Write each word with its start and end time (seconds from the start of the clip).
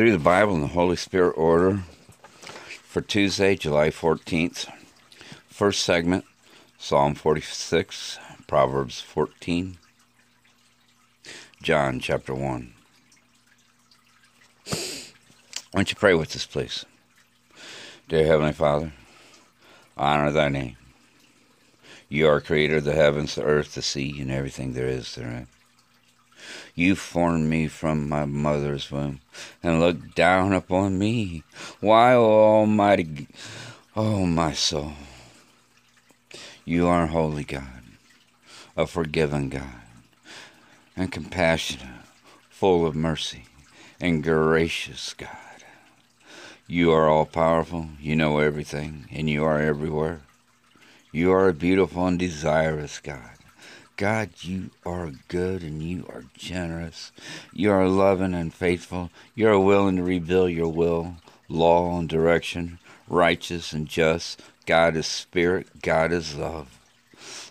through 0.00 0.12
the 0.12 0.18
Bible 0.18 0.54
and 0.54 0.62
the 0.62 0.68
Holy 0.68 0.96
Spirit 0.96 1.32
order 1.32 1.82
for 2.82 3.02
Tuesday, 3.02 3.54
July 3.54 3.90
14th. 3.90 4.66
First 5.50 5.82
segment 5.84 6.24
Psalm 6.78 7.14
46, 7.14 8.18
Proverbs 8.46 9.02
14, 9.02 9.76
John 11.62 12.00
chapter 12.00 12.34
1. 12.34 12.72
Why 14.64 14.74
don't 15.74 15.90
you 15.90 15.96
pray 15.96 16.14
with 16.14 16.34
us, 16.34 16.46
please? 16.46 16.86
Dear 18.08 18.24
Heavenly 18.24 18.54
Father, 18.54 18.94
honor 19.98 20.30
thy 20.30 20.48
name. 20.48 20.78
You 22.08 22.26
are 22.26 22.40
creator 22.40 22.78
of 22.78 22.84
the 22.84 22.94
heavens, 22.94 23.34
the 23.34 23.42
earth, 23.42 23.74
the 23.74 23.82
sea, 23.82 24.18
and 24.18 24.30
everything 24.30 24.72
there 24.72 24.88
is 24.88 25.14
therein. 25.14 25.46
You 26.74 26.96
formed 26.96 27.48
me 27.48 27.68
from 27.68 28.08
my 28.08 28.24
mother's 28.24 28.90
womb 28.90 29.20
and 29.62 29.80
looked 29.80 30.14
down 30.14 30.52
upon 30.52 30.98
me. 30.98 31.42
Why, 31.80 32.14
O 32.14 32.24
Almighty, 32.24 33.28
oh 33.96 34.26
my 34.26 34.52
soul, 34.52 34.92
you 36.64 36.86
are 36.86 37.06
holy 37.06 37.44
God, 37.44 37.82
a 38.76 38.86
forgiving 38.86 39.48
God, 39.48 39.82
and 40.96 41.10
compassionate, 41.10 41.86
full 42.48 42.86
of 42.86 42.94
mercy, 42.94 43.44
and 44.00 44.22
gracious 44.22 45.14
God. 45.14 45.28
You 46.66 46.92
are 46.92 47.08
all 47.08 47.26
powerful, 47.26 47.88
you 48.00 48.14
know 48.14 48.38
everything, 48.38 49.06
and 49.10 49.28
you 49.28 49.44
are 49.44 49.60
everywhere. 49.60 50.20
You 51.10 51.32
are 51.32 51.48
a 51.48 51.52
beautiful 51.52 52.06
and 52.06 52.16
desirous 52.16 53.00
God. 53.00 53.39
God, 54.00 54.30
you 54.40 54.70
are 54.86 55.12
good 55.28 55.62
and 55.62 55.82
you 55.82 56.06
are 56.08 56.24
generous. 56.32 57.12
You 57.52 57.70
are 57.70 57.86
loving 57.86 58.32
and 58.32 58.52
faithful. 58.52 59.10
You 59.34 59.48
are 59.48 59.60
willing 59.60 59.96
to 59.96 60.02
reveal 60.02 60.48
your 60.48 60.72
will, 60.72 61.16
law, 61.50 61.98
and 61.98 62.08
direction, 62.08 62.78
righteous 63.08 63.74
and 63.74 63.86
just. 63.86 64.40
God 64.64 64.96
is 64.96 65.06
spirit. 65.06 65.82
God 65.82 66.12
is 66.12 66.34
love. 66.34 66.78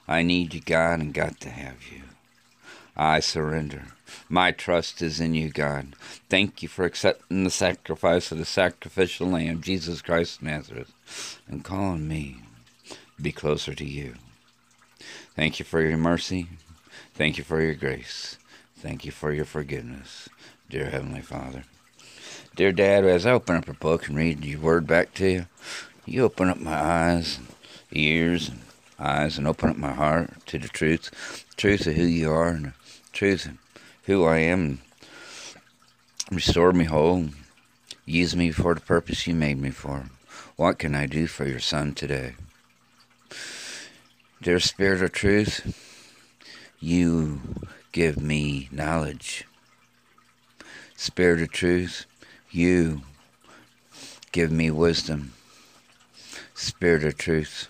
I 0.08 0.24
need 0.24 0.56
you, 0.56 0.62
God, 0.62 1.02
and 1.02 1.14
got 1.14 1.40
to 1.42 1.50
have 1.50 1.84
you. 1.94 2.02
I 2.98 3.20
surrender. 3.20 3.90
My 4.28 4.50
trust 4.50 5.04
is 5.04 5.20
in 5.20 5.36
you, 5.36 5.52
God. 5.52 5.96
Thank 6.32 6.64
you 6.64 6.68
for 6.68 6.84
accepting 6.84 7.44
the 7.44 7.52
sacrifice 7.52 8.32
of 8.32 8.40
the 8.40 8.46
sacrificial 8.46 9.28
lamb, 9.28 9.62
Jesus 9.62 10.02
Christ 10.02 10.38
of 10.38 10.48
Nazareth, 10.48 11.40
and 11.48 11.64
calling 11.64 12.08
me 12.08 12.38
to 12.90 13.22
be 13.22 13.32
closer 13.32 13.76
to 13.76 13.86
you. 13.86 14.16
Thank 15.40 15.58
you 15.58 15.64
for 15.64 15.82
your 15.82 15.98
mercy. 15.98 16.50
Thank 17.14 17.38
you 17.38 17.46
for 17.46 17.62
your 17.62 17.74
grace. 17.74 18.38
Thank 18.76 19.06
you 19.06 19.12
for 19.12 19.32
your 19.32 19.46
forgiveness, 19.46 20.28
dear 20.70 20.90
Heavenly 20.90 21.22
Father. 21.22 21.64
Dear 22.58 22.74
Dad, 22.74 23.06
as 23.06 23.26
I 23.26 23.32
open 23.32 23.56
up 23.56 23.70
a 23.70 23.74
book 23.74 24.10
and 24.10 24.18
read 24.18 24.44
your 24.44 24.60
word 24.60 24.86
back 24.86 25.14
to 25.14 25.30
you, 25.30 25.46
you 26.06 26.26
open 26.26 26.50
up 26.50 26.60
my 26.60 26.76
eyes, 26.76 27.38
and 27.38 27.48
ears, 27.94 28.50
and 28.50 28.60
eyes, 29.00 29.38
and 29.38 29.48
open 29.48 29.70
up 29.70 29.78
my 29.78 29.94
heart 29.94 30.46
to 30.48 30.60
the 30.60 30.68
truth, 30.68 31.10
the 31.52 31.56
truth 31.56 31.88
of 31.88 31.96
who 31.96 32.04
you 32.04 32.30
are, 32.30 32.50
and 32.50 32.66
the 32.66 32.74
truth 33.14 33.46
of 33.46 33.58
who 34.08 34.26
I 34.26 34.40
am. 34.40 34.60
And 34.60 36.36
restore 36.36 36.74
me 36.74 36.84
whole. 36.84 37.30
Use 38.06 38.36
me 38.36 38.52
for 38.52 38.76
the 38.76 38.82
purpose 38.82 39.26
you 39.26 39.36
made 39.36 39.62
me 39.62 39.70
for. 39.70 40.10
What 40.58 40.80
can 40.80 40.94
I 40.96 41.06
do 41.06 41.28
for 41.28 41.46
your 41.46 41.62
son 41.62 41.94
today? 41.94 42.34
Dear 44.42 44.62
Spirit 44.62 45.02
of 45.02 45.12
Truth, 45.12 45.76
you 46.80 47.42
give 47.92 48.22
me 48.22 48.70
knowledge. 48.72 49.44
Spirit 50.96 51.42
of 51.42 51.52
Truth, 51.52 52.06
you 52.50 53.02
give 54.32 54.50
me 54.50 54.72
wisdom. 54.72 55.34
Spirit 56.54 57.04
of 57.04 57.18
Truth, 57.18 57.68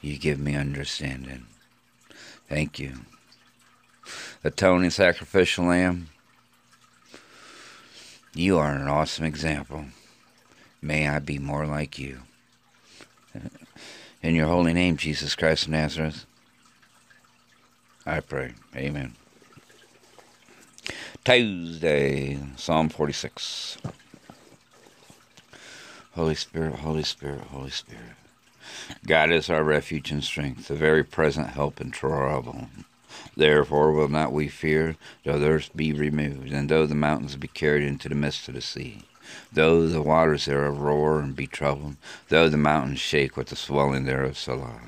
you 0.00 0.18
give 0.18 0.40
me 0.40 0.56
understanding. 0.56 1.46
Thank 2.48 2.80
you. 2.80 3.02
Atoning 4.42 4.90
sacrificial 4.90 5.66
lamb, 5.66 6.08
you 8.34 8.58
are 8.58 8.74
an 8.74 8.88
awesome 8.88 9.24
example. 9.24 9.84
May 10.82 11.08
I 11.08 11.20
be 11.20 11.38
more 11.38 11.64
like 11.64 11.96
you. 11.96 12.22
In 14.22 14.34
your 14.34 14.48
holy 14.48 14.74
name, 14.74 14.98
Jesus 14.98 15.34
Christ 15.34 15.64
of 15.64 15.70
Nazareth, 15.70 16.26
I 18.04 18.20
pray. 18.20 18.52
Amen. 18.76 19.14
Tuesday, 21.24 22.38
Psalm 22.56 22.90
46. 22.90 23.78
Holy 26.12 26.34
Spirit, 26.34 26.74
Holy 26.80 27.02
Spirit, 27.02 27.40
Holy 27.40 27.70
Spirit. 27.70 28.16
God 29.06 29.30
is 29.30 29.48
our 29.48 29.64
refuge 29.64 30.10
and 30.10 30.22
strength, 30.22 30.68
the 30.68 30.74
very 30.74 31.02
present 31.02 31.48
help 31.48 31.80
in 31.80 31.90
trouble. 31.90 32.68
Therefore 33.34 33.92
will 33.92 34.08
not 34.08 34.32
we 34.32 34.48
fear, 34.48 34.96
though 35.24 35.38
the 35.38 35.48
earth 35.48 35.70
be 35.74 35.94
removed, 35.94 36.52
and 36.52 36.68
though 36.68 36.84
the 36.84 36.94
mountains 36.94 37.36
be 37.36 37.48
carried 37.48 37.84
into 37.84 38.10
the 38.10 38.14
midst 38.14 38.48
of 38.48 38.54
the 38.54 38.60
sea 38.60 39.04
Though 39.52 39.86
the 39.86 40.02
waters 40.02 40.46
thereof 40.46 40.78
roar 40.78 41.20
and 41.20 41.34
be 41.36 41.46
troubled, 41.46 41.96
though 42.28 42.48
the 42.48 42.56
mountains 42.56 43.00
shake 43.00 43.36
with 43.36 43.48
the 43.48 43.56
swelling 43.56 44.04
thereof, 44.04 44.36
Selah. 44.36 44.80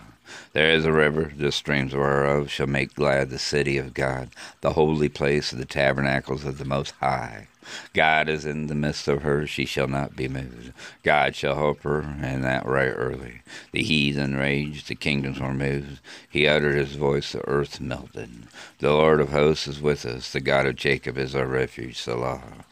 There 0.52 0.70
is 0.70 0.84
a 0.84 0.92
river, 0.92 1.32
the 1.36 1.52
streams 1.52 1.94
whereof 1.94 2.50
shall 2.50 2.66
make 2.66 2.94
glad 2.94 3.28
the 3.28 3.38
city 3.38 3.76
of 3.76 3.92
God, 3.92 4.30
the 4.60 4.72
holy 4.72 5.08
place 5.08 5.52
of 5.52 5.58
the 5.58 5.64
tabernacles 5.64 6.44
of 6.44 6.58
the 6.58 6.64
Most 6.64 6.92
High. 7.00 7.48
God 7.92 8.28
is 8.28 8.44
in 8.44 8.66
the 8.66 8.74
midst 8.74 9.08
of 9.08 9.22
her, 9.22 9.46
she 9.46 9.64
shall 9.64 9.88
not 9.88 10.16
be 10.16 10.28
moved. 10.28 10.72
God 11.02 11.36
shall 11.36 11.54
help 11.54 11.82
her, 11.82 12.00
and 12.00 12.42
that 12.44 12.66
right 12.66 12.92
early. 12.94 13.42
The 13.72 13.82
heathen 13.82 14.36
raged, 14.36 14.88
the 14.88 14.94
kingdoms 14.94 15.38
were 15.38 15.54
moved. 15.54 16.00
He 16.28 16.46
uttered 16.46 16.76
his 16.76 16.96
voice, 16.96 17.32
the 17.32 17.46
earth 17.46 17.80
melted. 17.80 18.44
The 18.78 18.92
Lord 18.92 19.20
of 19.20 19.30
hosts 19.30 19.68
is 19.68 19.80
with 19.80 20.04
us, 20.06 20.32
the 20.32 20.40
God 20.40 20.66
of 20.66 20.76
Jacob 20.76 21.18
is 21.18 21.34
our 21.34 21.46
refuge, 21.46 21.98
Selah. 21.98 22.64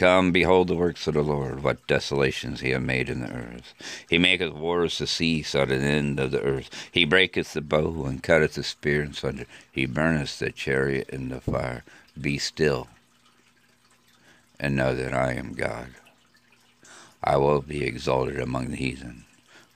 Come, 0.00 0.32
behold 0.32 0.68
the 0.68 0.76
works 0.76 1.06
of 1.08 1.12
the 1.12 1.22
Lord, 1.22 1.62
what 1.62 1.86
desolations 1.86 2.60
he 2.60 2.70
hath 2.70 2.80
made 2.80 3.10
in 3.10 3.20
the 3.20 3.30
earth. 3.30 3.74
He 4.08 4.16
maketh 4.16 4.54
wars 4.54 4.96
to 4.96 5.06
cease 5.06 5.54
at 5.54 5.70
an 5.70 5.82
end 5.82 6.18
of 6.18 6.30
the 6.30 6.40
earth. 6.40 6.70
He 6.90 7.04
breaketh 7.04 7.52
the 7.52 7.60
bow 7.60 8.06
and 8.06 8.22
cutteth 8.22 8.54
the 8.54 8.62
spear 8.62 9.02
in 9.02 9.12
sunder. 9.12 9.44
He 9.70 9.84
burneth 9.84 10.38
the 10.38 10.52
chariot 10.52 11.10
in 11.10 11.28
the 11.28 11.42
fire. 11.42 11.84
Be 12.18 12.38
still, 12.38 12.88
and 14.58 14.74
know 14.74 14.94
that 14.94 15.12
I 15.12 15.34
am 15.34 15.52
God. 15.52 15.88
I 17.22 17.36
will 17.36 17.60
be 17.60 17.84
exalted 17.84 18.40
among 18.40 18.70
the 18.70 18.76
heathen. 18.76 19.26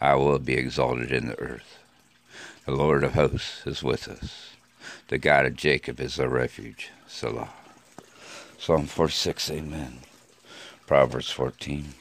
I 0.01 0.15
will 0.15 0.39
be 0.39 0.55
exalted 0.55 1.13
in 1.13 1.29
the 1.29 1.39
earth. 1.39 1.77
The 2.65 2.73
Lord 2.73 3.05
of 3.05 3.13
hosts 3.13 3.67
is 3.67 3.83
with 3.83 4.09
us. 4.09 4.57
The 5.09 5.19
God 5.19 5.45
of 5.45 5.55
Jacob 5.55 6.01
is 6.01 6.19
our 6.19 6.31
refuge. 6.31 6.89
Selah. 7.07 7.51
Psalm 8.57 8.87
46, 8.87 9.51
Amen. 9.51 9.99
Proverbs 10.87 11.31
14. 11.31 11.95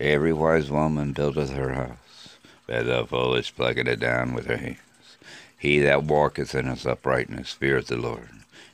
Every 0.00 0.32
wise 0.32 0.72
woman 0.72 1.12
buildeth 1.12 1.52
her 1.52 1.72
house, 1.72 2.36
but 2.66 2.86
the 2.86 3.06
foolish 3.06 3.54
plucketh 3.54 3.86
it 3.86 4.00
down 4.00 4.34
with 4.34 4.46
her 4.46 4.56
hands. 4.56 4.78
He 5.56 5.78
that 5.78 6.02
walketh 6.02 6.52
in 6.56 6.66
his 6.66 6.84
uprightness 6.84 7.52
feareth 7.52 7.86
the 7.86 7.96
Lord, 7.96 8.28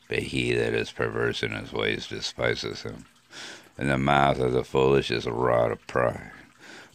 but 0.08 0.20
he 0.20 0.54
that 0.54 0.72
is 0.72 0.90
perverse 0.90 1.42
in 1.42 1.52
his 1.52 1.74
ways 1.74 2.06
despiseth 2.06 2.84
him. 2.84 3.04
And 3.76 3.90
the 3.90 3.98
mouth 3.98 4.38
of 4.38 4.52
the 4.52 4.64
foolish 4.64 5.10
is 5.10 5.26
a 5.26 5.32
rod 5.32 5.70
of 5.72 5.86
pride, 5.86 6.32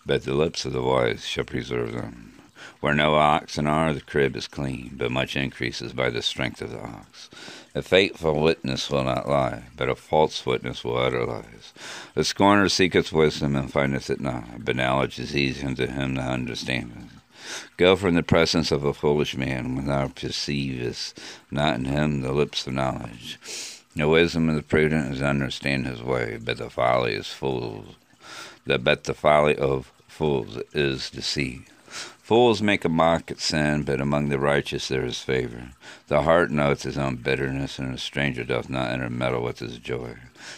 but 0.08 0.24
the 0.24 0.34
lips 0.34 0.66
of 0.66 0.74
the 0.74 0.82
wise 0.82 1.24
shall 1.24 1.44
preserve 1.44 1.92
them. 1.94 2.35
Where 2.82 2.94
no 2.94 3.16
oxen 3.16 3.68
are, 3.68 3.94
the 3.94 4.02
crib 4.02 4.36
is 4.36 4.48
clean, 4.48 4.96
but 4.98 5.12
much 5.12 5.36
increases 5.36 5.94
by 5.94 6.10
the 6.10 6.22
strength 6.22 6.62
of 6.62 6.72
the 6.72 6.82
ox. 6.82 7.30
A 7.74 7.82
faithful 7.82 8.42
witness 8.42 8.90
will 8.90 9.04
not 9.04 9.28
lie, 9.28 9.64
but 9.76 9.90
a 9.90 9.96
false 9.96 10.46
witness 10.46 10.84
will 10.84 10.98
utter 10.98 11.26
lies. 11.26 11.74
A 12.16 12.24
scorner 12.24 12.70
seeketh 12.70 13.12
wisdom 13.12 13.56
and 13.56 13.72
findeth 13.72 14.10
it 14.10 14.22
not, 14.22 14.64
but 14.64 14.76
knowledge 14.76 15.20
is 15.20 15.36
easy 15.36 15.66
unto 15.66 15.88
him 15.88 16.16
that 16.16 16.30
understandeth. 16.30 17.12
Go 17.78 17.96
from 17.96 18.16
the 18.16 18.24
presence 18.24 18.72
of 18.72 18.84
a 18.84 18.94
foolish 18.94 19.36
man 19.36 19.76
when 19.76 19.88
thou 19.88 20.08
perceivest 20.08 21.20
not 21.52 21.76
in 21.76 21.86
him 21.86 22.22
the 22.22 22.32
lips 22.32 22.66
of 22.66 22.74
knowledge. 22.74 23.40
The 23.96 24.08
wisdom 24.08 24.50
of 24.50 24.56
the 24.56 24.64
prudent 24.64 25.14
is 25.14 25.22
understand 25.22 25.86
his 25.86 26.02
way, 26.02 26.38
but 26.42 26.58
the 26.58 26.70
folly 26.70 27.14
is 27.14 27.28
fools. 27.28 27.96
The 28.66 28.80
but 28.80 29.04
the 29.04 29.14
folly 29.14 29.56
of 29.56 29.92
fools 30.08 30.58
is 30.74 31.10
deceit. 31.10 31.70
Fools 32.26 32.60
make 32.60 32.84
a 32.84 32.90
mock 32.90 33.30
at 33.30 33.40
sin, 33.40 33.84
but 33.84 34.02
among 34.02 34.30
the 34.30 34.40
righteous 34.40 34.88
there 34.88 35.06
is 35.06 35.22
favor. 35.22 35.70
The 36.08 36.24
heart 36.24 36.50
knoweth 36.50 36.82
his 36.82 36.98
own 36.98 37.18
bitterness, 37.18 37.78
and 37.78 37.94
a 37.94 38.00
stranger 38.00 38.44
doth 38.44 38.68
not 38.68 38.92
intermeddle 38.92 39.44
with 39.44 39.60
his 39.60 39.78
joy. 39.78 40.16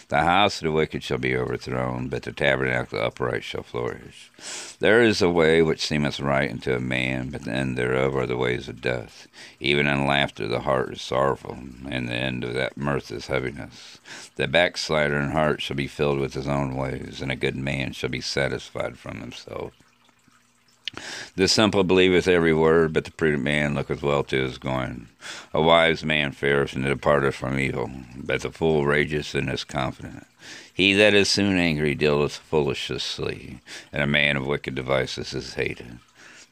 The 0.08 0.22
house 0.22 0.60
of 0.60 0.64
the 0.64 0.72
wicked 0.72 1.04
shall 1.04 1.18
be 1.18 1.36
overthrown, 1.36 2.08
but 2.08 2.24
the 2.24 2.32
tabernacle 2.32 2.84
of 2.84 2.90
the 3.02 3.08
upright 3.08 3.44
shall 3.44 3.64
flourish. 3.64 4.32
There 4.80 5.02
is 5.02 5.22
a 5.22 5.30
way 5.30 5.62
which 5.62 5.86
seemeth 5.86 6.22
right 6.22 6.50
unto 6.50 6.74
a 6.74 6.80
man, 6.80 7.32
but 7.32 7.44
the 7.44 7.52
end 7.52 7.78
thereof 7.78 8.16
are 8.16 8.28
the 8.28 8.38
ways 8.38 8.70
of 8.70 8.80
death. 8.80 9.28
Even 9.60 9.88
in 9.88 10.08
laughter 10.08 10.48
the 10.48 10.62
heart 10.62 10.94
is 10.94 11.02
sorrowful, 11.02 11.58
and 11.90 12.08
the 12.08 12.16
end 12.16 12.46
of 12.46 12.54
that 12.54 12.78
mirth 12.78 13.12
is 13.12 13.28
heaviness. 13.28 14.00
The 14.38 14.48
backslider 14.48 15.20
in 15.20 15.32
heart 15.32 15.62
shall 15.62 15.76
be 15.76 15.88
filled 15.88 16.20
with 16.20 16.34
his 16.34 16.48
own 16.48 16.78
ways, 16.78 17.22
and 17.22 17.30
a 17.30 17.36
good 17.36 17.58
man 17.58 17.92
shall 17.92 18.10
be 18.10 18.22
satisfied 18.22 18.98
from 18.98 19.20
himself. 19.20 19.74
The 21.36 21.48
simple 21.48 21.84
believeth 21.84 22.28
every 22.28 22.54
word, 22.54 22.94
but 22.94 23.04
the 23.06 23.12
prudent 23.12 23.44
man 23.44 23.76
looketh 23.76 24.02
well 24.02 24.24
to 24.24 24.44
his 24.44 24.58
going. 24.58 25.10
A 25.54 25.62
wise 25.62 26.04
man 26.04 26.32
fareth 26.32 26.74
and 26.74 26.86
departeth 26.86 27.36
from 27.36 27.60
evil, 27.60 27.92
but 28.16 28.42
the 28.42 28.52
fool 28.52 28.86
rageth 28.86 29.36
and 29.36 29.50
is 29.50 29.64
confident. 29.64 30.26
He 30.74 30.94
that 30.94 31.14
is 31.14 31.30
soon 31.30 31.58
angry 31.58 31.94
dealeth 31.94 32.38
foolishly, 32.38 33.60
and 33.92 34.02
a 34.02 34.08
man 34.08 34.38
of 34.38 34.48
wicked 34.48 34.76
devices 34.76 35.34
is 35.34 35.56
hated. 35.56 36.00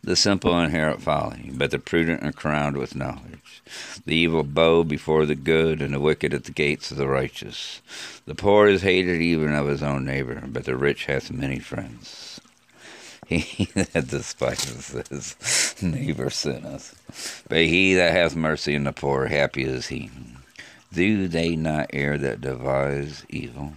The 0.04 0.16
simple 0.16 0.60
inherit 0.60 1.02
folly, 1.02 1.50
but 1.52 1.72
the 1.72 1.80
prudent 1.80 2.24
are 2.24 2.32
crowned 2.32 2.78
with 2.78 2.96
knowledge. 2.96 3.64
The 4.06 4.16
evil 4.16 4.44
bow 4.44 4.84
before 4.84 5.26
the 5.26 5.34
good, 5.34 5.82
and 5.82 5.94
the 5.94 6.00
wicked 6.00 6.34
at 6.34 6.44
the 6.44 6.52
gates 6.52 6.92
of 6.92 6.98
the 6.98 7.08
righteous. 7.08 7.82
The 8.26 8.36
poor 8.36 8.68
is 8.68 8.84
hated 8.84 9.22
even 9.22 9.54
of 9.54 9.68
his 9.68 9.82
own 9.82 10.06
neighbor, 10.06 10.44
but 10.46 10.66
the 10.66 10.76
rich 10.76 11.06
hath 11.06 11.32
many 11.32 11.58
friends. 11.58 12.35
He 13.26 13.66
that 13.74 14.08
despises 14.08 14.90
his 15.10 15.76
neighbor 15.82 16.30
sinneth, 16.30 17.44
but 17.50 17.60
he 17.60 17.96
that 17.96 18.12
hath 18.14 18.36
mercy 18.36 18.76
on 18.76 18.84
the 18.84 18.94
poor, 18.94 19.28
happy 19.28 19.64
is 19.64 19.88
he. 19.88 20.12
Do 20.94 21.28
they 21.28 21.56
not 21.56 21.90
err 21.92 22.18
that 22.20 22.42
devise 22.42 23.26
evil? 23.30 23.74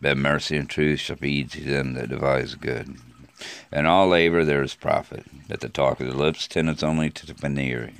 But 0.00 0.18
mercy 0.18 0.56
and 0.56 0.68
truth 0.68 1.00
shall 1.00 1.16
be 1.16 1.44
to 1.44 1.60
them 1.62 1.94
that 1.94 2.10
devise 2.10 2.56
good. 2.56 2.96
In 3.72 3.86
all 3.86 4.08
labor 4.08 4.44
there 4.44 4.62
is 4.62 4.74
profit, 4.74 5.24
but 5.48 5.60
the 5.60 5.68
talk 5.68 6.00
of 6.00 6.08
the 6.08 6.16
lips 6.16 6.46
tendeth 6.46 6.82
only 6.82 7.10
to 7.10 7.26
the 7.26 7.34
penury. 7.34 7.94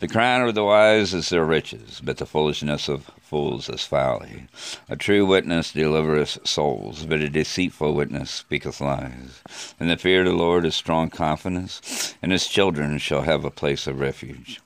The 0.00 0.08
crown 0.08 0.48
of 0.48 0.54
the 0.54 0.64
wise 0.64 1.12
is 1.12 1.28
their 1.28 1.44
riches, 1.44 2.00
but 2.02 2.16
the 2.16 2.26
foolishness 2.26 2.88
of 2.88 3.10
fools 3.20 3.68
is 3.68 3.84
folly. 3.84 4.46
A 4.88 4.96
true 4.96 5.26
witness 5.26 5.72
delivereth 5.72 6.46
souls, 6.46 7.04
but 7.04 7.20
a 7.20 7.28
deceitful 7.28 7.94
witness 7.94 8.30
speaketh 8.30 8.80
lies. 8.80 9.42
And 9.78 9.90
the 9.90 9.96
fear 9.96 10.20
of 10.20 10.26
the 10.26 10.32
Lord 10.32 10.64
is 10.64 10.74
strong 10.74 11.10
confidence, 11.10 12.14
and 12.22 12.32
his 12.32 12.46
children 12.46 12.98
shall 12.98 13.22
have 13.22 13.44
a 13.44 13.50
place 13.50 13.86
of 13.86 14.00
refuge. 14.00 14.60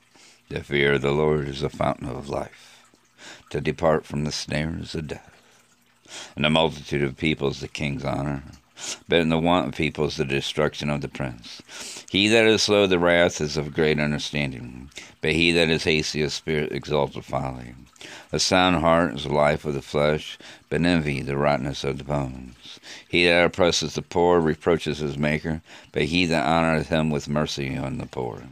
The 0.49 0.63
fear 0.63 0.93
of 0.93 1.01
the 1.01 1.11
Lord 1.11 1.47
is 1.47 1.63
a 1.63 1.69
fountain 1.69 2.07
of 2.07 2.29
life, 2.29 2.83
to 3.49 3.59
depart 3.59 4.05
from 4.05 4.23
the 4.23 4.31
snares 4.31 4.95
of 4.95 5.07
death. 5.07 5.31
And 6.35 6.45
the 6.45 6.49
multitude 6.49 7.01
of 7.01 7.17
peoples 7.17 7.59
the 7.59 7.67
king's 7.67 8.05
honor, 8.05 8.43
but 9.07 9.19
in 9.19 9.29
the 9.29 9.39
want 9.39 9.67
of 9.67 9.75
people 9.75 10.05
is 10.05 10.17
the 10.17 10.25
destruction 10.25 10.89
of 10.89 11.01
the 11.01 11.07
prince. 11.07 11.61
He 12.09 12.27
that 12.27 12.45
is 12.45 12.63
slow 12.63 12.87
to 12.87 12.99
wrath 12.99 13.41
is 13.41 13.57
of 13.57 13.73
great 13.73 13.99
understanding, 13.99 14.89
but 15.21 15.31
he 15.31 15.51
that 15.51 15.69
is 15.69 15.83
hasty 15.83 16.21
of 16.21 16.33
spirit 16.33 16.71
exalteth 16.71 17.25
folly. 17.25 17.73
A 18.31 18.39
sound 18.39 18.77
heart 18.77 19.15
is 19.15 19.23
the 19.23 19.33
life 19.33 19.65
of 19.65 19.73
the 19.73 19.81
flesh, 19.81 20.37
but 20.69 20.81
envy 20.83 21.21
the 21.21 21.37
rottenness 21.37 21.83
of 21.83 21.97
the 21.97 22.03
bones. 22.03 22.79
He 23.07 23.25
that 23.25 23.45
oppresseth 23.45 23.95
the 23.95 24.01
poor 24.01 24.39
reproaches 24.39 24.99
his 24.99 25.17
maker, 25.17 25.61
but 25.91 26.03
he 26.03 26.25
that 26.25 26.45
honoureth 26.45 26.89
him 26.89 27.09
with 27.09 27.29
mercy 27.29 27.77
on 27.77 27.97
the 27.97 28.05
poor. 28.05 28.43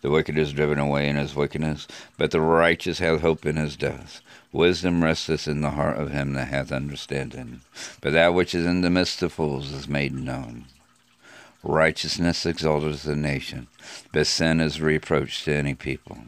The 0.00 0.10
wicked 0.10 0.38
is 0.38 0.52
driven 0.52 0.78
away 0.78 1.08
in 1.08 1.16
his 1.16 1.34
wickedness, 1.34 1.88
but 2.16 2.30
the 2.30 2.40
righteous 2.40 3.00
hath 3.00 3.20
hope 3.20 3.44
in 3.44 3.56
his 3.56 3.76
death. 3.76 4.20
Wisdom 4.52 5.02
resteth 5.02 5.48
in 5.48 5.60
the 5.60 5.72
heart 5.72 5.98
of 5.98 6.12
him 6.12 6.34
that 6.34 6.48
hath 6.48 6.70
understanding, 6.70 7.62
but 8.00 8.12
that 8.12 8.32
which 8.32 8.54
is 8.54 8.64
in 8.64 8.80
the 8.82 8.90
midst 8.90 9.22
of 9.22 9.32
fools 9.32 9.72
is 9.72 9.88
made 9.88 10.14
known. 10.14 10.66
Righteousness 11.64 12.46
exalteth 12.46 13.06
a 13.06 13.16
nation, 13.16 13.66
but 14.12 14.28
sin 14.28 14.60
is 14.60 14.80
reproach 14.80 15.44
to 15.44 15.54
any 15.54 15.74
people. 15.74 16.18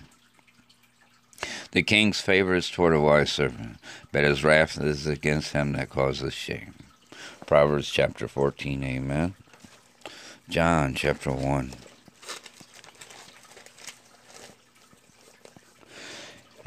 The 1.71 1.85
king's 1.85 2.21
favor 2.21 2.57
is 2.57 2.69
toward 2.69 2.95
a 2.95 3.01
wise 3.01 3.31
servant, 3.31 3.77
but 4.11 4.25
his 4.25 4.43
wrath 4.43 4.81
is 4.81 5.07
against 5.07 5.53
him 5.53 5.73
that 5.73 5.91
causeth 5.91 6.35
shame. 6.35 6.75
Proverbs 7.47 7.89
chapter 7.89 8.27
14, 8.27 8.83
amen. 8.83 9.35
John 10.49 10.95
chapter 10.95 11.31
1. 11.31 11.71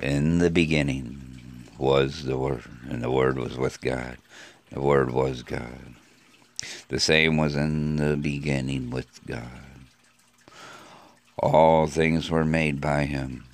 In 0.03 0.39
the 0.39 0.51
beginning 0.51 1.69
was 1.77 2.25
the 2.25 2.37
Word, 2.37 2.65
and 2.89 3.01
the 3.01 3.09
Word 3.09 3.39
was 3.39 3.57
with 3.57 3.79
God. 3.79 4.17
The 4.69 4.81
Word 4.81 5.11
was 5.11 5.43
God. 5.43 5.95
The 6.89 6.99
same 6.99 7.37
was 7.37 7.55
in 7.55 7.95
the 7.95 8.17
beginning 8.17 8.89
with 8.89 9.25
God. 9.25 9.63
All 11.37 11.87
things 11.87 12.29
were 12.29 12.43
made 12.43 12.81
by 12.81 13.05
him, 13.05 13.45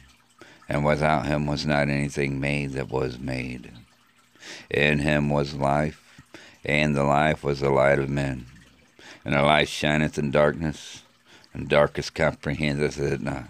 and 0.68 0.84
without 0.84 1.28
him 1.28 1.46
was 1.46 1.68
not 1.68 1.88
anything 1.88 2.40
made 2.40 2.72
that 2.72 2.90
was 2.90 3.20
made. 3.20 3.72
In 4.72 4.98
him 4.98 5.30
was 5.30 5.54
life, 5.54 6.02
and 6.66 6.96
the 6.96 7.04
life 7.04 7.44
was 7.44 7.60
the 7.60 7.70
light 7.70 8.00
of 8.00 8.10
men. 8.10 8.48
And 9.24 9.36
the 9.36 9.44
light 9.44 9.70
shineth 9.70 10.18
in 10.18 10.32
darkness, 10.32 11.04
and 11.54 11.70
darkness 11.70 12.10
comprehendeth 12.10 12.98
it 13.00 13.22
not. 13.22 13.50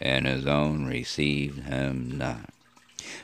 and 0.00 0.26
his 0.26 0.46
own 0.46 0.86
received 0.86 1.64
him 1.64 2.18
not. 2.18 2.50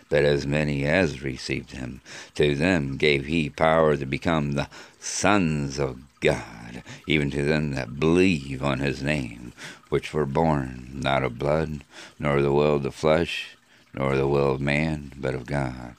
But 0.08 0.24
as 0.24 0.46
many 0.46 0.84
as 0.84 1.22
received 1.22 1.72
him, 1.72 2.00
to 2.34 2.54
them 2.54 2.96
gave 2.96 3.26
he 3.26 3.50
power 3.50 3.96
to 3.96 4.06
become 4.06 4.52
the 4.52 4.68
sons 4.98 5.78
of 5.78 6.00
God, 6.20 6.82
even 7.06 7.30
to 7.32 7.42
them 7.42 7.72
that 7.72 8.00
believe 8.00 8.62
on 8.62 8.78
his 8.78 9.02
name, 9.02 9.52
which 9.88 10.14
were 10.14 10.26
born 10.26 10.90
not 10.94 11.22
of 11.22 11.38
blood, 11.38 11.84
nor 12.18 12.40
the 12.40 12.52
will 12.52 12.76
of 12.76 12.82
the 12.82 12.90
flesh, 12.90 13.56
nor 13.92 14.16
the 14.16 14.26
will 14.26 14.52
of 14.52 14.60
man, 14.60 15.12
but 15.16 15.34
of 15.34 15.46
God. 15.46 15.96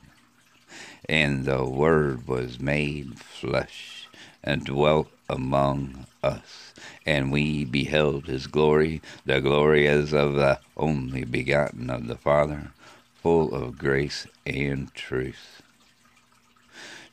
And 1.07 1.45
the 1.45 1.63
Word 1.63 2.27
was 2.27 2.59
made 2.59 3.19
flesh, 3.19 4.07
and 4.43 4.63
dwelt 4.63 5.09
among 5.29 6.07
us. 6.23 6.64
And 7.05 7.31
we 7.31 7.65
beheld 7.65 8.25
his 8.25 8.47
glory, 8.47 9.01
the 9.25 9.39
glory 9.39 9.87
as 9.87 10.13
of 10.13 10.33
the 10.33 10.59
only 10.75 11.23
begotten 11.23 11.89
of 11.89 12.07
the 12.07 12.15
Father, 12.15 12.71
full 13.13 13.53
of 13.53 13.77
grace 13.77 14.25
and 14.45 14.93
truth. 14.93 15.61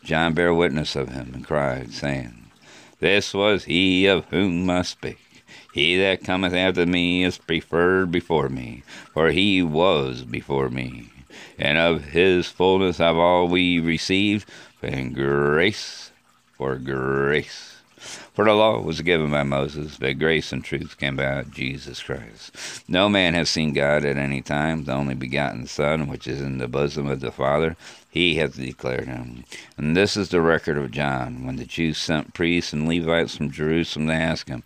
John 0.03 0.35
bare 0.35 0.53
witness 0.53 0.97
of 0.97 1.11
him 1.11 1.31
and 1.35 1.47
cried, 1.47 1.93
saying, 1.93 2.51
This 2.99 3.33
was 3.35 3.65
he 3.65 4.07
of 4.07 4.25
whom 4.27 4.69
I 4.69 4.83
speak. 4.83 5.45
He 5.73 5.97
that 5.99 6.25
cometh 6.25 6.53
after 6.53 6.85
me 6.87 7.23
is 7.25 7.39
preferred 7.39 8.11
before 8.11 8.49
me, 8.49 8.83
for 9.15 9.31
he 9.31 9.63
was 9.63 10.23
before 10.25 10.69
me. 10.69 11.11
And 11.59 11.79
of 11.79 12.05
his 12.07 12.49
fullness 12.49 12.99
have 12.99 13.17
all 13.17 13.49
we 13.49 13.81
received, 13.81 14.49
and 14.83 15.15
grace 15.15 16.11
for 16.57 16.77
grace. 16.77 17.72
For 18.35 18.47
the 18.47 18.55
law 18.55 18.81
was 18.81 19.03
given 19.03 19.31
by 19.31 19.43
Moses, 19.43 19.99
but 19.99 20.19
grace 20.19 20.53
and 20.53 20.65
truth 20.65 20.97
came 20.99 21.17
by 21.17 21.45
Jesus 21.51 22.03
Christ. 22.03 22.83
No 22.89 23.11
man 23.11 23.35
has 23.35 23.51
seen 23.51 23.75
God 23.75 24.07
at 24.07 24.17
any 24.17 24.41
time, 24.41 24.85
the 24.85 24.95
only 24.95 25.15
begotten 25.15 25.67
Son, 25.67 26.09
which 26.09 26.27
is 26.27 26.41
in 26.41 26.57
the 26.57 26.67
bosom 26.67 27.09
of 27.09 27.21
the 27.21 27.31
Father, 27.31 27.77
he 28.09 28.37
hath 28.37 28.57
declared 28.57 29.07
him. 29.07 29.45
And 29.77 29.95
this 29.95 30.17
is 30.17 30.31
the 30.31 30.41
record 30.41 30.79
of 30.79 30.91
John, 30.91 31.45
when 31.45 31.57
the 31.57 31.67
Jews 31.67 31.99
sent 31.99 32.33
priests 32.33 32.73
and 32.73 32.89
Levites 32.89 33.37
from 33.37 33.51
Jerusalem 33.51 34.07
to 34.07 34.15
ask 34.15 34.49
him, 34.49 34.63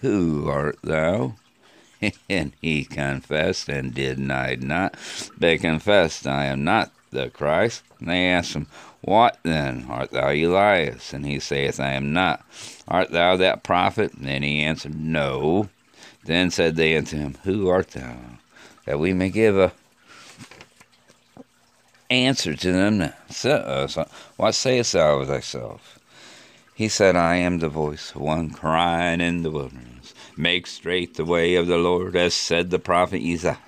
Who 0.00 0.50
art 0.50 0.78
thou? 0.82 1.36
and 2.28 2.52
he 2.60 2.84
confessed 2.84 3.68
and 3.68 3.94
denied 3.94 4.62
not, 4.62 4.94
but 5.38 5.60
confessed, 5.60 6.26
I 6.26 6.46
am 6.46 6.64
not 6.64 6.90
the 7.14 7.30
Christ? 7.30 7.82
And 7.98 8.10
they 8.10 8.28
asked 8.28 8.54
him, 8.54 8.66
What 9.00 9.38
then? 9.42 9.86
Art 9.88 10.10
thou 10.10 10.30
Elias? 10.30 11.14
And 11.14 11.24
he 11.24 11.38
saith, 11.40 11.80
I 11.80 11.92
am 11.92 12.12
not. 12.12 12.44
Art 12.86 13.10
thou 13.10 13.36
that 13.36 13.62
prophet? 13.62 14.12
And 14.12 14.26
then 14.26 14.42
he 14.42 14.60
answered, 14.60 14.94
No. 14.94 15.70
Then 16.24 16.50
said 16.50 16.76
they 16.76 16.96
unto 16.96 17.16
him, 17.16 17.36
Who 17.44 17.68
art 17.68 17.88
thou? 17.88 18.16
That 18.84 18.98
we 18.98 19.14
may 19.14 19.30
give 19.30 19.56
a 19.56 19.72
answer 22.10 22.54
to 22.54 22.72
them. 22.72 23.12
What 24.36 24.54
sayest 24.54 24.92
thou 24.92 25.20
of 25.20 25.28
thyself? 25.28 25.98
He 26.74 26.88
said, 26.88 27.14
I 27.14 27.36
am 27.36 27.58
the 27.58 27.68
voice 27.68 28.10
of 28.10 28.20
one 28.20 28.50
crying 28.50 29.20
in 29.20 29.42
the 29.42 29.50
wilderness. 29.50 30.12
Make 30.36 30.66
straight 30.66 31.14
the 31.14 31.24
way 31.24 31.54
of 31.54 31.68
the 31.68 31.78
Lord, 31.78 32.16
as 32.16 32.34
said 32.34 32.70
the 32.70 32.80
prophet 32.80 33.22
Isaiah. 33.22 33.58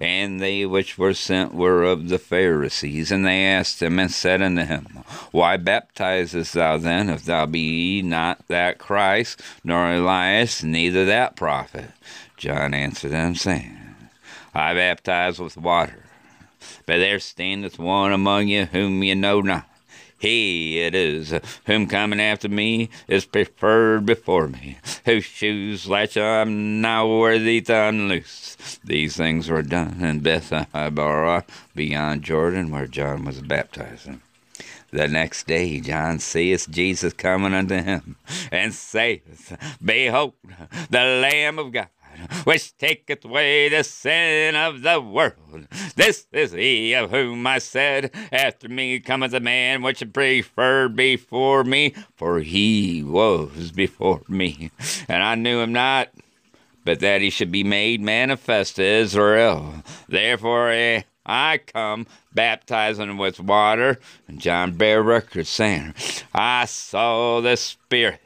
And 0.00 0.40
they 0.40 0.66
which 0.66 0.98
were 0.98 1.14
sent 1.14 1.54
were 1.54 1.84
of 1.84 2.08
the 2.08 2.18
Pharisees. 2.18 3.10
And 3.10 3.24
they 3.24 3.44
asked 3.44 3.82
him 3.82 3.98
and 3.98 4.10
said 4.10 4.42
unto 4.42 4.64
him, 4.64 5.04
Why 5.30 5.56
baptizest 5.56 6.54
thou 6.54 6.78
then, 6.78 7.08
if 7.08 7.24
thou 7.24 7.46
be 7.46 8.02
not 8.02 8.46
that 8.48 8.78
Christ, 8.78 9.40
nor 9.62 9.92
Elias, 9.92 10.62
neither 10.62 11.04
that 11.04 11.36
prophet? 11.36 11.90
John 12.36 12.74
answered 12.74 13.12
them, 13.12 13.34
saying, 13.34 13.78
I 14.54 14.74
baptize 14.74 15.38
with 15.38 15.56
water, 15.56 16.04
but 16.86 16.96
there 16.96 17.20
standeth 17.20 17.78
one 17.78 18.12
among 18.12 18.48
you 18.48 18.66
whom 18.66 19.02
ye 19.04 19.14
know 19.14 19.40
not 19.40 19.69
he 20.20 20.80
it 20.80 20.94
is 20.94 21.32
whom 21.64 21.86
coming 21.86 22.20
after 22.20 22.48
me 22.48 22.90
is 23.08 23.24
preferred 23.24 24.04
before 24.04 24.48
me, 24.48 24.76
whose 25.06 25.24
shoes 25.24 25.88
latch 25.88 26.16
I'm 26.18 26.82
now 26.82 27.08
worthy 27.08 27.62
to 27.62 27.74
unloose. 27.74 28.78
These 28.84 29.16
things 29.16 29.48
were 29.48 29.62
done 29.62 30.04
in 30.04 30.20
Bethabara 30.20 31.44
beyond 31.74 32.22
Jordan, 32.22 32.70
where 32.70 32.86
John 32.86 33.24
was 33.24 33.40
baptizing. 33.40 34.20
The 34.92 35.08
next 35.08 35.46
day 35.46 35.80
John 35.80 36.18
seeth 36.18 36.68
Jesus 36.68 37.14
coming 37.14 37.54
unto 37.54 37.80
him, 37.82 38.16
and 38.52 38.74
saith, 38.74 39.56
Behold, 39.82 40.34
the 40.90 40.98
Lamb 40.98 41.58
of 41.58 41.72
God 41.72 41.88
which 42.44 42.76
taketh 42.78 43.24
away 43.24 43.68
the 43.68 43.84
sin 43.84 44.56
of 44.56 44.82
the 44.82 45.00
world. 45.00 45.66
This 45.96 46.26
is 46.32 46.52
he 46.52 46.94
of 46.94 47.10
whom 47.10 47.46
I 47.46 47.58
said, 47.58 48.10
After 48.32 48.68
me 48.68 49.00
cometh 49.00 49.34
a 49.34 49.40
man 49.40 49.82
which 49.82 50.02
preferred 50.12 50.96
before 50.96 51.64
me, 51.64 51.94
for 52.16 52.40
he 52.40 53.02
was 53.02 53.72
before 53.72 54.22
me. 54.28 54.70
And 55.08 55.22
I 55.22 55.34
knew 55.34 55.60
him 55.60 55.72
not, 55.72 56.08
but 56.84 57.00
that 57.00 57.20
he 57.20 57.30
should 57.30 57.52
be 57.52 57.64
made 57.64 58.00
manifest 58.00 58.76
to 58.76 58.84
Israel. 58.84 59.82
Therefore, 60.08 60.70
eh, 60.70 61.02
I 61.26 61.58
come 61.58 62.06
baptizing 62.32 63.16
with 63.16 63.40
water. 63.40 63.98
And 64.26 64.40
John 64.40 64.72
bare 64.72 65.02
record 65.02 65.46
saying, 65.46 65.94
I 66.34 66.64
saw 66.64 67.40
the 67.40 67.56
Spirit 67.56 68.20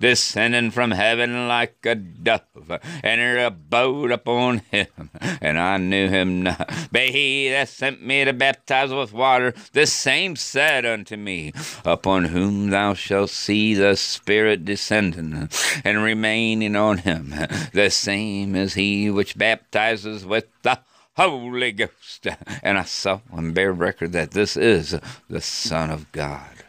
descending 0.00 0.70
from 0.70 0.90
heaven 0.90 1.48
like 1.48 1.84
a 1.84 1.94
dove, 1.94 2.80
and 3.02 3.20
it 3.20 3.44
abode 3.44 4.10
upon 4.10 4.58
him, 4.70 5.10
and 5.40 5.58
I 5.58 5.76
knew 5.78 6.08
him 6.08 6.42
not. 6.42 6.70
But 6.90 7.10
he 7.10 7.48
that 7.50 7.68
sent 7.68 8.04
me 8.04 8.24
to 8.24 8.32
baptize 8.32 8.92
with 8.92 9.12
water, 9.12 9.54
the 9.72 9.86
same 9.86 10.36
said 10.36 10.84
unto 10.84 11.16
me, 11.16 11.52
Upon 11.84 12.26
whom 12.26 12.70
thou 12.70 12.94
shalt 12.94 13.30
see 13.30 13.74
the 13.74 13.96
Spirit 13.96 14.64
descending 14.64 15.48
and 15.84 16.02
remaining 16.02 16.76
on 16.76 16.98
him, 16.98 17.34
the 17.72 17.90
same 17.90 18.54
is 18.54 18.74
he 18.74 19.10
which 19.10 19.38
baptizes 19.38 20.24
with 20.24 20.46
the 20.62 20.78
Holy 21.16 21.72
Ghost. 21.72 22.26
And 22.62 22.78
I 22.78 22.84
saw 22.84 23.20
and 23.32 23.54
bear 23.54 23.72
record 23.72 24.12
that 24.12 24.32
this 24.32 24.56
is 24.56 24.98
the 25.28 25.40
Son 25.40 25.90
of 25.90 26.10
God. 26.12 26.64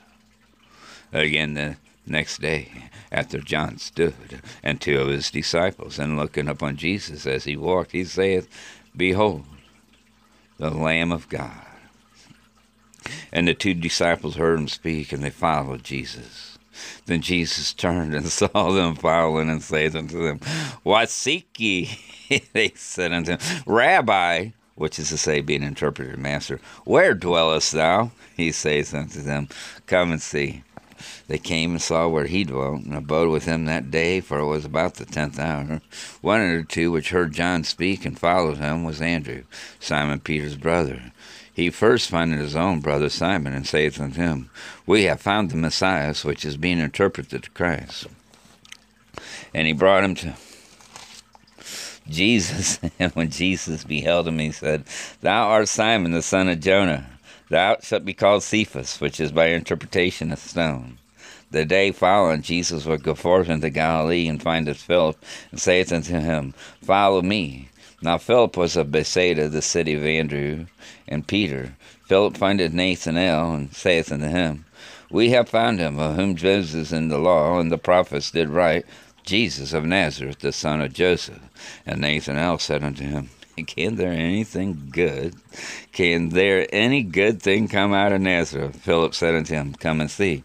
Again, 1.11 1.53
the 1.53 1.77
next 2.07 2.41
day, 2.41 2.89
after 3.11 3.39
John 3.39 3.77
stood, 3.77 4.41
and 4.63 4.79
two 4.79 4.99
of 4.99 5.07
his 5.07 5.31
disciples, 5.31 5.99
and 5.99 6.17
looking 6.17 6.47
upon 6.47 6.77
Jesus 6.77 7.25
as 7.25 7.45
he 7.45 7.55
walked, 7.55 7.91
he 7.91 8.03
saith, 8.03 8.47
Behold, 8.95 9.45
the 10.57 10.69
Lamb 10.69 11.11
of 11.11 11.29
God. 11.29 11.65
And 13.31 13.47
the 13.47 13.53
two 13.53 13.73
disciples 13.73 14.35
heard 14.35 14.59
him 14.59 14.67
speak, 14.67 15.11
and 15.11 15.23
they 15.23 15.29
followed 15.29 15.83
Jesus. 15.83 16.57
Then 17.05 17.21
Jesus 17.21 17.73
turned 17.73 18.13
and 18.13 18.27
saw 18.27 18.71
them 18.71 18.95
following, 18.95 19.49
and 19.49 19.61
saith 19.61 19.95
unto 19.95 20.23
them, 20.23 20.39
What 20.83 21.09
seek 21.09 21.47
ye? 21.59 21.97
they 22.53 22.69
said 22.75 23.13
unto 23.13 23.31
him, 23.33 23.39
Rabbi, 23.65 24.49
which 24.75 24.99
is 24.99 25.09
to 25.09 25.17
say, 25.17 25.41
being 25.41 25.63
interpreted, 25.63 26.19
Master, 26.19 26.59
where 26.85 27.13
dwellest 27.13 27.71
thou? 27.71 28.11
He 28.35 28.51
saith 28.51 28.93
unto 28.93 29.21
them, 29.21 29.49
Come 29.87 30.11
and 30.11 30.21
see. 30.21 30.63
They 31.27 31.37
came 31.37 31.71
and 31.71 31.81
saw 31.81 32.07
where 32.07 32.25
he 32.25 32.45
dwelt, 32.45 32.83
and 32.83 32.95
abode 32.95 33.29
with 33.29 33.45
him 33.45 33.65
that 33.65 33.91
day, 33.91 34.21
for 34.21 34.39
it 34.39 34.45
was 34.45 34.63
about 34.63 34.95
the 34.95 35.05
tenth 35.05 35.37
hour. 35.37 35.81
One 36.21 36.41
of 36.41 36.57
the 36.57 36.63
two 36.63 36.91
which 36.91 37.09
heard 37.09 37.33
John 37.33 37.65
speak 37.65 38.05
and 38.05 38.17
followed 38.17 38.59
him 38.59 38.85
was 38.85 39.01
Andrew, 39.01 39.43
Simon 39.79 40.21
Peter's 40.21 40.55
brother. 40.55 41.11
He 41.53 41.69
first 41.69 42.09
findeth 42.09 42.39
his 42.39 42.55
own 42.55 42.79
brother 42.79 43.09
Simon, 43.09 43.53
and 43.53 43.67
saith 43.67 43.99
unto 43.99 44.21
him, 44.21 44.49
We 44.85 45.03
have 45.03 45.19
found 45.19 45.49
the 45.49 45.57
Messiah, 45.57 46.15
which 46.23 46.45
is 46.45 46.55
being 46.55 46.79
interpreted 46.79 47.43
to 47.43 47.49
Christ. 47.49 48.07
And 49.53 49.67
he 49.67 49.73
brought 49.73 50.03
him 50.03 50.15
to 50.15 50.35
Jesus, 52.09 52.79
and 52.99 53.11
when 53.13 53.31
Jesus 53.31 53.83
beheld 53.83 54.27
him, 54.29 54.39
he 54.39 54.51
said, 54.51 54.85
Thou 55.21 55.47
art 55.49 55.67
Simon, 55.67 56.11
the 56.11 56.21
son 56.21 56.47
of 56.47 56.61
Jonah. 56.61 57.09
Thou 57.49 57.77
shalt 57.81 58.05
be 58.05 58.13
called 58.13 58.43
Cephas, 58.43 59.01
which 59.01 59.19
is 59.19 59.31
by 59.31 59.47
interpretation 59.47 60.31
a 60.31 60.37
stone. 60.37 60.99
The 61.49 61.63
day 61.63 61.91
following, 61.91 62.41
Jesus 62.41 62.85
would 62.85 63.03
go 63.03 63.15
forth 63.15 63.47
into 63.47 63.69
Galilee 63.69 64.27
and 64.27 64.41
findeth 64.41 64.77
Philip, 64.81 65.23
and 65.49 65.61
saith 65.61 65.93
unto 65.93 66.13
him, 66.19 66.53
Follow 66.83 67.21
me. 67.21 67.69
Now 68.01 68.17
Philip 68.17 68.57
was 68.57 68.75
of 68.75 68.91
Bethsaida, 68.91 69.47
the 69.47 69.61
city 69.61 69.93
of 69.93 70.03
Andrew 70.03 70.65
and 71.07 71.25
Peter. 71.25 71.75
Philip 72.05 72.35
findeth 72.35 72.73
Nathanael, 72.73 73.53
and 73.53 73.73
saith 73.73 74.11
unto 74.11 74.27
him, 74.27 74.65
We 75.09 75.29
have 75.29 75.47
found 75.47 75.79
him, 75.79 75.97
of 75.97 76.17
whom 76.17 76.31
Moses 76.31 76.91
in 76.91 77.07
the 77.07 77.17
law 77.17 77.59
and 77.59 77.71
the 77.71 77.77
prophets 77.77 78.29
did 78.29 78.49
write, 78.49 78.85
Jesus 79.23 79.71
of 79.71 79.85
Nazareth, 79.85 80.39
the 80.39 80.51
son 80.51 80.81
of 80.81 80.93
Joseph. 80.93 81.39
And 81.85 82.01
Nathanael 82.01 82.59
said 82.59 82.83
unto 82.83 83.05
him, 83.05 83.29
Can 83.65 83.95
there 83.95 84.11
anything 84.11 84.89
good? 84.91 85.33
Can 85.91 86.29
there 86.29 86.67
any 86.71 87.01
good 87.01 87.41
thing 87.41 87.67
come 87.67 87.91
out 87.91 88.11
of 88.11 88.21
Nazareth? 88.21 88.75
Philip 88.75 89.15
said 89.15 89.33
unto 89.33 89.55
him, 89.55 89.73
Come 89.73 89.99
and 89.99 90.11
see. 90.11 90.43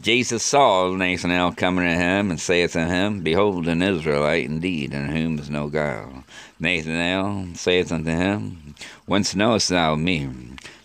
Jesus 0.00 0.42
saw 0.42 0.90
Nathanael 0.90 1.52
coming 1.52 1.84
to 1.84 1.94
him, 1.94 2.30
and 2.30 2.40
saith 2.40 2.76
unto 2.76 2.90
him, 2.90 3.20
Behold, 3.20 3.68
an 3.68 3.82
Israelite 3.82 4.46
indeed, 4.46 4.94
in 4.94 5.08
whom 5.08 5.38
is 5.38 5.50
no 5.50 5.68
guile. 5.68 6.24
Nathanael 6.58 7.48
saith 7.54 7.92
unto 7.92 8.10
him, 8.10 8.74
Whence 9.04 9.34
knowest 9.34 9.68
thou 9.68 9.96
me? 9.96 10.30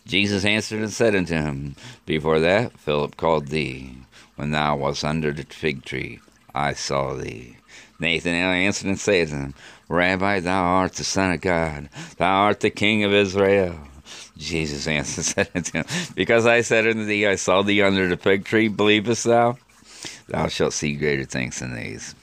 Jesus 0.05 0.43
answered 0.43 0.81
and 0.81 0.91
said 0.91 1.15
unto 1.15 1.35
him, 1.35 1.77
Before 2.05 2.41
that 2.41 2.77
Philip 2.77 3.15
called 3.15 3.47
thee, 3.47 3.97
when 4.35 4.51
thou 4.51 4.75
wast 4.75 5.05
under 5.05 5.31
the 5.31 5.43
fig 5.43 5.85
tree, 5.85 6.19
I 6.53 6.73
saw 6.73 7.13
thee. 7.13 7.55
Nathanael 7.97 8.49
answered 8.49 8.89
and 8.89 8.99
said 8.99 9.29
to 9.29 9.35
him, 9.35 9.53
Rabbi, 9.87 10.39
thou 10.39 10.63
art 10.63 10.93
the 10.93 11.03
Son 11.03 11.31
of 11.31 11.41
God, 11.41 11.89
thou 12.17 12.43
art 12.43 12.59
the 12.59 12.69
King 12.69 13.03
of 13.03 13.13
Israel. 13.13 13.79
Jesus 14.37 14.87
answered 14.87 15.23
said 15.25 15.49
unto 15.55 15.71
him, 15.77 15.85
Because 16.15 16.45
I 16.45 16.61
said 16.61 16.87
unto 16.87 17.05
thee, 17.05 17.25
I 17.25 17.35
saw 17.35 17.61
thee 17.61 17.81
under 17.81 18.07
the 18.07 18.17
fig 18.17 18.45
tree, 18.45 18.67
believest 18.67 19.23
thou? 19.23 19.57
Thou 20.27 20.47
shalt 20.47 20.73
see 20.73 20.95
greater 20.95 21.25
things 21.25 21.59
than 21.59 21.75
these. 21.75 22.15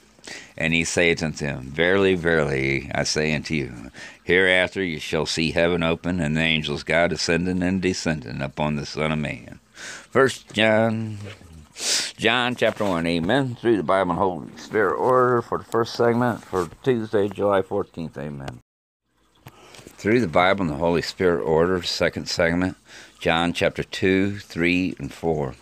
And 0.57 0.73
he 0.73 0.83
saith 0.83 1.23
unto 1.23 1.45
him, 1.45 1.63
Verily, 1.63 2.15
verily, 2.15 2.91
I 2.93 3.03
say 3.03 3.33
unto 3.33 3.55
you, 3.55 3.91
hereafter 4.23 4.83
you 4.83 4.99
shall 4.99 5.25
see 5.25 5.51
heaven 5.51 5.83
open, 5.83 6.19
and 6.19 6.37
the 6.37 6.41
angels 6.41 6.83
God 6.83 7.11
ascending 7.11 7.63
and 7.63 7.81
descending 7.81 8.41
upon 8.41 8.75
the 8.75 8.85
Son 8.85 9.11
of 9.11 9.19
Man. 9.19 9.59
First 9.73 10.53
John 10.53 11.17
John 11.75 12.55
chapter 12.55 12.85
1, 12.85 13.05
amen. 13.07 13.55
Through 13.55 13.77
the 13.77 13.83
Bible 13.83 14.11
and 14.11 14.19
Holy 14.19 14.57
Spirit 14.57 14.95
order 14.95 15.41
for 15.41 15.57
the 15.57 15.63
first 15.63 15.95
segment 15.95 16.43
for 16.43 16.69
Tuesday, 16.83 17.27
July 17.27 17.61
14th, 17.61 18.17
amen. 18.17 18.59
Through 19.97 20.21
the 20.21 20.27
Bible 20.27 20.61
and 20.61 20.69
the 20.69 20.75
Holy 20.75 21.01
Spirit 21.01 21.41
order, 21.41 21.81
second 21.81 22.27
segment, 22.29 22.77
John 23.19 23.53
chapter 23.53 23.83
2, 23.83 24.37
3, 24.37 24.95
and 24.99 25.11
4. 25.11 25.55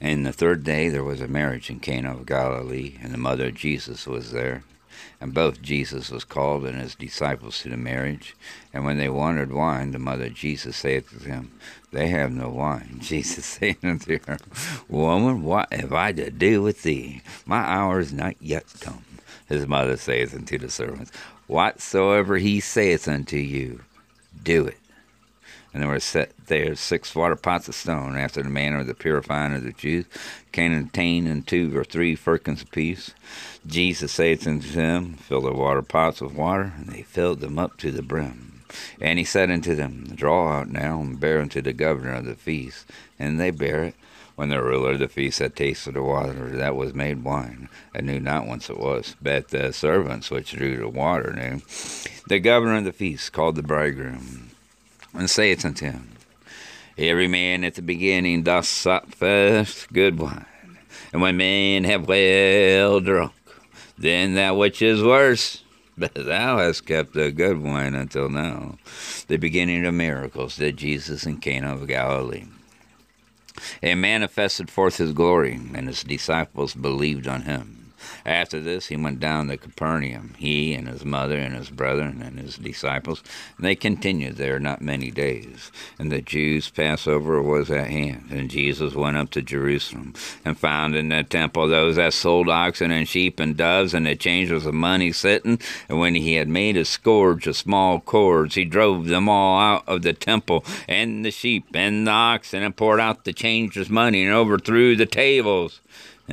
And 0.00 0.26
the 0.26 0.32
third 0.32 0.64
day 0.64 0.88
there 0.88 1.04
was 1.04 1.20
a 1.20 1.28
marriage 1.28 1.70
in 1.70 1.78
Cana 1.78 2.12
of 2.12 2.26
Galilee, 2.26 2.98
and 3.00 3.14
the 3.14 3.18
mother 3.18 3.46
of 3.46 3.54
Jesus 3.54 4.06
was 4.06 4.32
there. 4.32 4.64
And 5.20 5.32
both 5.32 5.62
Jesus 5.62 6.10
was 6.10 6.24
called 6.24 6.64
and 6.66 6.80
his 6.80 6.96
disciples 6.96 7.60
to 7.60 7.68
the 7.68 7.76
marriage. 7.76 8.34
And 8.72 8.84
when 8.84 8.98
they 8.98 9.08
wanted 9.08 9.52
wine, 9.52 9.92
the 9.92 10.00
mother 10.00 10.26
of 10.26 10.34
Jesus 10.34 10.76
saith 10.76 11.10
to 11.10 11.18
them, 11.20 11.52
They 11.92 12.08
have 12.08 12.32
no 12.32 12.48
wine. 12.48 12.98
Jesus 13.00 13.44
saith 13.44 13.84
unto 13.84 14.18
her, 14.26 14.38
Woman, 14.88 15.44
what 15.44 15.72
have 15.72 15.92
I 15.92 16.12
to 16.12 16.30
do 16.30 16.62
with 16.62 16.82
thee? 16.82 17.22
My 17.46 17.58
hour 17.58 18.00
is 18.00 18.12
not 18.12 18.34
yet 18.40 18.64
come. 18.80 19.04
His 19.48 19.66
mother 19.66 19.96
saith 19.98 20.34
unto 20.34 20.58
the 20.58 20.70
servants, 20.70 21.12
Whatsoever 21.46 22.38
he 22.38 22.60
saith 22.60 23.06
unto 23.06 23.36
you, 23.36 23.82
do 24.42 24.66
it. 24.66 24.78
And 25.74 25.82
there 25.82 25.88
were 25.88 26.00
set 26.00 26.32
there 26.46 26.74
six 26.74 27.14
water 27.14 27.36
pots 27.36 27.68
of 27.68 27.74
stone, 27.74 28.16
after 28.16 28.42
the 28.42 28.48
manner 28.50 28.80
of 28.80 28.86
the 28.86 28.94
purifying 28.94 29.54
of 29.54 29.62
the 29.62 29.72
Jews, 29.72 30.04
containing 30.50 31.42
two 31.42 31.76
or 31.76 31.84
three 31.84 32.14
firkins 32.14 32.62
apiece. 32.62 33.12
Jesus 33.66 34.12
saith 34.12 34.46
unto 34.46 34.68
them, 34.68 35.14
Fill 35.14 35.40
the 35.42 35.52
water 35.52 35.82
pots 35.82 36.20
with 36.20 36.34
water, 36.34 36.72
and 36.76 36.88
they 36.88 37.02
filled 37.02 37.40
them 37.40 37.58
up 37.58 37.78
to 37.78 37.90
the 37.90 38.02
brim. 38.02 38.51
And 39.00 39.18
he 39.18 39.24
said 39.24 39.50
unto 39.50 39.74
them, 39.74 40.06
Draw 40.14 40.60
out 40.60 40.68
now, 40.70 41.00
and 41.00 41.18
bear 41.18 41.40
unto 41.40 41.60
the 41.60 41.72
governor 41.72 42.14
of 42.14 42.24
the 42.24 42.34
feast. 42.34 42.86
And 43.18 43.40
they 43.40 43.50
bare 43.50 43.84
it. 43.84 43.94
When 44.34 44.48
the 44.48 44.62
ruler 44.62 44.92
of 44.92 44.98
the 44.98 45.08
feast 45.08 45.40
had 45.40 45.54
tasted 45.54 45.92
the 45.92 46.02
water 46.02 46.48
that 46.56 46.74
was 46.74 46.94
made 46.94 47.22
wine, 47.22 47.68
and 47.94 48.06
knew 48.06 48.18
not 48.18 48.46
whence 48.46 48.70
it 48.70 48.78
was, 48.78 49.14
but 49.20 49.48
the 49.48 49.72
servants 49.72 50.30
which 50.30 50.52
drew 50.52 50.78
the 50.78 50.88
water 50.88 51.34
knew, 51.34 51.60
the 52.28 52.40
governor 52.40 52.78
of 52.78 52.84
the 52.84 52.92
feast 52.92 53.32
called 53.32 53.56
the 53.56 53.62
bridegroom 53.62 54.50
and 55.14 55.28
saith 55.28 55.64
unto 55.64 55.84
him, 55.84 56.08
Every 56.96 57.28
man 57.28 57.64
at 57.64 57.74
the 57.74 57.82
beginning 57.82 58.42
doth 58.42 58.66
sup 58.66 59.14
first 59.14 59.92
good 59.92 60.18
wine, 60.18 60.46
and 61.12 61.22
when 61.22 61.36
men 61.36 61.84
have 61.84 62.08
well 62.08 63.00
drunk, 63.00 63.32
then 63.98 64.34
that 64.34 64.56
which 64.56 64.82
is 64.82 65.02
worse. 65.02 65.61
But 65.96 66.14
thou 66.14 66.58
hast 66.58 66.86
kept 66.86 67.12
the 67.12 67.30
good 67.30 67.62
wine 67.62 67.94
until 67.94 68.28
now. 68.28 68.78
The 69.28 69.36
beginning 69.36 69.84
of 69.84 69.94
miracles 69.94 70.56
did 70.56 70.78
Jesus 70.78 71.26
in 71.26 71.38
Cana 71.38 71.74
of 71.74 71.86
Galilee. 71.86 72.46
And 73.82 74.00
manifested 74.00 74.70
forth 74.70 74.96
his 74.96 75.12
glory, 75.12 75.60
and 75.74 75.86
his 75.86 76.02
disciples 76.02 76.74
believed 76.74 77.26
on 77.26 77.42
him. 77.42 77.81
After 78.24 78.60
this, 78.60 78.86
he 78.86 78.96
went 78.96 79.18
down 79.18 79.48
to 79.48 79.56
Capernaum, 79.56 80.34
he 80.38 80.74
and 80.74 80.88
his 80.88 81.04
mother 81.04 81.36
and 81.36 81.54
his 81.54 81.70
brethren 81.70 82.22
and 82.22 82.38
his 82.38 82.56
disciples. 82.56 83.22
And 83.56 83.66
they 83.66 83.74
continued 83.74 84.36
there 84.36 84.60
not 84.60 84.80
many 84.80 85.10
days. 85.10 85.72
And 85.98 86.12
the 86.12 86.22
Jews' 86.22 86.70
Passover 86.70 87.42
was 87.42 87.70
at 87.70 87.88
hand. 87.88 88.28
And 88.30 88.50
Jesus 88.50 88.94
went 88.94 89.16
up 89.16 89.30
to 89.30 89.42
Jerusalem, 89.42 90.14
and 90.44 90.56
found 90.56 90.94
in 90.94 91.08
the 91.08 91.24
temple 91.24 91.68
those 91.68 91.96
that 91.96 92.12
sold 92.12 92.48
oxen 92.48 92.90
and 92.90 93.08
sheep 93.08 93.40
and 93.40 93.56
doves, 93.56 93.94
and 93.94 94.06
the 94.06 94.14
changers 94.14 94.66
of 94.66 94.74
money 94.74 95.10
sitting. 95.12 95.58
And 95.88 95.98
when 95.98 96.14
he 96.14 96.34
had 96.34 96.48
made 96.48 96.76
a 96.76 96.84
scourge 96.84 97.46
of 97.46 97.56
small 97.56 98.00
cords, 98.00 98.54
he 98.54 98.64
drove 98.64 99.06
them 99.06 99.28
all 99.28 99.58
out 99.58 99.84
of 99.88 100.02
the 100.02 100.12
temple, 100.12 100.64
and 100.88 101.24
the 101.24 101.30
sheep 101.30 101.66
and 101.74 102.06
the 102.06 102.12
oxen, 102.12 102.62
and 102.62 102.76
poured 102.76 103.00
out 103.00 103.24
the 103.24 103.32
changers' 103.32 103.90
money, 103.90 104.22
and 104.22 104.32
overthrew 104.32 104.94
the 104.94 105.06
tables 105.06 105.80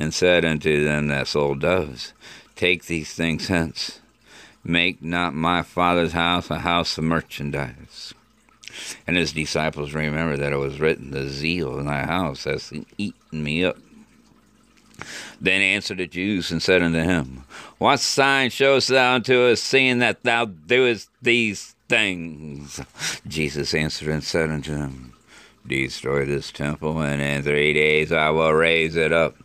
and 0.00 0.14
said 0.14 0.46
unto 0.46 0.82
them 0.82 1.08
that 1.08 1.28
sold 1.28 1.60
doves, 1.60 2.14
Take 2.56 2.86
these 2.86 3.12
things 3.12 3.48
hence. 3.48 4.00
Make 4.64 5.02
not 5.02 5.34
my 5.34 5.62
father's 5.62 6.12
house 6.12 6.50
a 6.50 6.60
house 6.60 6.96
of 6.96 7.04
merchandise. 7.04 8.14
And 9.06 9.16
his 9.16 9.32
disciples 9.32 9.92
remembered 9.92 10.40
that 10.40 10.54
it 10.54 10.56
was 10.56 10.80
written, 10.80 11.10
The 11.10 11.28
zeal 11.28 11.78
of 11.78 11.84
thy 11.84 12.06
house 12.06 12.44
hath 12.44 12.72
eaten 12.96 13.44
me 13.44 13.64
up. 13.64 13.76
Then 15.40 15.60
answered 15.60 15.98
the 15.98 16.06
Jews 16.06 16.50
and 16.50 16.62
said 16.62 16.82
unto 16.82 17.00
him, 17.00 17.44
What 17.78 18.00
sign 18.00 18.50
showest 18.50 18.88
thou 18.88 19.16
unto 19.16 19.38
us, 19.38 19.60
seeing 19.60 19.98
that 19.98 20.22
thou 20.22 20.46
doest 20.46 21.10
these 21.20 21.74
things? 21.88 22.80
Jesus 23.26 23.74
answered 23.74 24.08
and 24.08 24.24
said 24.24 24.50
unto 24.50 24.74
them, 24.74 25.14
Destroy 25.66 26.24
this 26.24 26.50
temple, 26.52 27.00
and 27.00 27.20
in 27.20 27.42
three 27.42 27.74
days 27.74 28.12
I 28.12 28.30
will 28.30 28.52
raise 28.52 28.96
it 28.96 29.12
up. 29.12 29.36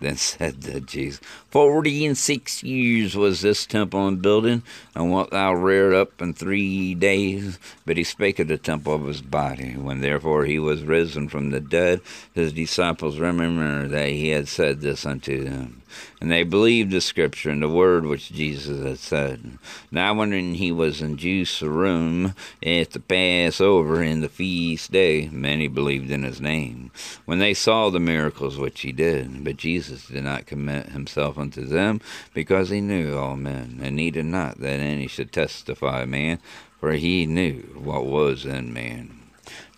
Then 0.00 0.16
said 0.16 0.62
the 0.62 0.80
Jesus, 0.80 1.20
Forty 1.50 2.06
and 2.06 2.16
six 2.16 2.62
years 2.62 3.16
was 3.16 3.42
this 3.42 3.66
temple 3.66 4.08
in 4.08 4.16
building, 4.16 4.62
and 4.94 5.12
what 5.12 5.30
thou 5.30 5.52
reared 5.52 5.94
up 5.94 6.22
in 6.22 6.32
three 6.32 6.94
days? 6.94 7.58
But 7.84 7.98
he 7.98 8.04
spake 8.04 8.38
of 8.38 8.48
the 8.48 8.56
temple 8.56 8.94
of 8.94 9.06
his 9.06 9.20
body. 9.20 9.76
When 9.76 10.00
therefore 10.00 10.46
he 10.46 10.58
was 10.58 10.84
risen 10.84 11.28
from 11.28 11.50
the 11.50 11.60
dead, 11.60 12.00
his 12.34 12.54
disciples 12.54 13.18
remembered 13.18 13.90
that 13.90 14.08
he 14.08 14.30
had 14.30 14.48
said 14.48 14.80
this 14.80 15.04
unto 15.04 15.44
them. 15.44 15.79
And 16.20 16.30
they 16.30 16.42
believed 16.42 16.90
the 16.90 17.00
scripture 17.00 17.50
and 17.50 17.62
the 17.62 17.68
word 17.68 18.04
which 18.04 18.32
Jesus 18.32 18.84
had 18.84 18.98
said. 18.98 19.58
Now 19.90 20.14
when 20.14 20.54
he 20.54 20.72
was 20.72 21.00
in 21.00 21.16
Jerusalem 21.16 22.34
at 22.62 22.90
the 22.90 23.00
Passover 23.00 24.02
in 24.02 24.20
the 24.20 24.28
feast 24.28 24.92
day, 24.92 25.28
many 25.32 25.68
believed 25.68 26.10
in 26.10 26.22
his 26.22 26.40
name, 26.40 26.90
when 27.24 27.38
they 27.38 27.54
saw 27.54 27.90
the 27.90 28.00
miracles 28.00 28.58
which 28.58 28.80
he 28.80 28.92
did. 28.92 29.44
But 29.44 29.56
Jesus 29.56 30.06
did 30.06 30.24
not 30.24 30.46
commit 30.46 30.90
himself 30.90 31.38
unto 31.38 31.64
them, 31.64 32.00
because 32.34 32.70
he 32.70 32.80
knew 32.80 33.16
all 33.16 33.36
men, 33.36 33.80
and 33.82 33.96
needed 33.96 34.26
not 34.26 34.60
that 34.60 34.80
any 34.80 35.06
should 35.06 35.32
testify 35.32 36.04
man, 36.04 36.38
for 36.78 36.92
he 36.92 37.26
knew 37.26 37.60
what 37.74 38.06
was 38.06 38.44
in 38.44 38.72
man. 38.72 39.19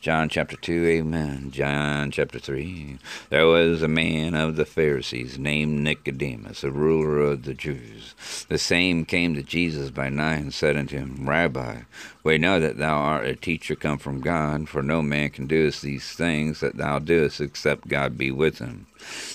John 0.03 0.29
chapter 0.29 0.57
2, 0.57 0.85
amen. 0.87 1.53
John 1.53 2.11
chapter 2.11 2.41
3. 2.41 2.99
There 3.31 3.47
was 3.47 3.83
a 3.83 3.89
man 3.89 4.35
of 4.35 4.57
the 4.57 4.65
Pharisees 4.65 5.39
named 5.39 5.81
Nicodemus, 5.81 6.65
a 6.65 6.73
ruler 6.73 7.21
of 7.21 7.45
the 7.45 7.55
Jews. 7.55 8.15
The 8.49 8.59
same 8.59 9.05
came 9.05 9.37
to 9.37 9.45
Jesus 9.45 9.91
by 9.91 10.09
night 10.09 10.41
and 10.41 10.53
said 10.53 10.77
unto 10.77 10.99
him, 10.99 11.29
Rabbi, 11.29 11.83
we 12.25 12.37
know 12.37 12.59
that 12.59 12.79
thou 12.79 12.97
art 12.97 13.27
a 13.27 13.37
teacher 13.37 13.77
come 13.77 13.99
from 13.99 14.21
God, 14.21 14.69
for 14.69 14.83
no 14.83 15.03
man 15.03 15.31
can 15.31 15.47
do 15.47 15.71
these 15.71 16.13
things 16.13 16.59
that 16.59 16.77
thou 16.77 16.99
doest 16.99 17.41
except 17.41 17.87
God 17.87 18.19
be 18.19 18.33
with 18.33 18.59
him. 18.59 18.87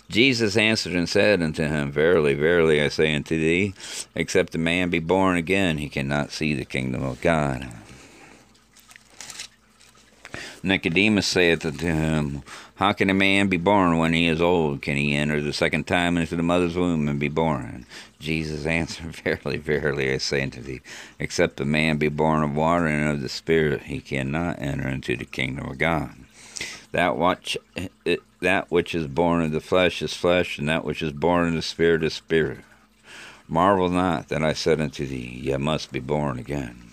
Jesus 0.09 0.57
answered 0.57 0.93
and 0.93 1.07
said 1.07 1.41
unto 1.41 1.63
him, 1.63 1.91
Verily, 1.91 2.33
verily, 2.33 2.81
I 2.81 2.89
say 2.89 3.15
unto 3.15 3.37
thee, 3.37 3.73
except 4.15 4.55
a 4.55 4.57
man 4.57 4.89
be 4.89 4.99
born 4.99 5.37
again, 5.37 5.77
he 5.77 5.87
cannot 5.87 6.31
see 6.31 6.53
the 6.53 6.65
kingdom 6.65 7.03
of 7.03 7.21
God. 7.21 7.69
Nicodemus 10.67 11.25
saith 11.25 11.65
unto 11.65 11.87
him, 11.87 12.43
How 12.75 12.93
can 12.93 13.09
a 13.09 13.13
man 13.13 13.47
be 13.47 13.57
born 13.57 13.97
when 13.97 14.13
he 14.13 14.27
is 14.27 14.41
old? 14.41 14.81
Can 14.81 14.97
he 14.97 15.15
enter 15.15 15.41
the 15.41 15.53
second 15.53 15.87
time 15.87 16.17
into 16.17 16.35
the 16.35 16.43
mother's 16.43 16.75
womb 16.75 17.07
and 17.07 17.19
be 17.19 17.29
born? 17.29 17.85
Jesus 18.19 18.65
answered, 18.65 19.15
Verily, 19.23 19.57
verily, 19.57 20.13
I 20.13 20.17
say 20.17 20.43
unto 20.43 20.61
thee, 20.61 20.81
except 21.19 21.61
a 21.61 21.65
man 21.65 21.97
be 21.97 22.09
born 22.09 22.43
of 22.43 22.55
water 22.55 22.87
and 22.87 23.09
of 23.09 23.21
the 23.21 23.29
Spirit, 23.29 23.83
he 23.83 24.01
cannot 24.01 24.61
enter 24.61 24.87
into 24.87 25.15
the 25.15 25.25
kingdom 25.25 25.69
of 25.69 25.77
God. 25.77 26.13
That 26.91 27.17
which, 27.17 27.57
eh, 27.75 27.87
eh, 28.05 28.17
that 28.41 28.69
which 28.69 28.93
is 28.93 29.07
born 29.07 29.43
of 29.43 29.51
the 29.51 29.59
flesh 29.59 30.01
is 30.01 30.13
flesh, 30.13 30.57
and 30.59 30.67
that 30.69 30.85
which 30.85 31.01
is 31.01 31.11
born 31.11 31.47
of 31.47 31.53
the 31.53 31.61
Spirit 31.61 32.03
is 32.03 32.13
spirit. 32.13 32.59
Marvel 33.47 33.89
not 33.89 34.27
that 34.27 34.43
I 34.43 34.53
said 34.53 34.81
unto 34.81 35.05
thee, 35.05 35.39
Ye 35.41 35.55
must 35.57 35.91
be 35.91 35.99
born 35.99 36.37
again. 36.37 36.86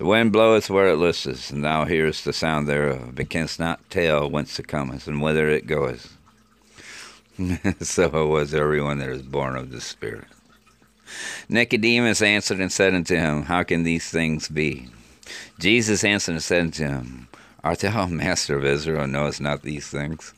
The 0.00 0.06
wind 0.06 0.32
bloweth 0.32 0.70
where 0.70 0.88
it 0.88 0.96
listeth, 0.96 1.50
and 1.50 1.62
thou 1.62 1.84
hearest 1.84 2.24
the 2.24 2.32
sound 2.32 2.66
thereof, 2.66 3.14
but 3.16 3.28
canst 3.28 3.60
not 3.60 3.90
tell 3.90 4.30
whence 4.30 4.58
it 4.58 4.66
cometh 4.66 5.06
and 5.06 5.20
whither 5.20 5.50
it 5.50 5.66
goeth. 5.66 6.16
so 7.82 8.04
it 8.06 8.28
was 8.28 8.54
everyone 8.54 8.96
that 9.00 9.10
is 9.10 9.20
born 9.20 9.56
of 9.56 9.70
the 9.70 9.80
Spirit. 9.82 10.24
Nicodemus 11.50 12.22
answered 12.22 12.60
and 12.60 12.72
said 12.72 12.94
unto 12.94 13.14
him, 13.14 13.42
How 13.42 13.62
can 13.62 13.82
these 13.82 14.08
things 14.08 14.48
be? 14.48 14.88
Jesus 15.58 16.02
answered 16.02 16.32
and 16.32 16.42
said 16.42 16.62
unto 16.62 16.86
him, 16.86 17.28
Art 17.62 17.80
thou 17.80 18.04
a 18.04 18.08
master 18.08 18.56
of 18.56 18.64
Israel, 18.64 19.02
and 19.02 19.12
knowest 19.12 19.42
not 19.42 19.60
these 19.60 19.88
things? 19.88 20.32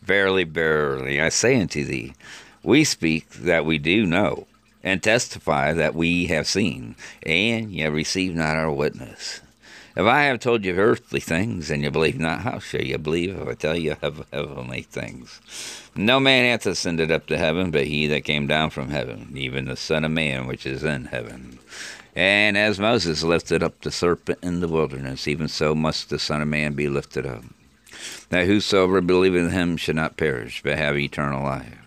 Verily, 0.00 0.44
verily, 0.44 1.20
I 1.20 1.28
say 1.28 1.60
unto 1.60 1.84
thee, 1.84 2.14
we 2.62 2.82
speak 2.82 3.28
that 3.28 3.66
we 3.66 3.76
do 3.76 4.06
know 4.06 4.46
and 4.86 5.02
testify 5.02 5.72
that 5.72 5.96
we 5.96 6.26
have 6.26 6.46
seen, 6.46 6.94
and 7.24 7.72
ye 7.72 7.84
receive 7.86 8.36
not 8.36 8.56
our 8.56 8.70
witness. 8.70 9.40
If 9.96 10.06
I 10.06 10.22
have 10.24 10.38
told 10.38 10.64
you 10.64 10.76
earthly 10.76 11.18
things, 11.18 11.72
and 11.72 11.82
you 11.82 11.90
believe 11.90 12.20
not, 12.20 12.42
how 12.42 12.60
shall 12.60 12.82
you 12.82 12.96
believe 12.96 13.36
if 13.36 13.48
I 13.48 13.54
tell 13.54 13.76
you 13.76 13.96
of 14.00 14.24
heavenly 14.32 14.82
things? 14.82 15.40
No 15.96 16.20
man 16.20 16.44
hath 16.44 16.66
ascended 16.66 17.10
up 17.10 17.26
to 17.26 17.36
heaven, 17.36 17.72
but 17.72 17.88
he 17.88 18.06
that 18.06 18.22
came 18.22 18.46
down 18.46 18.70
from 18.70 18.90
heaven, 18.90 19.32
even 19.34 19.64
the 19.64 19.76
Son 19.76 20.04
of 20.04 20.12
Man 20.12 20.46
which 20.46 20.64
is 20.64 20.84
in 20.84 21.06
heaven. 21.06 21.58
And 22.14 22.56
as 22.56 22.78
Moses 22.78 23.24
lifted 23.24 23.64
up 23.64 23.80
the 23.80 23.90
serpent 23.90 24.38
in 24.40 24.60
the 24.60 24.68
wilderness, 24.68 25.26
even 25.26 25.48
so 25.48 25.74
must 25.74 26.10
the 26.10 26.20
Son 26.20 26.42
of 26.42 26.46
Man 26.46 26.74
be 26.74 26.88
lifted 26.88 27.26
up, 27.26 27.42
that 28.28 28.46
whosoever 28.46 29.00
believeth 29.00 29.46
in 29.46 29.50
him 29.50 29.76
should 29.76 29.96
not 29.96 30.16
perish, 30.16 30.62
but 30.62 30.78
have 30.78 30.96
eternal 30.96 31.42
life. 31.42 31.85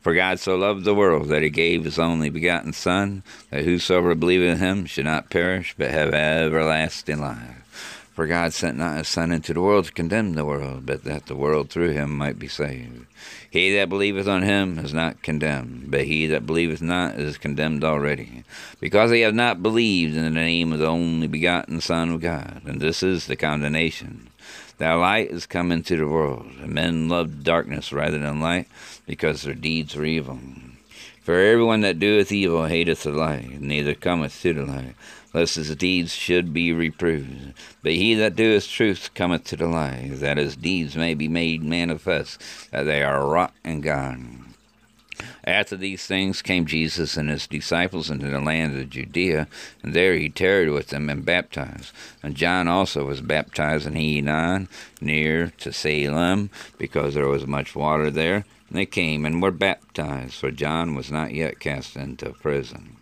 For 0.00 0.14
God 0.14 0.38
so 0.38 0.56
loved 0.56 0.84
the 0.84 0.94
world 0.94 1.28
that 1.28 1.42
he 1.42 1.50
gave 1.50 1.84
his 1.84 1.98
only 1.98 2.30
begotten 2.30 2.72
Son, 2.72 3.22
that 3.50 3.64
whosoever 3.64 4.14
believeth 4.14 4.54
in 4.54 4.58
him 4.58 4.86
should 4.86 5.04
not 5.04 5.30
perish, 5.30 5.74
but 5.76 5.90
have 5.90 6.14
everlasting 6.14 7.20
life. 7.20 7.62
For 8.14 8.26
God 8.26 8.54
sent 8.54 8.78
not 8.78 8.96
his 8.96 9.08
Son 9.08 9.30
into 9.30 9.52
the 9.52 9.60
world 9.60 9.84
to 9.84 9.92
condemn 9.92 10.32
the 10.32 10.44
world, 10.46 10.86
but 10.86 11.04
that 11.04 11.26
the 11.26 11.36
world 11.36 11.68
through 11.68 11.90
him 11.90 12.16
might 12.16 12.38
be 12.38 12.48
saved. 12.48 13.04
He 13.50 13.74
that 13.74 13.90
believeth 13.90 14.26
on 14.26 14.42
him 14.42 14.78
is 14.78 14.94
not 14.94 15.22
condemned, 15.22 15.90
but 15.90 16.04
he 16.04 16.26
that 16.28 16.46
believeth 16.46 16.80
not 16.80 17.16
is 17.18 17.36
condemned 17.36 17.84
already, 17.84 18.44
because 18.80 19.10
he 19.10 19.20
hath 19.20 19.34
not 19.34 19.62
believed 19.62 20.16
in 20.16 20.24
the 20.24 20.30
name 20.30 20.72
of 20.72 20.78
the 20.78 20.86
only 20.86 21.26
begotten 21.26 21.80
Son 21.82 22.10
of 22.10 22.22
God. 22.22 22.62
And 22.64 22.80
this 22.80 23.02
is 23.02 23.26
the 23.26 23.36
condemnation. 23.36 24.28
That 24.78 24.92
light 24.94 25.30
is 25.30 25.46
come 25.46 25.72
into 25.72 25.96
the 25.96 26.06
world, 26.06 26.46
and 26.60 26.72
men 26.72 27.08
loved 27.08 27.44
darkness 27.44 27.92
rather 27.92 28.18
than 28.18 28.40
light, 28.40 28.68
because 29.06 29.42
their 29.42 29.54
deeds 29.54 29.96
were 29.96 30.04
evil. 30.04 30.38
For 31.22 31.34
everyone 31.40 31.80
that 31.80 31.98
doeth 31.98 32.30
evil 32.30 32.66
hateth 32.66 33.02
the 33.04 33.10
light, 33.10 33.60
neither 33.60 33.94
cometh 33.94 34.40
to 34.42 34.52
the 34.52 34.64
light, 34.64 34.94
lest 35.32 35.56
his 35.56 35.74
deeds 35.74 36.12
should 36.12 36.52
be 36.52 36.72
reproved. 36.72 37.54
But 37.82 37.92
he 37.92 38.14
that 38.14 38.36
doeth 38.36 38.68
truth 38.68 39.10
cometh 39.14 39.44
to 39.44 39.56
the 39.56 39.66
light, 39.66 40.10
that 40.20 40.36
his 40.36 40.56
deeds 40.56 40.94
may 40.94 41.14
be 41.14 41.26
made 41.26 41.62
manifest, 41.62 42.70
that 42.70 42.84
they 42.84 43.02
are 43.02 43.26
wrought 43.26 43.54
in 43.64 43.80
God. 43.80 44.18
After 45.46 45.76
these 45.76 46.04
things 46.04 46.42
came 46.42 46.66
Jesus 46.66 47.16
and 47.16 47.30
his 47.30 47.46
disciples 47.46 48.10
into 48.10 48.28
the 48.28 48.40
land 48.40 48.76
of 48.76 48.90
Judea, 48.90 49.46
and 49.80 49.94
there 49.94 50.14
he 50.14 50.28
tarried 50.28 50.70
with 50.70 50.88
them 50.88 51.08
and 51.08 51.24
baptized. 51.24 51.92
And 52.20 52.34
John 52.34 52.66
also 52.66 53.04
was 53.04 53.20
baptized 53.20 53.86
in 53.86 53.94
Aenon, 53.94 54.68
near 55.00 55.52
to 55.58 55.72
Salim, 55.72 56.50
because 56.78 57.14
there 57.14 57.28
was 57.28 57.46
much 57.46 57.76
water 57.76 58.10
there. 58.10 58.44
And 58.68 58.78
they 58.78 58.86
came 58.86 59.24
and 59.24 59.40
were 59.40 59.52
baptized, 59.52 60.34
for 60.34 60.50
John 60.50 60.96
was 60.96 61.12
not 61.12 61.32
yet 61.32 61.60
cast 61.60 61.94
into 61.94 62.30
prison. 62.30 62.96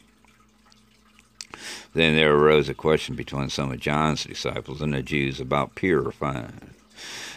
Then 1.95 2.15
there 2.15 2.35
arose 2.35 2.69
a 2.69 2.75
question 2.75 3.15
between 3.15 3.49
some 3.49 3.73
of 3.73 3.81
John's 3.81 4.25
disciples 4.25 4.83
and 4.83 4.93
the 4.93 5.01
Jews 5.01 5.41
about 5.41 5.77
purifying. 5.77 6.75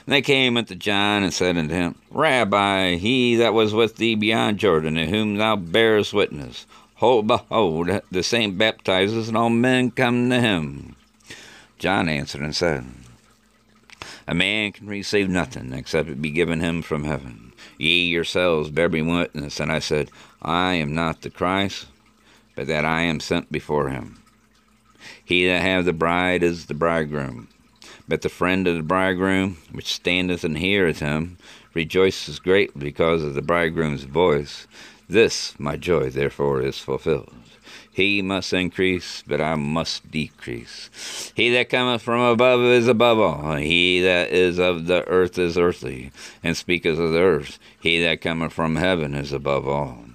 And 0.08 0.14
they 0.14 0.22
came 0.22 0.56
unto 0.56 0.74
John 0.74 1.22
and 1.22 1.34
said 1.34 1.58
unto 1.58 1.74
him, 1.74 1.96
Rabbi, 2.12 2.96
he 2.96 3.36
that 3.36 3.54
was 3.54 3.74
with 3.74 3.98
thee 3.98 4.16
beyond 4.16 4.58
Jordan, 4.58 4.96
in 4.96 5.10
whom 5.10 5.36
thou 5.36 5.58
bearest 5.58 6.14
witness, 6.14 6.66
hold, 6.96 7.28
behold, 7.28 7.90
the 8.10 8.24
same 8.24 8.58
baptizes, 8.58 9.28
and 9.28 9.36
all 9.36 9.50
men 9.50 9.92
come 9.92 10.30
to 10.30 10.40
him. 10.40 10.96
John 11.78 12.08
answered 12.08 12.42
and 12.42 12.56
said, 12.56 12.86
A 14.26 14.34
man 14.34 14.72
can 14.72 14.88
receive 14.88 15.30
nothing 15.30 15.74
except 15.74 16.08
it 16.08 16.22
be 16.22 16.32
given 16.32 16.62
him 16.62 16.82
from 16.82 17.04
heaven. 17.04 17.52
Ye 17.78 18.08
yourselves 18.08 18.70
bear 18.70 18.88
me 18.88 19.02
witness. 19.02 19.60
And 19.60 19.70
I 19.70 19.80
said, 19.80 20.10
I 20.42 20.76
am 20.76 20.96
not 20.96 21.22
the 21.22 21.30
Christ, 21.30 21.88
but 22.56 22.68
that 22.68 22.86
I 22.86 23.02
am 23.02 23.20
sent 23.20 23.52
before 23.52 23.90
him. 23.90 24.24
He 25.24 25.46
that 25.48 25.62
hath 25.62 25.84
the 25.84 25.92
bride 25.92 26.44
is 26.44 26.68
the 26.68 26.74
bridegroom. 26.74 27.50
But 28.08 28.22
the 28.22 28.30
friend 28.30 28.68
of 28.68 28.76
the 28.76 28.84
bridegroom, 28.84 29.58
which 29.72 29.94
standeth 29.94 30.44
and 30.44 30.58
heareth 30.58 31.00
him, 31.00 31.38
rejoices 31.74 32.40
greatly 32.40 32.86
because 32.86 33.24
of 33.24 33.34
the 33.34 33.42
bridegroom's 33.42 34.04
voice. 34.04 34.66
This 35.10 35.60
my 35.60 35.76
joy 35.76 36.10
therefore 36.10 36.62
is 36.62 36.80
fulfilled. 36.80 37.34
He 37.92 38.22
must 38.22 38.54
increase, 38.54 39.24
but 39.26 39.42
I 39.42 39.56
must 39.56 40.12
decrease. 40.12 41.34
He 41.36 41.50
that 41.50 41.70
cometh 41.70 42.02
from 42.02 42.22
above 42.22 42.62
is 42.62 42.88
above 42.88 43.20
all. 43.20 43.56
He 43.56 44.02
that 44.02 44.30
is 44.30 44.60
of 44.60 44.86
the 44.86 45.06
earth 45.08 45.38
is 45.38 45.58
earthly, 45.58 46.12
and 46.44 46.56
speaketh 46.56 47.00
of 47.00 47.12
the 47.12 47.20
earth. 47.20 47.60
He 47.80 48.02
that 48.04 48.22
cometh 48.22 48.54
from 48.54 48.76
heaven 48.76 49.16
is 49.16 49.34
above 49.34 49.68
all 49.68 50.07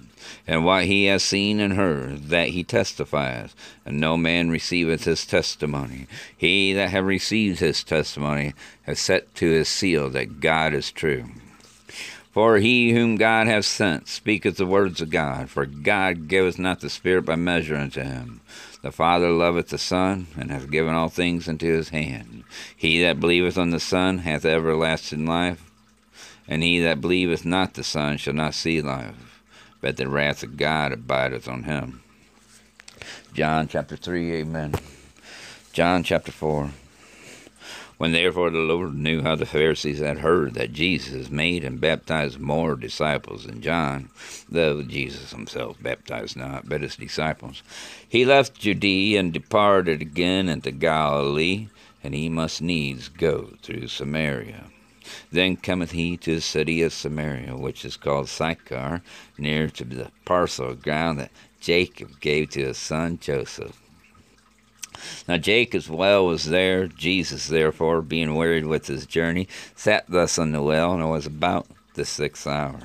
and 0.45 0.65
what 0.65 0.85
he 0.85 1.05
has 1.05 1.23
seen 1.23 1.59
and 1.59 1.73
heard, 1.73 2.25
that 2.25 2.49
he 2.49 2.63
testifieth, 2.63 3.55
and 3.85 3.99
no 3.99 4.17
man 4.17 4.49
receiveth 4.49 5.05
his 5.05 5.25
testimony. 5.25 6.07
He 6.35 6.73
that 6.73 6.89
hath 6.89 7.03
received 7.03 7.59
his 7.59 7.83
testimony 7.83 8.53
hath 8.83 8.99
set 8.99 9.33
to 9.35 9.49
his 9.49 9.69
seal 9.69 10.09
that 10.09 10.41
God 10.41 10.73
is 10.73 10.91
true. 10.91 11.25
For 12.31 12.57
he 12.57 12.91
whom 12.91 13.15
God 13.15 13.47
hath 13.47 13.65
sent 13.65 14.07
speaketh 14.07 14.57
the 14.57 14.65
words 14.65 15.01
of 15.01 15.11
God, 15.11 15.49
for 15.49 15.65
God 15.65 16.27
giveth 16.27 16.59
not 16.59 16.81
the 16.81 16.89
Spirit 16.89 17.25
by 17.25 17.35
measure 17.35 17.75
unto 17.75 18.01
him. 18.01 18.41
The 18.81 18.91
Father 18.91 19.29
loveth 19.29 19.69
the 19.69 19.77
Son, 19.77 20.27
and 20.35 20.51
hath 20.51 20.69
given 20.69 20.93
all 20.93 21.09
things 21.09 21.47
into 21.47 21.67
his 21.67 21.89
hand. 21.89 22.43
He 22.75 23.01
that 23.03 23.19
believeth 23.19 23.57
on 23.57 23.69
the 23.69 23.79
Son 23.79 24.19
hath 24.19 24.43
everlasting 24.43 25.25
life, 25.25 25.71
and 26.47 26.63
he 26.63 26.81
that 26.81 26.99
believeth 26.99 27.45
not 27.45 27.75
the 27.75 27.83
Son 27.83 28.17
shall 28.17 28.33
not 28.33 28.55
see 28.55 28.81
life 28.81 29.32
but 29.83 29.97
the 29.97 30.07
wrath 30.07 30.43
of 30.43 30.55
God 30.55 30.93
abideth 30.93 31.45
on 31.49 31.63
him. 31.63 32.01
John 33.33 33.67
chapter 33.67 33.97
3, 33.97 34.35
amen. 34.35 34.75
John 35.73 36.03
chapter 36.03 36.31
4. 36.31 36.71
When 37.97 38.13
therefore 38.13 38.49
the 38.49 38.59
Lord 38.59 38.95
knew 38.95 39.23
how 39.23 39.35
the 39.35 39.45
Pharisees 39.45 39.99
had 39.99 40.19
heard 40.19 40.53
that 40.53 40.71
Jesus 40.71 41.29
made 41.29 41.65
and 41.65 41.81
baptized 41.81 42.39
more 42.39 42.77
disciples 42.77 43.45
than 43.45 43.61
John, 43.61 44.09
though 44.47 44.83
Jesus 44.83 45.31
himself 45.31 45.75
baptized 45.83 46.37
not, 46.37 46.69
but 46.69 46.79
his 46.79 46.95
disciples, 46.95 47.61
he 48.07 48.23
left 48.23 48.57
Judea 48.57 49.19
and 49.19 49.33
departed 49.33 50.01
again 50.01 50.47
into 50.47 50.71
Galilee, 50.71 51.67
and 52.01 52.15
he 52.15 52.29
must 52.29 52.61
needs 52.61 53.09
go 53.09 53.49
through 53.61 53.89
Samaria. 53.89 54.63
Then 55.31 55.57
cometh 55.57 55.91
he 55.91 56.17
to 56.17 56.35
the 56.35 56.41
city 56.41 56.81
of 56.81 56.93
Samaria, 56.93 57.55
which 57.55 57.85
is 57.85 57.97
called 57.97 58.29
Sychar, 58.29 59.01
near 59.37 59.69
to 59.69 59.83
the 59.83 60.11
parcel 60.25 60.69
of 60.69 60.81
ground 60.81 61.19
that 61.19 61.31
Jacob 61.59 62.19
gave 62.19 62.51
to 62.51 62.65
his 62.65 62.77
son 62.77 63.19
Joseph. 63.19 63.79
Now 65.27 65.37
Jacob's 65.37 65.89
well 65.89 66.25
was 66.25 66.45
there. 66.45 66.87
Jesus, 66.87 67.47
therefore, 67.47 68.01
being 68.01 68.35
wearied 68.35 68.65
with 68.65 68.87
his 68.87 69.05
journey, 69.05 69.47
sat 69.75 70.05
thus 70.07 70.37
on 70.37 70.51
the 70.51 70.61
well, 70.61 70.93
and 70.93 71.03
it 71.03 71.07
was 71.07 71.25
about 71.25 71.67
the 71.95 72.05
sixth 72.05 72.47
hour. 72.47 72.79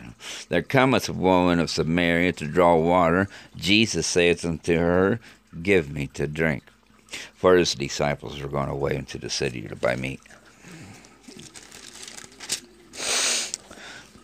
There 0.48 0.62
cometh 0.62 1.08
a 1.08 1.12
woman 1.12 1.58
of 1.58 1.70
Samaria 1.70 2.32
to 2.34 2.46
draw 2.46 2.76
water. 2.76 3.28
Jesus 3.56 4.06
saith 4.06 4.44
unto 4.44 4.76
her, 4.76 5.20
Give 5.62 5.90
me 5.90 6.06
to 6.08 6.26
drink. 6.26 6.64
For 7.34 7.56
his 7.56 7.74
disciples 7.74 8.40
were 8.40 8.48
gone 8.48 8.68
away 8.68 8.94
into 8.94 9.18
the 9.18 9.30
city 9.30 9.62
to 9.62 9.76
buy 9.76 9.96
meat. 9.96 10.20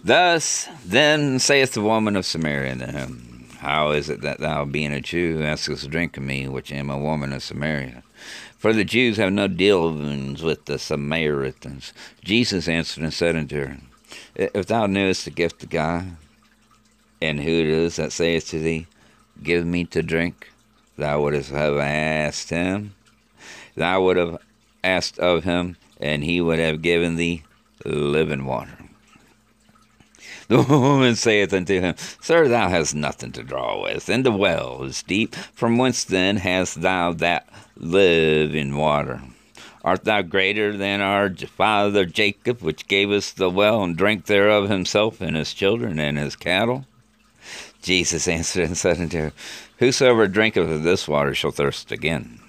Thus 0.05 0.69
then 0.85 1.39
saith 1.39 1.73
the 1.73 1.81
woman 1.81 2.15
of 2.15 2.27
Samaria 2.27 2.73
unto 2.73 2.87
him, 2.87 3.49
How 3.61 3.93
is 3.93 4.11
it 4.11 4.21
that 4.21 4.39
thou, 4.39 4.67
being 4.67 4.93
a 4.93 5.01
Jew, 5.01 5.43
askest 5.43 5.89
drink 5.89 6.19
of 6.19 6.23
me, 6.23 6.47
which 6.47 6.71
am 6.71 6.91
a 6.91 6.99
woman 6.99 7.33
of 7.33 7.43
Samaria? 7.43 8.03
For 8.59 8.75
the 8.75 8.85
Jews 8.85 9.17
have 9.17 9.33
no 9.33 9.49
dealings 9.49 10.43
with 10.43 10.67
the 10.67 10.79
Samaritans. 10.79 11.95
Jesus 12.23 12.69
answered 12.69 13.03
and 13.03 13.15
said 13.15 13.35
unto 13.35 13.65
her, 13.65 13.79
If 14.35 14.67
thou 14.67 14.85
knewest 14.85 15.25
the 15.25 15.31
gift 15.31 15.63
of 15.63 15.71
God, 15.71 16.19
and 17.23 17.41
who 17.41 17.51
it 17.51 17.67
is 17.67 17.97
that 17.97 18.13
saith 18.13 18.51
to 18.51 18.59
thee, 18.59 18.87
Give 19.43 19.65
me 19.65 19.87
to 19.87 20.03
drink, 20.03 20.53
thou 20.99 21.23
wouldst 21.23 21.51
have 21.51 21.79
asked 21.79 22.51
him, 22.51 22.95
thou 23.75 24.03
would 24.03 24.19
have 24.19 24.37
asked 24.83 25.19
of 25.19 25.45
him, 25.45 25.79
and 25.99 26.23
he 26.23 26.43
would 26.43 26.59
have 26.59 26.83
given 26.83 27.17
thee 27.17 27.45
living 27.87 28.45
water. 28.45 28.84
The 30.49 30.63
woman 30.63 31.17
saith 31.17 31.55
unto 31.55 31.81
him, 31.81 31.95
Sir, 32.21 32.49
thou 32.49 32.69
hast 32.69 32.95
nothing 32.95 33.33
to 33.33 33.43
draw 33.43 33.83
with, 33.83 34.11
and 34.11 34.27
the 34.27 34.31
well 34.31 34.83
is 34.83 35.03
deep. 35.03 35.35
From 35.35 35.79
whence 35.79 36.05
then 36.05 36.37
hast 36.37 36.83
thou 36.83 37.15
that 37.15 37.49
living 37.79 38.77
water? 38.77 39.23
Art 39.83 40.05
thou 40.05 40.21
greater 40.21 40.77
than 40.77 41.01
our 41.01 41.31
father 41.31 42.05
Jacob, 42.05 42.61
which 42.61 42.89
gave 42.89 43.11
us 43.11 43.33
the 43.33 43.49
well, 43.49 43.83
and 43.83 43.97
drank 43.97 44.27
thereof 44.27 44.69
himself 44.69 45.23
and 45.23 45.35
his 45.35 45.55
children 45.55 45.99
and 45.99 46.19
his 46.19 46.37
cattle? 46.37 46.85
Jesus 47.81 48.29
answered 48.37 48.65
and 48.65 48.77
said 48.77 49.01
unto 49.01 49.19
her, 49.19 49.33
Whosoever 49.79 50.29
drinketh 50.29 50.71
of 50.71 50.83
this 50.83 51.09
water 51.09 51.35
shall 51.35 51.53
thirst 51.53 51.91
again. 51.91 52.41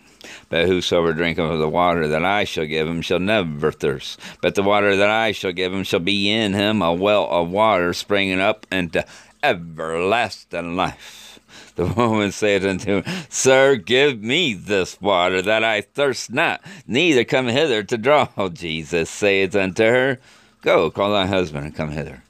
But 0.49 0.67
whosoever 0.67 1.13
drinketh 1.13 1.51
of 1.51 1.59
the 1.59 1.69
water 1.69 2.07
that 2.07 2.25
I 2.25 2.43
shall 2.43 2.65
give 2.65 2.87
him 2.87 3.01
shall 3.01 3.19
never 3.19 3.71
thirst. 3.71 4.19
But 4.41 4.55
the 4.55 4.63
water 4.63 4.95
that 4.95 5.09
I 5.09 5.31
shall 5.31 5.51
give 5.51 5.73
him 5.73 5.83
shall 5.83 5.99
be 5.99 6.29
in 6.29 6.53
him 6.53 6.81
a 6.81 6.93
well 6.93 7.27
of 7.29 7.49
water 7.49 7.93
springing 7.93 8.39
up 8.39 8.65
into 8.71 9.05
everlasting 9.43 10.75
life. 10.75 11.39
The 11.75 11.85
woman 11.97 12.31
said 12.31 12.65
unto 12.65 13.01
him, 13.01 13.25
Sir, 13.29 13.75
give 13.75 14.21
me 14.21 14.53
this 14.53 14.99
water, 15.01 15.41
that 15.41 15.63
I 15.63 15.81
thirst 15.81 16.31
not, 16.31 16.61
neither 16.87 17.23
come 17.23 17.47
hither 17.47 17.83
to 17.83 17.97
draw. 17.97 18.29
Jesus 18.53 19.09
saith 19.09 19.55
unto 19.55 19.83
her, 19.83 20.19
Go, 20.61 20.89
call 20.89 21.11
thy 21.11 21.27
husband, 21.27 21.65
and 21.65 21.75
come 21.75 21.91
hither. 21.91 22.23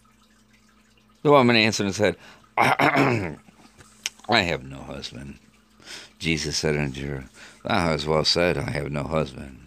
The 1.21 1.31
woman 1.31 1.55
answered 1.55 1.85
and 1.85 1.95
said, 1.95 2.17
I 2.57 3.37
have 4.29 4.63
no 4.63 4.79
husband. 4.79 5.39
Jesus 6.19 6.57
said 6.57 6.75
unto 6.75 7.07
her, 7.07 7.25
Thou 7.65 7.79
hast 7.79 8.05
well 8.05 8.23
said, 8.23 8.57
I 8.57 8.69
have 8.71 8.91
no 8.91 9.03
husband. 9.03 9.59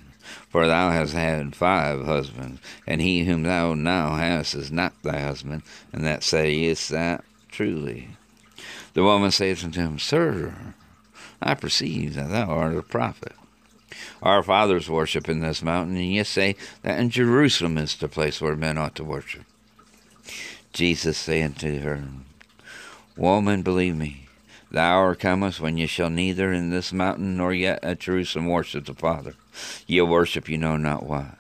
For 0.49 0.67
thou 0.67 0.91
hast 0.91 1.15
had 1.15 1.57
five 1.57 2.05
husbands, 2.05 2.61
and 2.87 3.01
he 3.01 3.25
whom 3.25 3.43
thou 3.43 3.75
now 3.75 4.15
hast 4.15 4.55
is 4.55 4.71
not 4.71 5.03
thy 5.03 5.21
husband, 5.21 5.63
and 5.93 6.05
that 6.05 6.23
sayest 6.23 6.91
that 6.91 7.25
truly. 7.51 8.11
The 8.95 9.03
woman 9.03 9.33
saith 9.33 9.65
unto 9.65 9.81
him, 9.81 9.99
Sir, 9.99 10.75
I 11.43 11.55
perceive 11.55 12.15
that 12.15 12.31
thou 12.31 12.47
art 12.47 12.77
a 12.77 12.83
prophet. 12.83 13.33
Our 14.23 14.45
fathers 14.45 14.89
worship 14.89 15.29
in 15.29 15.41
this 15.41 15.63
mountain, 15.63 15.97
and 15.97 16.13
ye 16.13 16.23
say 16.23 16.55
that 16.83 17.01
in 17.01 17.11
Jerusalem 17.11 17.79
is 17.79 17.97
the 17.97 18.09
place 18.09 18.41
where 18.41 18.57
men 18.57 18.79
ought 18.79 18.95
to 18.97 19.05
worship. 19.05 19.45
Jesus 20.73 21.19
saith 21.19 21.45
unto 21.45 21.81
her, 21.81 22.05
Woman, 23.17 23.63
believe 23.63 23.97
me, 23.97 24.28
the 24.71 24.81
hour 24.81 25.15
cometh 25.15 25.61
when 25.61 25.77
ye 25.79 25.87
shall 25.87 26.11
neither 26.11 26.53
in 26.53 26.71
this 26.71 26.93
mountain 26.93 27.37
nor 27.37 27.53
yet 27.55 27.83
at 27.83 28.01
Jerusalem 28.01 28.47
worship 28.47 28.87
the 28.87 28.95
Father. 28.95 29.35
Ye 29.87 30.01
worship 30.03 30.49
you 30.49 30.59
know 30.59 30.77
not 30.77 31.05
what. 31.05 31.39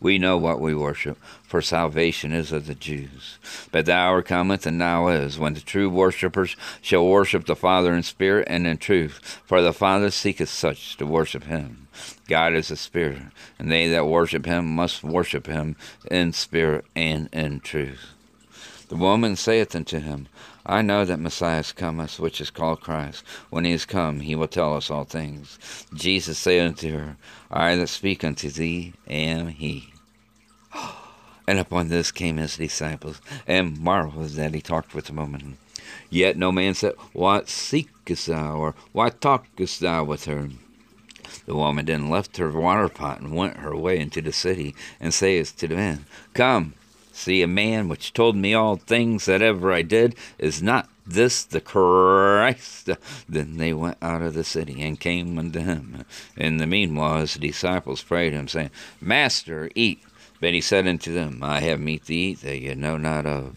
We 0.00 0.18
know 0.18 0.36
what 0.36 0.60
we 0.60 0.74
worship, 0.74 1.18
for 1.44 1.62
salvation 1.62 2.32
is 2.32 2.52
of 2.52 2.66
the 2.66 2.74
Jews. 2.74 3.38
But 3.72 3.86
the 3.86 3.94
hour 3.94 4.20
cometh, 4.20 4.66
and 4.66 4.76
now 4.76 5.08
is, 5.08 5.38
when 5.38 5.54
the 5.54 5.60
true 5.60 5.88
worshippers 5.88 6.56
shall 6.82 7.06
worship 7.06 7.46
the 7.46 7.56
Father 7.56 7.94
in 7.94 8.02
spirit 8.02 8.46
and 8.50 8.66
in 8.66 8.76
truth, 8.76 9.40
for 9.46 9.62
the 9.62 9.72
Father 9.72 10.10
seeketh 10.10 10.50
such 10.50 10.98
to 10.98 11.06
worship 11.06 11.44
him. 11.44 11.88
God 12.28 12.52
is 12.52 12.70
a 12.70 12.76
spirit, 12.76 13.22
and 13.58 13.70
they 13.70 13.88
that 13.88 14.06
worship 14.06 14.44
him 14.44 14.74
must 14.74 15.02
worship 15.04 15.46
him 15.46 15.76
in 16.10 16.34
spirit 16.34 16.84
and 16.94 17.30
in 17.32 17.60
truth. 17.60 18.10
The 18.88 18.96
woman 18.96 19.36
saith 19.36 19.74
unto 19.74 20.00
him, 20.00 20.28
I 20.66 20.80
know 20.80 21.04
that 21.04 21.20
Messiah 21.20 21.62
cometh, 21.76 22.18
which 22.18 22.40
is 22.40 22.48
called 22.50 22.80
Christ. 22.80 23.22
When 23.50 23.66
he 23.66 23.72
is 23.72 23.84
come, 23.84 24.20
he 24.20 24.34
will 24.34 24.48
tell 24.48 24.74
us 24.74 24.90
all 24.90 25.04
things. 25.04 25.58
Jesus 25.92 26.38
said 26.38 26.66
unto 26.66 26.90
her, 26.96 27.16
I 27.50 27.74
that 27.76 27.88
speak 27.88 28.24
unto 28.24 28.48
thee 28.48 28.94
am 29.08 29.48
he. 29.48 29.92
And 31.46 31.58
upon 31.58 31.88
this 31.88 32.10
came 32.10 32.38
his 32.38 32.56
disciples, 32.56 33.20
and 33.46 33.78
marveled 33.78 34.30
that 34.30 34.54
he 34.54 34.62
talked 34.62 34.94
with 34.94 35.04
the 35.06 35.12
woman. 35.12 35.58
Yet 36.08 36.38
no 36.38 36.50
man 36.50 36.72
said, 36.72 36.94
What 37.12 37.50
seekest 37.50 38.28
thou, 38.28 38.56
or 38.56 38.74
why 38.92 39.10
talkest 39.10 39.80
thou 39.80 40.04
with 40.04 40.24
her? 40.24 40.48
The 41.44 41.54
woman 41.54 41.84
then 41.84 42.08
left 42.08 42.38
her 42.38 42.50
water 42.50 42.88
pot 42.88 43.20
and 43.20 43.34
went 43.34 43.58
her 43.58 43.76
way 43.76 43.98
into 43.98 44.22
the 44.22 44.32
city, 44.32 44.74
and 44.98 45.12
saith 45.12 45.54
to 45.58 45.68
the 45.68 45.76
men, 45.76 46.06
Come, 46.32 46.72
see 47.16 47.42
a 47.42 47.46
man 47.46 47.88
which 47.88 48.12
told 48.12 48.36
me 48.36 48.54
all 48.54 48.76
things 48.76 49.26
that 49.26 49.42
ever 49.42 49.72
I 49.72 49.82
did. 49.82 50.14
Is 50.38 50.62
not 50.62 50.88
this 51.06 51.44
the 51.44 51.60
Christ? 51.60 52.90
Then 53.28 53.56
they 53.56 53.72
went 53.72 53.98
out 54.02 54.22
of 54.22 54.34
the 54.34 54.44
city 54.44 54.82
and 54.82 54.98
came 54.98 55.38
unto 55.38 55.60
him. 55.60 56.04
In 56.36 56.56
the 56.58 56.66
meanwhile 56.66 57.20
his 57.20 57.34
disciples 57.34 58.02
prayed 58.02 58.32
him, 58.32 58.48
saying, 58.48 58.70
Master, 59.00 59.70
eat. 59.74 60.00
But 60.40 60.52
he 60.52 60.60
said 60.60 60.86
unto 60.86 61.12
them, 61.12 61.40
I 61.42 61.60
have 61.60 61.80
meat 61.80 62.06
to 62.06 62.14
eat 62.14 62.40
that 62.40 62.60
ye 62.60 62.74
know 62.74 62.96
not 62.96 63.26
of. 63.26 63.56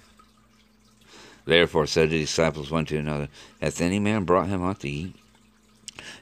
Therefore 1.46 1.88
said 1.88 2.10
the 2.10 2.20
disciples 2.20 2.72
one 2.72 2.86
to 2.86 2.98
another, 2.98 3.30
Hath 3.62 3.82
any 3.82 4.00
man 4.00 4.26
brought 4.26 4.50
him 4.50 4.62
aught 4.62 4.82
to 4.82 4.90
eat? 4.90 5.16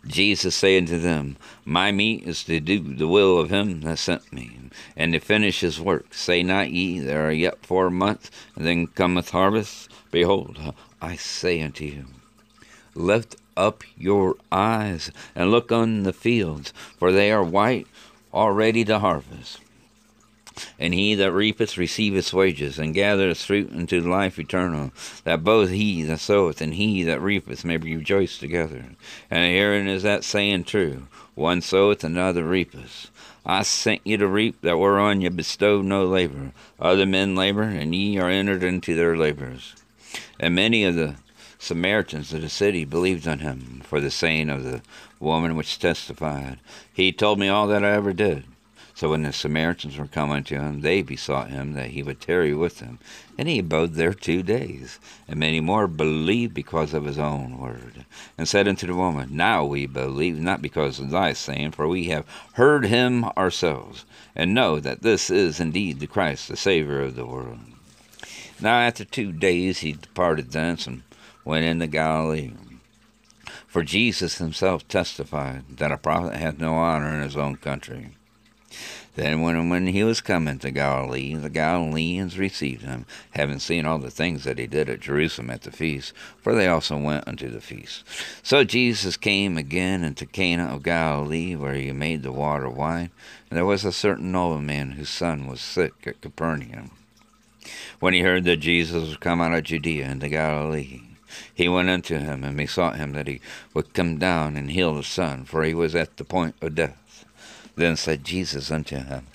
Jesus 0.07 0.55
said 0.55 0.83
unto 0.83 0.99
them, 0.99 1.37
My 1.65 1.91
meat 1.91 2.23
is 2.23 2.43
to 2.45 2.59
do 2.59 2.79
the 2.79 3.07
will 3.07 3.39
of 3.39 3.49
him 3.49 3.81
that 3.81 3.99
sent 3.99 4.31
me, 4.31 4.54
and 4.95 5.13
to 5.13 5.19
finish 5.19 5.61
his 5.61 5.79
work. 5.79 6.13
Say 6.13 6.43
not 6.43 6.71
ye, 6.71 6.99
There 6.99 7.27
are 7.27 7.31
yet 7.31 7.65
four 7.65 7.89
months, 7.89 8.31
and 8.55 8.65
then 8.65 8.87
cometh 8.87 9.31
harvest? 9.31 9.89
Behold, 10.11 10.73
I 11.01 11.15
say 11.15 11.61
unto 11.61 11.85
you, 11.85 12.05
Lift 12.93 13.35
up 13.57 13.83
your 13.97 14.35
eyes, 14.51 15.11
and 15.35 15.51
look 15.51 15.71
on 15.71 16.03
the 16.03 16.13
fields, 16.13 16.73
for 16.97 17.11
they 17.11 17.31
are 17.31 17.43
white 17.43 17.87
already 18.33 18.83
to 18.85 18.99
harvest. 18.99 19.59
And 20.79 20.93
he 20.93 21.15
that 21.15 21.33
reapeth 21.33 21.77
receiveth 21.77 22.33
wages, 22.33 22.79
and 22.79 22.93
gathereth 22.93 23.41
fruit 23.41 23.71
unto 23.73 23.99
life 23.99 24.39
eternal, 24.39 24.91
that 25.25 25.43
both 25.43 25.69
he 25.69 26.03
that 26.03 26.21
soweth 26.21 26.61
and 26.61 26.75
he 26.75 27.03
that 27.03 27.21
reapeth 27.21 27.65
may 27.65 27.75
rejoice 27.75 28.37
together. 28.37 28.85
And 29.29 29.53
herein 29.53 29.87
is 29.87 30.03
that 30.03 30.23
saying 30.23 30.63
true 30.63 31.07
One 31.33 31.61
soweth, 31.61 32.05
another 32.05 32.45
reapeth. 32.45 33.11
I 33.45 33.61
sent 33.61 34.01
you 34.03 34.17
to 34.17 34.27
reap 34.27 34.61
that 34.61 34.79
whereon 34.79 35.21
ye 35.21 35.29
bestowed 35.29 35.85
no 35.85 36.05
labor. 36.05 36.51
Other 36.79 37.05
men 37.05 37.35
labor, 37.35 37.63
and 37.63 37.93
ye 37.93 38.17
are 38.17 38.29
entered 38.29 38.63
into 38.63 38.95
their 38.95 39.15
labors. 39.15 39.75
And 40.39 40.55
many 40.55 40.83
of 40.83 40.95
the 40.95 41.15
Samaritans 41.59 42.33
of 42.33 42.41
the 42.41 42.49
city 42.49 42.85
believed 42.85 43.27
on 43.27 43.39
him 43.39 43.81
for 43.85 44.01
the 44.01 44.11
saying 44.11 44.49
of 44.49 44.63
the 44.63 44.81
woman 45.19 45.55
which 45.55 45.79
testified, 45.79 46.59
He 46.91 47.11
told 47.11 47.39
me 47.39 47.47
all 47.47 47.67
that 47.67 47.85
I 47.85 47.91
ever 47.91 48.13
did. 48.13 48.45
So 48.95 49.09
when 49.09 49.23
the 49.23 49.33
Samaritans 49.33 49.97
were 49.97 50.07
come 50.07 50.31
unto 50.31 50.55
him, 50.57 50.79
they 50.79 51.01
besought 51.01 51.49
him 51.49 51.73
that 51.73 51.89
he 51.89 52.01
would 52.01 52.21
tarry 52.21 52.53
with 52.53 52.79
them. 52.79 52.99
And 53.37 53.49
he 53.49 53.59
abode 53.59 53.95
there 53.95 54.13
two 54.13 54.41
days. 54.41 54.99
And 55.27 55.37
many 55.37 55.59
more 55.59 55.85
believed 55.85 56.53
because 56.53 56.93
of 56.93 57.03
his 57.03 57.19
own 57.19 57.57
word. 57.57 58.05
And 58.37 58.47
said 58.47 58.69
unto 58.69 58.87
the 58.87 58.95
woman, 58.95 59.35
Now 59.35 59.65
we 59.65 59.85
believe, 59.85 60.39
not 60.39 60.61
because 60.61 60.97
of 60.97 61.09
thy 61.09 61.33
saying, 61.33 61.71
for 61.71 61.89
we 61.89 62.05
have 62.05 62.25
heard 62.53 62.85
him 62.85 63.25
ourselves, 63.37 64.05
and 64.33 64.53
know 64.53 64.79
that 64.79 65.01
this 65.01 65.29
is 65.29 65.59
indeed 65.59 65.99
the 65.99 66.07
Christ, 66.07 66.47
the 66.47 66.55
Saviour 66.55 67.01
of 67.01 67.17
the 67.17 67.25
world. 67.25 67.59
Now 68.61 68.79
after 68.79 69.03
two 69.03 69.33
days 69.33 69.79
he 69.79 69.91
departed 69.91 70.51
thence 70.51 70.87
and 70.87 71.03
went 71.43 71.65
into 71.65 71.87
Galilee. 71.87 72.53
For 73.67 73.83
Jesus 73.83 74.37
himself 74.37 74.87
testified 74.87 75.65
that 75.79 75.91
a 75.91 75.97
prophet 75.97 76.37
hath 76.37 76.59
no 76.59 76.75
honor 76.75 77.13
in 77.13 77.23
his 77.23 77.35
own 77.35 77.57
country. 77.57 78.14
Then, 79.15 79.41
when, 79.41 79.69
when 79.69 79.87
he 79.87 80.03
was 80.03 80.19
coming 80.19 80.59
to 80.59 80.71
Galilee, 80.71 81.35
the 81.35 81.49
Galileans 81.49 82.37
received 82.37 82.81
him, 82.81 83.05
having 83.31 83.59
seen 83.59 83.85
all 83.85 83.97
the 83.97 84.11
things 84.11 84.43
that 84.43 84.59
he 84.59 84.67
did 84.67 84.89
at 84.89 84.99
Jerusalem 84.99 85.49
at 85.49 85.61
the 85.61 85.71
feast, 85.71 86.11
for 86.41 86.53
they 86.53 86.67
also 86.67 86.97
went 86.97 87.25
unto 87.25 87.49
the 87.49 87.61
feast. 87.61 88.03
So 88.43 88.65
Jesus 88.65 89.15
came 89.15 89.57
again 89.57 90.03
into 90.03 90.25
Cana 90.25 90.65
of 90.65 90.83
Galilee, 90.83 91.55
where 91.55 91.75
he 91.75 91.93
made 91.93 92.23
the 92.23 92.33
water 92.33 92.69
wine. 92.69 93.09
And 93.49 93.57
there 93.57 93.65
was 93.65 93.85
a 93.85 93.93
certain 93.93 94.33
nobleman 94.33 94.91
whose 94.91 95.09
son 95.09 95.47
was 95.47 95.61
sick 95.61 95.93
at 96.05 96.19
Capernaum. 96.19 96.91
When 98.01 98.13
he 98.13 98.19
heard 98.19 98.43
that 98.43 98.57
Jesus 98.57 99.07
was 99.07 99.17
come 99.17 99.39
out 99.39 99.53
of 99.53 99.63
Judea 99.63 100.09
into 100.09 100.27
Galilee, 100.27 101.01
he 101.53 101.69
went 101.69 101.89
unto 101.89 102.17
him 102.17 102.43
and 102.43 102.57
besought 102.57 102.97
him 102.97 103.13
that 103.13 103.27
he 103.27 103.39
would 103.73 103.93
come 103.93 104.17
down 104.17 104.57
and 104.57 104.71
heal 104.71 104.95
his 104.97 105.07
son, 105.07 105.45
for 105.45 105.63
he 105.63 105.73
was 105.73 105.95
at 105.95 106.17
the 106.17 106.25
point 106.25 106.55
of 106.61 106.75
death. 106.75 106.97
Then 107.75 107.95
said 107.95 108.23
Jesus 108.23 108.71
unto 108.71 108.97
him, 108.97 109.27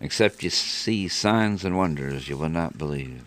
Except 0.00 0.42
ye 0.42 0.48
see 0.48 1.06
signs 1.06 1.64
and 1.64 1.76
wonders, 1.76 2.28
you 2.28 2.36
will 2.36 2.48
not 2.48 2.76
believe. 2.76 3.24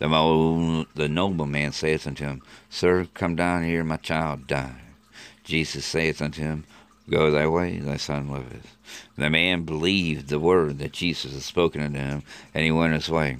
The, 0.00 0.08
mo- 0.08 0.86
the 0.94 1.08
nobleman 1.08 1.72
saith 1.72 2.06
unto 2.06 2.24
him, 2.24 2.42
Sir, 2.70 3.06
come 3.14 3.36
down 3.36 3.64
here, 3.64 3.84
my 3.84 3.96
child 3.96 4.46
die. 4.46 4.80
Jesus 5.44 5.84
saith 5.84 6.20
unto 6.20 6.42
him, 6.42 6.64
Go 7.08 7.30
thy 7.30 7.46
way, 7.46 7.78
thy 7.78 7.96
son 7.96 8.30
liveth. 8.30 8.76
The 9.16 9.30
man 9.30 9.62
believed 9.62 10.28
the 10.28 10.38
word 10.38 10.78
that 10.78 10.92
Jesus 10.92 11.32
had 11.32 11.42
spoken 11.42 11.80
unto 11.80 11.98
him, 11.98 12.22
and 12.52 12.64
he 12.64 12.70
went 12.70 12.94
his 12.94 13.08
way. 13.08 13.38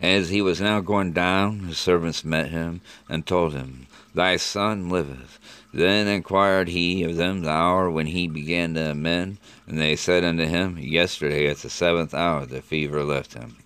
As 0.00 0.28
he 0.28 0.40
was 0.40 0.60
now 0.60 0.80
going 0.80 1.12
down, 1.12 1.60
his 1.60 1.78
servants 1.78 2.24
met 2.24 2.50
him, 2.50 2.82
and 3.08 3.26
told 3.26 3.54
him, 3.54 3.86
Thy 4.14 4.36
son 4.36 4.88
liveth. 4.88 5.39
Then 5.72 6.08
inquired 6.08 6.68
he 6.68 7.04
of 7.04 7.16
them 7.16 7.42
the 7.42 7.50
hour 7.50 7.88
when 7.90 8.06
he 8.06 8.26
began 8.26 8.74
to 8.74 8.90
amend, 8.90 9.38
and 9.66 9.78
they 9.78 9.94
said 9.94 10.24
unto 10.24 10.44
him, 10.44 10.78
Yesterday 10.78 11.48
at 11.48 11.58
the 11.58 11.70
seventh 11.70 12.12
hour 12.12 12.44
the 12.44 12.60
fever 12.60 13.04
left 13.04 13.34
him. 13.34 13.56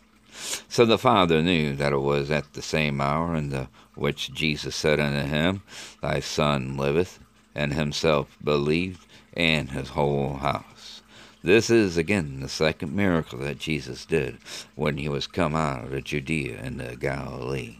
So 0.69 0.85
the 0.85 0.99
father 0.99 1.41
knew 1.43 1.75
that 1.77 1.93
it 1.93 2.03
was 2.03 2.31
at 2.31 2.53
the 2.53 2.63
same 2.63 3.01
hour 3.01 3.35
in 3.35 3.49
the 3.49 3.69
which 3.95 4.35
Jesus 4.35 4.77
said 4.77 5.01
unto 5.01 5.27
him, 5.27 5.63
Thy 6.03 6.21
son 6.21 6.77
liveth, 6.77 7.21
and 7.55 7.73
himself 7.73 8.37
believed, 8.43 9.07
and 9.33 9.71
his 9.71 9.91
whole 9.91 10.35
house. 10.35 11.03
This 11.43 11.71
is 11.71 11.97
again 11.97 12.41
the 12.41 12.49
second 12.49 12.95
miracle 12.95 13.39
that 13.41 13.59
Jesus 13.59 14.05
did 14.05 14.39
when 14.75 14.97
he 14.97 15.09
was 15.09 15.27
come 15.27 15.55
out 15.55 15.93
of 15.93 16.05
Judea 16.05 16.61
into 16.63 16.97
Galilee. 16.97 17.77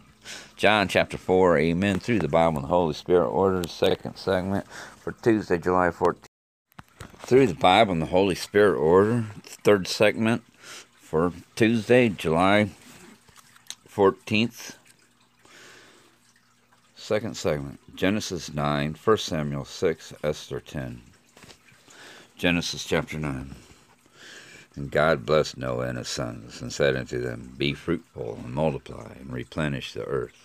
John 0.55 0.87
chapter 0.87 1.17
4, 1.17 1.57
Amen. 1.57 1.99
Through 1.99 2.19
the 2.19 2.29
Bible 2.29 2.59
and 2.59 2.63
the 2.63 2.69
Holy 2.69 2.93
Spirit 2.93 3.27
order, 3.27 3.67
second 3.67 4.15
segment 4.15 4.65
for 4.71 5.11
Tuesday, 5.11 5.57
July 5.57 5.89
14th. 5.89 6.27
Through 7.17 7.47
the 7.47 7.53
Bible 7.53 7.91
and 7.91 8.01
the 8.01 8.05
Holy 8.05 8.35
Spirit 8.35 8.77
order, 8.77 9.25
third 9.43 9.85
segment 9.85 10.43
for 10.97 11.33
Tuesday, 11.57 12.07
July 12.07 12.69
14th. 13.89 14.77
Second 16.95 17.35
segment 17.35 17.79
Genesis 17.93 18.53
9, 18.53 18.95
1 19.03 19.17
Samuel 19.17 19.65
6, 19.65 20.13
Esther 20.23 20.61
10. 20.61 21.01
Genesis 22.37 22.85
chapter 22.85 23.19
9. 23.19 23.55
And 24.75 24.91
God 24.91 25.25
blessed 25.25 25.57
Noah 25.57 25.87
and 25.87 25.97
his 25.97 26.09
sons, 26.09 26.61
and 26.61 26.71
said 26.71 26.97
unto 26.97 27.21
them, 27.21 27.53
Be 27.57 27.73
fruitful, 27.73 28.39
and 28.43 28.53
multiply, 28.53 29.13
and 29.19 29.31
replenish 29.31 29.93
the 29.93 30.03
earth. 30.03 30.44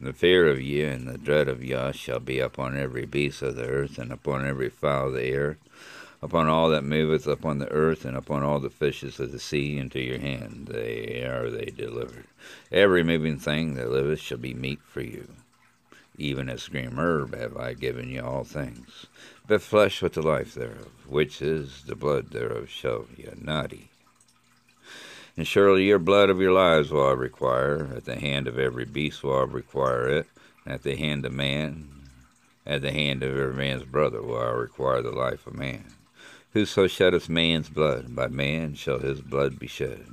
The 0.00 0.12
fear 0.12 0.46
of 0.46 0.60
you 0.60 0.86
and 0.86 1.06
the 1.08 1.18
dread 1.18 1.48
of 1.48 1.64
Yah 1.64 1.92
shall 1.92 2.20
be 2.20 2.38
upon 2.38 2.76
every 2.76 3.04
beast 3.04 3.42
of 3.42 3.56
the 3.56 3.66
earth, 3.66 3.98
and 3.98 4.12
upon 4.12 4.46
every 4.46 4.68
fowl 4.68 5.08
of 5.08 5.14
the 5.14 5.24
air, 5.24 5.58
upon 6.22 6.46
all 6.46 6.68
that 6.70 6.84
moveth 6.84 7.26
upon 7.26 7.58
the 7.58 7.70
earth, 7.72 8.04
and 8.04 8.16
upon 8.16 8.42
all 8.42 8.60
the 8.60 8.70
fishes 8.70 9.18
of 9.18 9.32
the 9.32 9.38
sea 9.38 9.76
into 9.76 10.00
your 10.00 10.18
hand. 10.18 10.68
They 10.70 11.24
are 11.24 11.50
they 11.50 11.72
delivered. 11.76 12.26
Every 12.70 13.02
moving 13.02 13.38
thing 13.38 13.74
that 13.74 13.90
liveth 13.90 14.20
shall 14.20 14.38
be 14.38 14.54
meat 14.54 14.80
for 14.84 15.00
you. 15.00 15.28
Even 16.16 16.48
as 16.48 16.68
green 16.68 16.98
herb 16.98 17.34
have 17.34 17.56
I 17.56 17.74
given 17.74 18.08
you 18.08 18.22
all 18.22 18.44
things 18.44 19.06
but 19.48 19.62
flesh 19.62 20.02
with 20.02 20.12
the 20.12 20.22
life 20.22 20.54
thereof, 20.54 20.90
which 21.06 21.40
is 21.40 21.82
the 21.86 21.96
blood 21.96 22.30
thereof 22.30 22.68
shall 22.68 23.06
ye 23.16 23.28
not 23.40 23.72
eat. 23.72 23.87
And 25.38 25.46
surely 25.46 25.84
your 25.84 26.00
blood 26.00 26.30
of 26.30 26.40
your 26.40 26.50
lives 26.50 26.90
will 26.90 27.06
I 27.06 27.12
require, 27.12 27.92
at 27.94 28.06
the 28.06 28.18
hand 28.18 28.48
of 28.48 28.58
every 28.58 28.84
beast 28.84 29.22
will 29.22 29.38
I 29.38 29.44
require 29.44 30.08
it, 30.08 30.26
at 30.66 30.82
the 30.82 30.96
hand 30.96 31.24
of 31.24 31.32
man, 31.32 32.10
At 32.66 32.82
the 32.82 32.90
hand 32.90 33.22
of 33.22 33.38
every 33.38 33.54
man's 33.54 33.84
brother 33.84 34.20
will 34.20 34.40
I 34.40 34.50
require 34.50 35.00
the 35.00 35.12
life 35.12 35.46
of 35.46 35.54
man. 35.54 35.84
Whoso 36.54 36.88
sheddeth 36.88 37.28
man's 37.28 37.68
blood, 37.68 38.16
by 38.16 38.26
man 38.26 38.74
shall 38.74 38.98
his 38.98 39.20
blood 39.20 39.60
be 39.60 39.68
shed. 39.68 40.06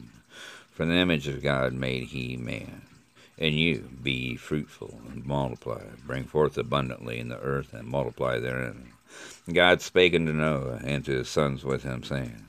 For 0.70 0.86
the 0.86 0.94
image 0.94 1.28
of 1.28 1.42
God 1.42 1.74
made 1.74 2.04
he 2.04 2.38
man. 2.38 2.84
And 3.40 3.56
you, 3.56 3.90
be 4.04 4.12
ye 4.12 4.36
fruitful, 4.36 5.02
and 5.10 5.26
multiply, 5.26 5.86
bring 6.06 6.26
forth 6.26 6.56
abundantly 6.56 7.18
in 7.18 7.30
the 7.30 7.40
earth, 7.40 7.74
and 7.74 7.88
multiply 7.88 8.38
therein. 8.38 8.90
God 9.52 9.82
spake 9.82 10.14
unto 10.14 10.34
Noah 10.34 10.82
and 10.84 11.04
to 11.06 11.14
his 11.14 11.30
sons 11.30 11.64
with 11.64 11.82
him, 11.82 12.04
saying, 12.04 12.45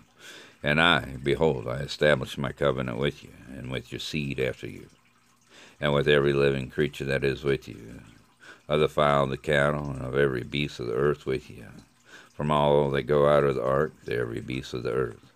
And 0.62 0.80
I, 0.80 1.16
behold, 1.22 1.68
I 1.68 1.76
establish 1.76 2.38
my 2.38 2.52
covenant 2.52 2.98
with 2.98 3.22
you, 3.22 3.30
and 3.56 3.70
with 3.70 3.92
your 3.92 4.00
seed 4.00 4.40
after 4.40 4.66
you, 4.66 4.86
and 5.80 5.92
with 5.92 6.08
every 6.08 6.32
living 6.32 6.70
creature 6.70 7.04
that 7.04 7.24
is 7.24 7.44
with 7.44 7.68
you, 7.68 8.00
of 8.68 8.80
the 8.80 8.88
fowl, 8.88 9.24
of 9.24 9.30
the 9.30 9.36
cattle, 9.36 9.90
and 9.90 10.02
of 10.02 10.16
every 10.16 10.42
beast 10.42 10.80
of 10.80 10.86
the 10.86 10.94
earth 10.94 11.26
with 11.26 11.48
you, 11.50 11.66
from 12.34 12.50
all 12.50 12.90
that 12.90 13.02
go 13.02 13.28
out 13.28 13.44
of 13.44 13.54
the 13.54 13.64
ark 13.64 13.92
to 14.06 14.16
every 14.16 14.40
beast 14.40 14.74
of 14.74 14.82
the 14.82 14.92
earth 14.92 15.26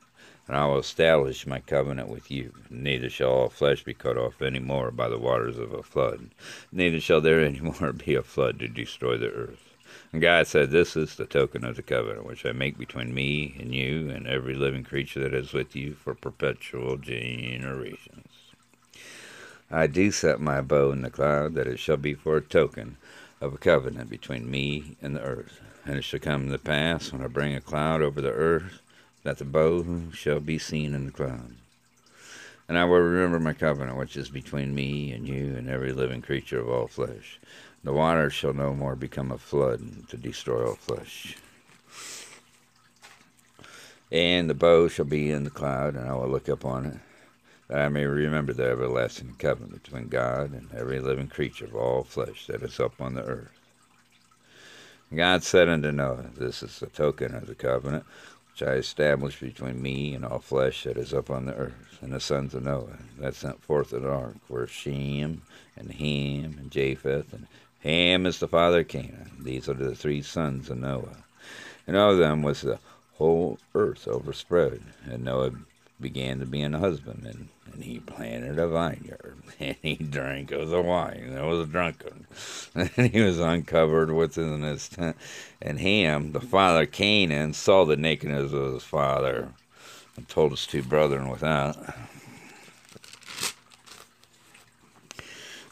and 0.51 0.59
I 0.59 0.67
will 0.67 0.81
establish 0.81 1.47
my 1.47 1.61
covenant 1.61 2.09
with 2.09 2.29
you. 2.29 2.53
Neither 2.69 3.09
shall 3.09 3.31
all 3.31 3.49
flesh 3.49 3.85
be 3.85 3.95
cut 3.95 4.19
off 4.19 4.43
any 4.43 4.59
more 4.59 4.91
by 4.91 5.09
the 5.09 5.17
waters 5.17 5.57
of 5.57 5.73
a 5.73 5.81
flood, 5.81 6.31
neither 6.73 6.99
shall 6.99 7.21
there 7.21 7.39
any 7.39 7.61
more 7.81 7.93
be 7.93 8.17
a 8.17 8.23
flood 8.25 8.59
to 8.59 8.67
destroy 8.67 9.17
the 9.17 9.31
earth. 9.31 9.70
And 10.13 10.21
God 10.21 10.47
said, 10.47 10.71
This 10.71 10.97
is 10.97 11.15
the 11.15 11.25
token 11.25 11.65
of 11.65 11.77
the 11.77 11.83
covenant 11.83 12.27
which 12.27 12.45
I 12.45 12.53
make 12.53 12.77
between 12.77 13.15
me 13.15 13.55
and 13.61 13.75
you 13.75 14.11
and 14.11 14.27
every 14.27 14.55
living 14.55 14.83
creature 14.83 15.21
that 15.21 15.35
is 15.35 15.53
with 15.53 15.77
you 15.77 15.95
for 15.95 16.15
perpetual 16.15 16.97
generations. 16.97 18.27
I 19.71 19.87
do 19.87 20.11
set 20.11 20.41
my 20.41 20.63
bow 20.63 20.91
in 20.91 21.03
the 21.03 21.11
cloud, 21.11 21.55
that 21.55 21.69
it 21.69 21.79
shall 21.79 21.97
be 21.97 22.15
for 22.15 22.39
a 22.39 22.43
token 22.43 22.97
of 23.41 23.55
a 23.55 23.59
covenant 23.59 24.11
between 24.11 24.51
me 24.51 24.97
and 25.01 25.15
the 25.15 25.23
earth. 25.23 25.61
And 25.87 25.97
it 25.97 26.03
shall 26.03 26.19
come 26.19 26.51
to 26.51 26.59
pass, 26.59 27.13
when 27.13 27.23
I 27.23 27.29
bring 27.29 27.55
a 27.55 27.61
cloud 27.61 28.03
over 28.03 28.21
the 28.21 28.33
earth, 28.33 28.83
that 29.23 29.39
the 29.39 29.45
bow 29.45 30.11
shall 30.13 30.41
be 30.41 30.59
seen 30.59 30.93
in 30.93 31.07
the 31.07 31.13
cloud. 31.13 31.55
And 32.69 32.79
I 32.79 32.85
will 32.85 32.99
remember 32.99 33.39
my 33.39 33.53
covenant 33.53 33.97
which 33.97 34.17
is 34.17 34.29
between 34.29 34.75
me 34.75 35.13
and 35.13 35.27
you 35.27 35.57
and 35.57 35.69
every 35.69 35.93
living 35.93 36.23
creature 36.23 36.61
of 36.61 36.69
all 36.69 36.87
flesh. 36.87 37.41
The 37.83 37.93
waters 37.95 38.35
shall 38.35 38.53
no 38.53 38.75
more 38.75 38.95
become 38.95 39.33
a 39.33 39.39
flood 39.39 40.09
to 40.09 40.19
destroy 40.19 40.67
all 40.67 40.75
flesh. 40.75 41.39
And 44.13 44.51
the 44.51 44.55
bow 44.55 44.89
shall 44.89 45.07
be 45.07 45.31
in 45.31 45.45
the 45.45 45.51
cloud, 45.51 45.95
and 45.95 46.07
I 46.07 46.13
will 46.15 46.29
look 46.29 46.49
upon 46.49 46.85
it, 46.85 46.99
that 47.69 47.79
I 47.79 47.89
may 47.89 48.05
remember 48.05 48.53
the 48.53 48.65
everlasting 48.65 49.37
covenant 49.39 49.83
between 49.83 50.09
God 50.09 50.53
and 50.53 50.69
every 50.75 51.01
living 51.01 51.29
creature 51.29 51.65
of 51.65 51.75
all 51.75 52.05
flesh 52.05 52.49
that 52.49 52.63
is 52.63 52.79
up 52.79 53.01
on 53.01 53.15
the 53.15 53.25
earth. 53.25 53.59
God 55.15 55.43
said 55.43 55.69
unto 55.69 55.91
Noah, 55.91 56.31
This 56.37 56.63
is 56.63 56.81
the 56.81 56.87
token 56.87 57.35
of 57.35 57.47
the 57.47 57.55
covenant 57.55 58.05
which 58.53 58.63
I 58.63 58.75
established 58.75 59.41
between 59.41 59.81
me 59.81 60.15
and 60.15 60.25
all 60.25 60.41
flesh 60.41 60.85
that 60.85 60.99
is 60.99 61.15
upon 61.15 61.47
the 61.47 61.55
earth, 61.55 61.99
and 62.03 62.13
the 62.13 62.21
sons 62.21 62.53
of 62.53 62.65
Noah 62.65 62.99
that 63.19 63.35
sent 63.35 63.63
forth 63.63 63.91
the 63.91 64.07
ark 64.07 64.37
were 64.49 64.67
Shem, 64.67 65.43
and 65.77 65.93
Ham, 65.93 66.57
and 66.59 66.71
Japheth, 66.71 67.33
and 67.33 67.47
Ham 67.83 68.27
is 68.27 68.39
the 68.41 68.49
father 68.49 68.81
of 68.81 68.89
Canaan. 68.89 69.31
These 69.41 69.69
are 69.69 69.75
the 69.75 69.95
three 69.95 70.21
sons 70.21 70.69
of 70.69 70.79
Noah. 70.79 71.25
And 71.87 71.97
of 71.97 72.19
them 72.19 72.43
was 72.43 72.61
the 72.61 72.79
whole 73.15 73.59
earth 73.75 74.07
overspread, 74.07 74.83
and 75.05 75.25
Noah 75.25 75.53
began 75.99 76.41
to 76.41 76.47
be 76.47 76.61
an 76.61 76.75
husbandman, 76.75 77.49
and 77.73 77.83
he 77.83 77.99
planted 77.99 78.59
a 78.59 78.69
vineyard, 78.69 79.37
and 79.61 79.77
he 79.83 79.95
drank 79.95 80.53
of 80.53 80.69
the 80.69 80.83
wine 80.83 81.31
that 81.33 81.45
was 81.45 81.69
drunken, 81.69 82.27
and 82.75 83.13
he 83.13 83.21
was 83.21 83.39
uncovered 83.39 84.11
within 84.11 84.63
his 84.63 84.89
tent. 84.89 85.17
And 85.61 85.81
Ham, 85.81 86.33
the 86.33 86.41
father 86.41 86.83
of 86.83 86.93
Canaan, 86.93 87.55
saw 87.55 87.85
the 87.85 87.97
nakedness 87.97 88.53
of 88.53 88.75
his 88.75 88.85
father, 88.85 89.49
and 90.17 90.29
told 90.29 90.51
his 90.53 90.67
two 90.67 90.83
brethren 90.83 91.29
without. 91.31 91.77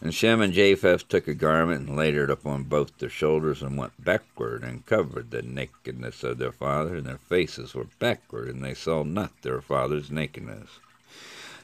And 0.01 0.15
Shem 0.15 0.41
and 0.41 0.53
Japheth 0.53 1.09
took 1.09 1.27
a 1.27 1.35
garment 1.35 1.89
and 1.89 1.97
laid 1.97 2.15
it 2.15 2.31
upon 2.31 2.65
both 2.65 2.97
their 2.99 3.09
shoulders 3.09 3.63
and 3.63 3.77
went 3.77 4.05
backward 4.05 4.63
and 4.63 4.87
covered 4.87 5.31
the 5.31 5.43
nakedness 5.43 6.23
of 6.23 6.39
their 6.39 6.53
father, 6.53 6.97
and 6.97 7.07
their 7.07 7.19
faces 7.19 7.75
were 7.75 7.89
backward, 7.99 8.49
and 8.49 8.65
they 8.65 8.75
saw 8.75 9.03
not 9.03 9.33
their 9.43 9.61
father's 9.61 10.11
nakedness. 10.11 10.69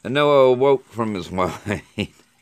And 0.03 0.14
Noah 0.14 0.51
awoke 0.53 0.87
from 0.87 1.14
his 1.14 1.31
wine 1.31 1.83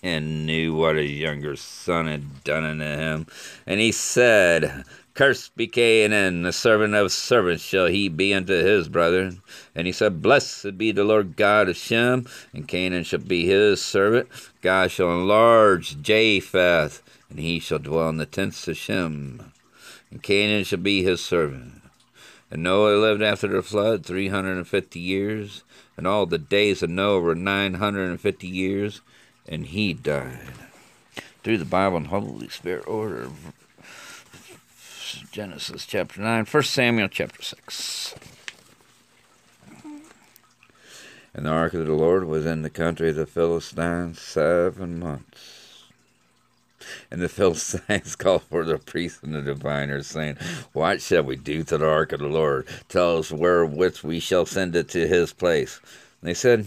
and 0.02 0.46
knew 0.46 0.74
what 0.74 0.96
his 0.96 1.12
younger 1.12 1.56
son 1.56 2.06
had 2.06 2.42
done 2.42 2.64
unto 2.64 2.84
him. 2.84 3.26
And 3.66 3.78
he 3.78 3.92
said, 3.92 4.84
Cursed 5.14 5.54
be 5.56 5.66
Canaan, 5.66 6.40
the 6.40 6.54
servant 6.54 6.94
of 6.94 7.12
servants 7.12 7.62
shall 7.62 7.84
he 7.86 8.08
be 8.08 8.32
unto 8.32 8.54
his 8.54 8.88
brethren. 8.88 9.42
And 9.74 9.86
he 9.86 9.92
said, 9.92 10.22
Blessed 10.22 10.78
be 10.78 10.90
the 10.90 11.04
Lord 11.04 11.36
God 11.36 11.68
of 11.68 11.76
Shem, 11.76 12.26
and 12.54 12.66
Canaan 12.66 13.04
shall 13.04 13.18
be 13.18 13.44
his 13.44 13.82
servant. 13.82 14.28
God 14.62 14.90
shall 14.90 15.12
enlarge 15.12 16.00
Japheth, 16.00 17.02
and 17.28 17.38
he 17.38 17.60
shall 17.60 17.78
dwell 17.78 18.08
in 18.08 18.16
the 18.16 18.24
tents 18.24 18.66
of 18.68 18.78
Shem. 18.78 19.52
And 20.10 20.22
Canaan 20.22 20.64
shall 20.64 20.78
be 20.78 21.02
his 21.02 21.22
servant. 21.22 21.82
And 22.50 22.62
Noah 22.62 22.96
lived 22.96 23.22
after 23.22 23.48
the 23.48 23.62
flood 23.62 24.06
three 24.06 24.28
hundred 24.28 24.56
and 24.56 24.66
fifty 24.66 25.00
years, 25.00 25.62
and 25.94 26.06
all 26.06 26.24
the 26.24 26.38
days 26.38 26.82
of 26.82 26.88
Noah 26.88 27.20
were 27.20 27.34
nine 27.34 27.74
hundred 27.74 28.08
and 28.08 28.20
fifty 28.20 28.48
years, 28.48 29.02
and 29.46 29.66
he 29.66 29.92
died. 29.92 30.54
Through 31.44 31.58
the 31.58 31.66
Bible 31.66 31.98
and 31.98 32.06
Holy 32.06 32.48
Spirit 32.48 32.88
order 32.88 33.28
Genesis 35.32 35.86
chapter 35.86 36.20
9, 36.20 36.44
1 36.44 36.62
Samuel 36.62 37.08
chapter 37.08 37.40
6. 37.40 38.14
And 41.32 41.46
the 41.46 41.50
ark 41.50 41.72
of 41.72 41.86
the 41.86 41.94
Lord 41.94 42.26
was 42.26 42.44
in 42.44 42.60
the 42.60 42.68
country 42.68 43.08
of 43.08 43.16
the 43.16 43.24
Philistines 43.24 44.20
seven 44.20 44.98
months. 44.98 45.84
And 47.10 47.22
the 47.22 47.28
Philistines 47.30 48.14
called 48.14 48.42
for 48.42 48.62
the 48.62 48.76
priests 48.76 49.22
and 49.22 49.34
the 49.34 49.40
diviners, 49.40 50.06
saying, 50.06 50.36
What 50.74 51.00
shall 51.00 51.22
we 51.22 51.36
do 51.36 51.64
to 51.64 51.78
the 51.78 51.88
ark 51.88 52.12
of 52.12 52.20
the 52.20 52.26
Lord? 52.26 52.66
Tell 52.90 53.16
us 53.16 53.32
wherewith 53.32 54.00
we 54.02 54.20
shall 54.20 54.44
send 54.44 54.76
it 54.76 54.90
to 54.90 55.08
his 55.08 55.32
place. 55.32 55.80
And 56.20 56.28
they 56.28 56.34
said, 56.34 56.66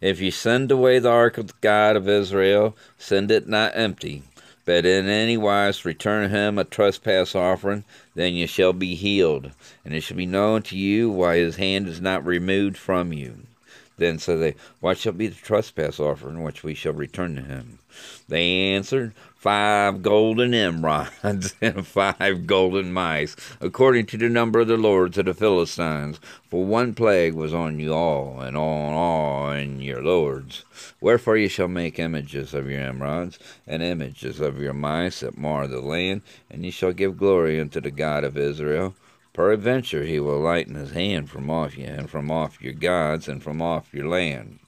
If 0.00 0.20
you 0.20 0.32
send 0.32 0.72
away 0.72 0.98
the 0.98 1.12
ark 1.12 1.38
of 1.38 1.46
the 1.46 1.54
God 1.60 1.94
of 1.94 2.08
Israel, 2.08 2.76
send 2.98 3.30
it 3.30 3.46
not 3.46 3.70
empty 3.76 4.24
but 4.64 4.86
in 4.86 5.08
any 5.08 5.36
wise 5.36 5.84
return 5.84 6.30
him 6.30 6.58
a 6.58 6.64
trespass 6.64 7.34
offering, 7.34 7.84
then 8.14 8.34
ye 8.34 8.46
shall 8.46 8.72
be 8.72 8.94
healed, 8.94 9.50
and 9.84 9.94
it 9.94 10.00
shall 10.00 10.16
be 10.16 10.26
known 10.26 10.62
to 10.62 10.76
you 10.76 11.10
why 11.10 11.36
his 11.36 11.56
hand 11.56 11.88
is 11.88 12.00
not 12.00 12.24
removed 12.24 12.76
from 12.76 13.12
you. 13.12 13.38
Then 13.96 14.18
said 14.18 14.40
they, 14.40 14.54
What 14.80 14.98
shall 14.98 15.12
be 15.12 15.28
the 15.28 15.36
trespass 15.36 16.00
offering 16.00 16.42
which 16.42 16.64
we 16.64 16.74
shall 16.74 16.94
return 16.94 17.36
to 17.36 17.42
him? 17.42 17.78
They 18.28 18.72
answered, 18.72 19.12
five 19.44 20.00
golden 20.00 20.52
emerods 20.52 21.54
and 21.60 21.86
five 21.86 22.46
golden 22.46 22.90
mice, 22.90 23.36
according 23.60 24.06
to 24.06 24.16
the 24.16 24.30
number 24.30 24.60
of 24.60 24.68
the 24.68 24.76
lords 24.78 25.18
of 25.18 25.26
the 25.26 25.34
Philistines. 25.34 26.18
For 26.48 26.64
one 26.64 26.94
plague 26.94 27.34
was 27.34 27.52
on 27.52 27.78
you 27.78 27.92
all, 27.92 28.40
and 28.40 28.56
on 28.56 28.94
all 28.94 29.50
and 29.50 29.84
your 29.84 30.02
lords. 30.02 30.64
Wherefore 30.98 31.36
ye 31.36 31.48
shall 31.48 31.68
make 31.68 31.98
images 31.98 32.54
of 32.54 32.70
your 32.70 32.80
emerods, 32.80 33.38
and 33.66 33.82
images 33.82 34.40
of 34.40 34.62
your 34.62 34.72
mice 34.72 35.20
that 35.20 35.36
mar 35.36 35.66
the 35.66 35.82
land, 35.82 36.22
and 36.50 36.64
ye 36.64 36.70
shall 36.70 36.94
give 36.94 37.18
glory 37.18 37.60
unto 37.60 37.82
the 37.82 37.90
God 37.90 38.24
of 38.24 38.38
Israel. 38.38 38.94
Peradventure 39.34 40.04
he 40.04 40.18
will 40.18 40.40
lighten 40.40 40.74
his 40.74 40.92
hand 40.92 41.28
from 41.28 41.50
off 41.50 41.76
you, 41.76 41.84
and 41.84 42.08
from 42.08 42.30
off 42.30 42.62
your 42.62 42.72
gods, 42.72 43.28
and 43.28 43.42
from 43.42 43.60
off 43.60 43.92
your 43.92 44.08
land. 44.08 44.58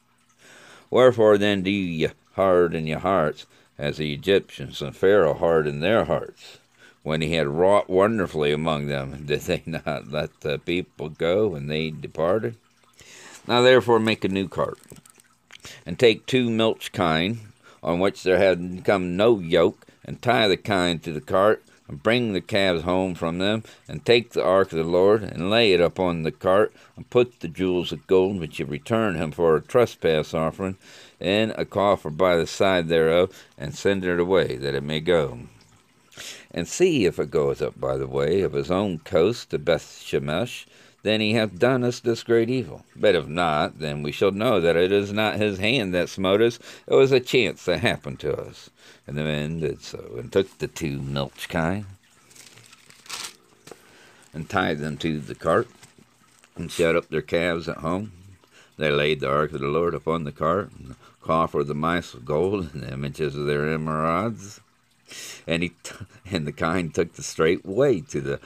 Wherefore 0.91 1.39
then 1.39 1.63
do 1.63 1.71
ye 1.71 2.09
harden 2.35 2.87
your 2.87 2.99
hearts, 2.99 3.47
as 3.79 3.99
the 3.99 4.13
Egyptians 4.13 4.81
and 4.81 4.97
Pharaoh 4.97 5.35
hardened 5.35 5.83
their 5.83 6.05
hearts. 6.05 6.59
When 7.03 7.21
he 7.21 7.35
had 7.35 7.47
wrought 7.47 7.89
wonderfully 7.89 8.53
among 8.53 8.87
them, 8.87 9.25
did 9.27 9.43
they 9.43 9.63
not 9.67 10.11
let 10.11 10.41
the 10.41 10.59
people 10.59 11.09
go, 11.09 11.55
and 11.55 11.71
they 11.71 11.91
departed? 11.91 12.57
Now 13.47 13.63
therefore 13.63 14.01
make 14.01 14.25
a 14.25 14.29
new 14.29 14.49
cart, 14.49 14.79
and 15.85 15.99
take 15.99 16.27
two 16.27 16.51
milch 16.51 16.93
kine, 16.93 17.41
on 17.83 18.01
which 18.01 18.23
there 18.23 18.39
had 18.39 18.83
come 18.85 19.17
no 19.17 19.39
yoke, 19.39 19.87
and 20.05 20.21
tie 20.21 20.49
the 20.49 20.57
kine 20.57 20.99
to 21.01 21.13
the 21.13 21.21
cart, 21.21 21.63
and 21.89 22.03
bring 22.03 22.33
the 22.33 22.41
calves 22.41 22.83
home 22.83 23.15
from 23.15 23.39
them, 23.39 23.63
and 23.89 24.05
take 24.05 24.31
the 24.31 24.45
ark 24.45 24.73
of 24.73 24.79
the 24.79 24.85
Lord, 24.85 25.23
and 25.23 25.51
lay 25.51 25.73
it 25.73 25.81
upon 25.81 26.23
the 26.23 26.33
cart, 26.33 26.73
and 26.97 27.09
put 27.11 27.41
the 27.41 27.49
jewels 27.49 27.93
of 27.93 28.07
gold 28.07 28.41
which 28.41 28.59
you 28.59 28.67
return 28.67 29.15
him 29.15 29.31
for 29.31 29.57
a 29.57 29.63
trespass 29.63 30.35
offering, 30.35 30.77
in 31.21 31.53
a 31.57 31.65
coffer 31.65 32.11
by 32.11 32.37
the 32.37 32.47
side 32.47 32.89
thereof, 32.89 33.31
and 33.57 33.75
send 33.75 34.05
it 34.05 34.21
away, 34.21 34.57
that 34.57 34.75
it 34.75 34.83
may 34.83 35.01
go. 35.01 35.41
And 36.51 36.67
see 36.67 37.05
if 37.05 37.19
it 37.19 37.31
goeth 37.31 37.61
up 37.61 37.79
by 37.79 37.97
the 37.97 38.07
way 38.07 38.41
of 38.41 38.55
his 38.55 38.71
own 38.71 38.99
coast 39.01 39.51
to 39.51 39.59
Beth 39.59 40.03
Shemesh, 40.03 40.67
then 41.07 41.21
he 41.21 41.35
hath 41.35 41.59
done 41.59 41.85
us 41.85 42.01
this 42.01 42.25
great 42.25 42.51
evil. 42.51 42.85
But 42.97 43.15
if 43.15 43.29
not, 43.29 43.79
then 43.79 44.03
we 44.03 44.11
shall 44.11 44.33
know 44.33 44.61
that 44.61 44.77
it 44.77 44.91
is 44.91 45.13
not 45.13 45.37
his 45.37 45.59
hand 45.59 45.95
that 45.95 46.09
smote 46.09 46.43
us, 46.43 46.59
it 46.87 46.95
was 46.95 47.13
a 47.13 47.21
chance 47.21 47.65
that 47.67 47.79
happened 47.79 48.19
to 48.21 48.37
us. 48.37 48.71
And 49.07 49.17
the 49.17 49.23
men 49.23 49.61
did 49.61 49.83
so, 49.83 50.15
and 50.19 50.33
took 50.33 50.59
the 50.59 50.67
two 50.67 50.99
milch 51.01 51.49
kine, 51.49 51.87
and 54.33 54.51
tied 54.51 54.79
them 54.79 54.97
to 54.99 55.21
the 55.21 55.37
cart, 55.37 55.69
and 56.57 56.73
shut 56.73 56.97
up 56.97 57.09
their 57.09 57.23
calves 57.23 57.69
at 57.69 57.79
home. 57.79 58.11
They 58.77 58.91
laid 58.91 59.21
the 59.21 59.31
ark 59.31 59.53
of 59.53 59.61
the 59.61 59.69
Lord 59.69 59.95
upon 59.95 60.25
the 60.25 60.33
cart, 60.33 60.71
and 60.77 60.91
the 60.91 60.97
coffer 61.23 61.61
of 61.61 61.69
the 61.69 61.75
mice 61.75 62.15
of 62.15 62.25
gold, 62.25 62.71
and 62.75 62.83
the 62.83 62.93
images 62.93 63.37
of 63.37 63.47
their 63.47 63.73
emeralds. 63.73 64.61
And 65.47 65.63
he 65.63 65.69
t- 65.69 65.95
and 66.33 66.49
the 66.49 66.53
kine 66.53 66.91
took 66.91 67.13
the 67.13 67.23
straight 67.23 67.65
way 67.65 68.01
to 68.01 68.21
the 68.21 68.41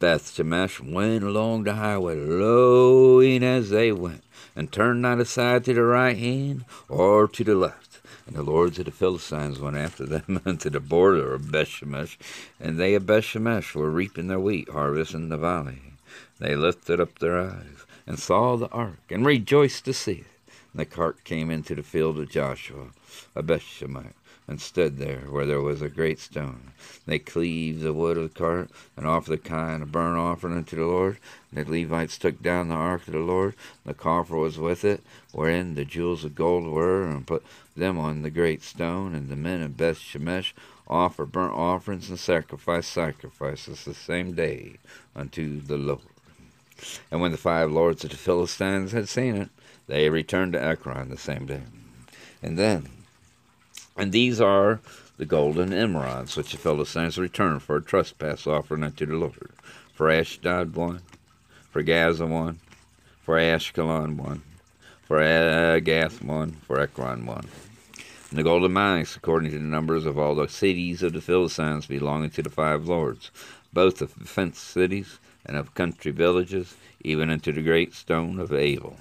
Beth 0.00 0.34
Shemesh, 0.34 0.80
went 0.80 1.22
along 1.22 1.64
the 1.64 1.74
highway, 1.74 2.16
lowing 2.16 3.42
as 3.42 3.68
they 3.68 3.92
went, 3.92 4.24
and 4.56 4.72
turned 4.72 5.02
not 5.02 5.20
aside 5.20 5.66
to 5.66 5.74
the 5.74 5.82
right 5.82 6.16
hand 6.16 6.64
or 6.88 7.28
to 7.28 7.44
the 7.44 7.54
left. 7.54 8.00
And 8.26 8.34
the 8.34 8.42
lords 8.42 8.78
of 8.78 8.86
the 8.86 8.92
Philistines 8.92 9.58
went 9.58 9.76
after 9.76 10.06
them 10.06 10.40
unto 10.46 10.70
the 10.70 10.80
border 10.80 11.34
of 11.34 11.52
Bethshemesh, 11.52 12.16
and 12.58 12.80
they 12.80 12.94
of 12.94 13.04
Bethshemesh 13.04 13.74
were 13.74 13.90
reaping 13.90 14.28
their 14.28 14.40
wheat 14.40 14.70
harvest 14.70 15.12
in 15.12 15.28
the 15.28 15.36
valley. 15.36 15.92
They 16.38 16.56
lifted 16.56 16.98
up 16.98 17.18
their 17.18 17.38
eyes 17.38 17.84
and 18.06 18.18
saw 18.18 18.56
the 18.56 18.68
ark, 18.68 19.00
and 19.10 19.26
rejoiced 19.26 19.84
to 19.84 19.92
see 19.92 20.24
it. 20.24 20.52
And 20.72 20.80
the 20.80 20.86
cart 20.86 21.24
came 21.24 21.50
into 21.50 21.74
the 21.74 21.82
field 21.82 22.18
of 22.18 22.30
Joshua, 22.30 22.86
a 23.36 23.42
Bethshemesh, 23.42 24.14
and 24.50 24.60
stood 24.60 24.98
there 24.98 25.20
where 25.30 25.46
there 25.46 25.60
was 25.60 25.80
a 25.80 25.88
great 25.88 26.18
stone. 26.18 26.72
They 27.06 27.20
cleaved 27.20 27.82
the 27.82 27.92
wood 27.92 28.18
of 28.18 28.24
the 28.24 28.38
cart 28.38 28.68
and 28.96 29.06
offered 29.06 29.30
the 29.30 29.38
kine 29.38 29.80
of 29.80 29.92
burnt 29.92 30.18
offering 30.18 30.56
unto 30.56 30.74
the 30.74 30.84
Lord. 30.84 31.18
And 31.54 31.64
the 31.64 31.70
Levites 31.70 32.18
took 32.18 32.42
down 32.42 32.66
the 32.68 32.74
ark 32.74 33.06
of 33.06 33.12
the 33.12 33.20
Lord, 33.20 33.54
the 33.86 33.94
coffer 33.94 34.36
was 34.36 34.58
with 34.58 34.84
it, 34.84 35.02
wherein 35.30 35.76
the 35.76 35.84
jewels 35.84 36.24
of 36.24 36.34
gold 36.34 36.66
were, 36.66 37.06
and 37.06 37.28
put 37.28 37.44
them 37.76 37.96
on 37.96 38.22
the 38.22 38.30
great 38.30 38.64
stone. 38.64 39.14
And 39.14 39.28
the 39.28 39.36
men 39.36 39.62
of 39.62 39.76
Beth 39.76 39.98
Shemesh 39.98 40.52
offered 40.88 41.30
burnt 41.30 41.54
offerings 41.54 42.10
and 42.10 42.18
sacrificed 42.18 42.92
sacrifices 42.92 43.84
the 43.84 43.94
same 43.94 44.32
day 44.32 44.78
unto 45.14 45.60
the 45.60 45.76
Lord. 45.76 46.00
And 47.08 47.20
when 47.20 47.30
the 47.30 47.38
five 47.38 47.70
lords 47.70 48.02
of 48.02 48.10
the 48.10 48.16
Philistines 48.16 48.90
had 48.90 49.08
seen 49.08 49.36
it, 49.36 49.48
they 49.86 50.10
returned 50.10 50.54
to 50.54 50.62
Ekron 50.62 51.08
the 51.08 51.16
same 51.16 51.46
day. 51.46 51.62
And 52.42 52.58
then 52.58 52.88
and 53.96 54.12
these 54.12 54.40
are 54.40 54.80
the 55.18 55.26
golden 55.26 55.72
emeralds 55.72 56.36
which 56.36 56.52
the 56.52 56.58
Philistines 56.58 57.18
returned 57.18 57.62
for 57.62 57.76
a 57.76 57.82
trespass 57.82 58.46
offering 58.46 58.82
unto 58.82 59.04
the 59.04 59.16
Lord. 59.16 59.50
For 59.92 60.10
Ashdod 60.10 60.74
one, 60.74 61.00
for 61.70 61.82
Gaza 61.82 62.26
one, 62.26 62.58
for 63.20 63.36
Ashkelon 63.36 64.16
one, 64.16 64.42
for 65.02 65.80
Gath 65.80 66.22
one, 66.22 66.52
for 66.66 66.80
Ekron 66.80 67.26
one. 67.26 67.46
And 68.30 68.38
the 68.38 68.42
golden 68.42 68.72
mice, 68.72 69.16
according 69.16 69.50
to 69.50 69.58
the 69.58 69.64
numbers 69.64 70.06
of 70.06 70.18
all 70.18 70.34
the 70.34 70.48
cities 70.48 71.02
of 71.02 71.12
the 71.12 71.20
Philistines 71.20 71.86
belonging 71.86 72.30
to 72.30 72.42
the 72.42 72.48
five 72.48 72.86
lords, 72.88 73.30
both 73.72 74.00
of 74.00 74.12
fenced 74.12 74.64
cities 74.64 75.18
and 75.44 75.56
of 75.56 75.74
country 75.74 76.12
villages, 76.12 76.76
even 77.02 77.28
unto 77.28 77.52
the 77.52 77.62
great 77.62 77.92
stone 77.92 78.40
of 78.40 78.52
Abel 78.52 78.96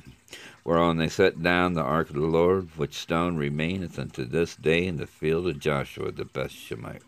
whereon 0.64 0.98
they 0.98 1.10
set 1.10 1.42
down 1.42 1.74
the 1.74 1.82
ark 1.82 2.10
of 2.10 2.16
the 2.16 2.22
Lord, 2.22 2.70
which 2.78 2.96
stone 2.96 3.38
remaineth 3.38 3.98
unto 3.98 4.26
this 4.26 4.56
day 4.56 4.86
in 4.86 4.98
the 4.98 5.08
field 5.08 5.48
of 5.48 5.60
Joshua 5.60 6.12
the 6.12 6.26
Bethshemite. 6.26 7.02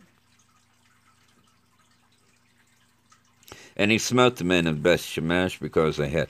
And 3.76 3.92
he 3.92 3.98
smote 3.98 4.36
the 4.36 4.44
men 4.44 4.68
of 4.68 4.78
Bethshemesh 4.84 5.60
because 5.60 5.98
they 5.98 6.10
had 6.10 6.28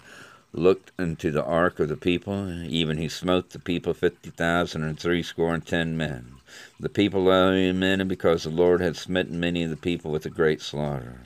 looked 0.53 0.91
into 0.99 1.31
the 1.31 1.43
ark 1.43 1.79
of 1.79 1.89
the 1.89 1.97
people. 1.97 2.51
Even 2.63 2.97
he 2.97 3.09
smote 3.09 3.49
the 3.49 3.59
people 3.59 3.93
fifty 3.93 4.29
thousand 4.29 4.83
and 4.83 4.99
threescore 4.99 5.53
and 5.53 5.65
ten 5.65 5.97
men. 5.97 6.33
The 6.79 6.89
people 6.89 7.23
lay 7.23 7.71
men 7.71 8.07
because 8.07 8.43
the 8.43 8.49
Lord 8.49 8.81
had 8.81 8.95
smitten 8.97 9.39
many 9.39 9.63
of 9.63 9.69
the 9.69 9.77
people 9.77 10.11
with 10.11 10.25
a 10.25 10.29
great 10.29 10.61
slaughter. 10.61 11.21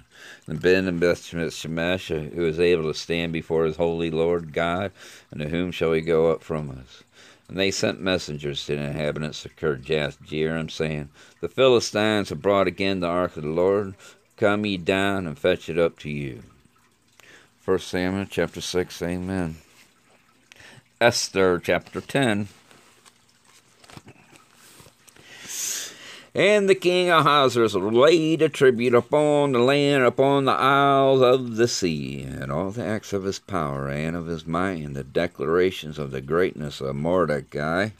And 0.47 0.61
Ben 0.61 0.87
and 0.87 1.01
Shemesh, 1.01 2.33
who 2.33 2.45
is 2.45 2.59
able 2.59 2.83
to 2.83 2.97
stand 2.97 3.33
before 3.33 3.65
his 3.65 3.77
holy 3.77 4.11
Lord 4.11 4.53
God, 4.53 4.91
and 5.31 5.39
to 5.41 5.49
whom 5.49 5.71
shall 5.71 5.89
we 5.91 6.01
go 6.01 6.31
up 6.31 6.43
from 6.43 6.69
us? 6.69 7.03
And 7.47 7.57
they 7.57 7.71
sent 7.71 8.01
messengers 8.01 8.65
to 8.65 8.75
the 8.75 8.83
inhabitants 8.83 9.45
of 9.45 9.55
Kirjath 9.55 10.17
Jearim, 10.23 10.69
saying, 10.69 11.09
The 11.41 11.49
Philistines 11.49 12.29
have 12.29 12.41
brought 12.41 12.67
again 12.67 12.99
the 12.99 13.07
ark 13.07 13.37
of 13.37 13.43
the 13.43 13.49
Lord. 13.49 13.95
Come 14.37 14.65
ye 14.65 14.77
down 14.77 15.25
and 15.25 15.37
fetch 15.37 15.69
it 15.69 15.79
up 15.79 15.97
to 15.99 16.09
you. 16.09 16.43
First 17.61 17.87
Samuel 17.87 18.27
chapter 18.29 18.61
six, 18.61 19.01
Amen. 19.01 19.57
Esther 21.01 21.59
chapter 21.59 22.01
ten. 22.01 22.49
And 26.35 26.67
the 26.67 26.75
king 26.75 27.09
Ahasuerus 27.09 27.75
laid 27.75 28.41
a 28.41 28.49
tribute 28.49 28.93
upon 28.93 29.53
the 29.53 29.59
land, 29.59 30.03
upon 30.03 30.43
the 30.43 30.51
isles 30.51 31.21
of 31.21 31.55
the 31.55 31.65
sea, 31.65 32.23
and 32.23 32.51
all 32.51 32.71
the 32.71 32.83
acts 32.83 33.13
of 33.13 33.23
his 33.23 33.39
power 33.39 33.87
and 33.87 34.17
of 34.17 34.27
his 34.27 34.45
might, 34.45 34.83
and 34.83 34.97
the 34.97 35.05
declarations 35.05 35.97
of 35.97 36.11
the 36.11 36.19
greatness 36.19 36.81
of 36.81 36.93
Mordecai, 36.97 37.91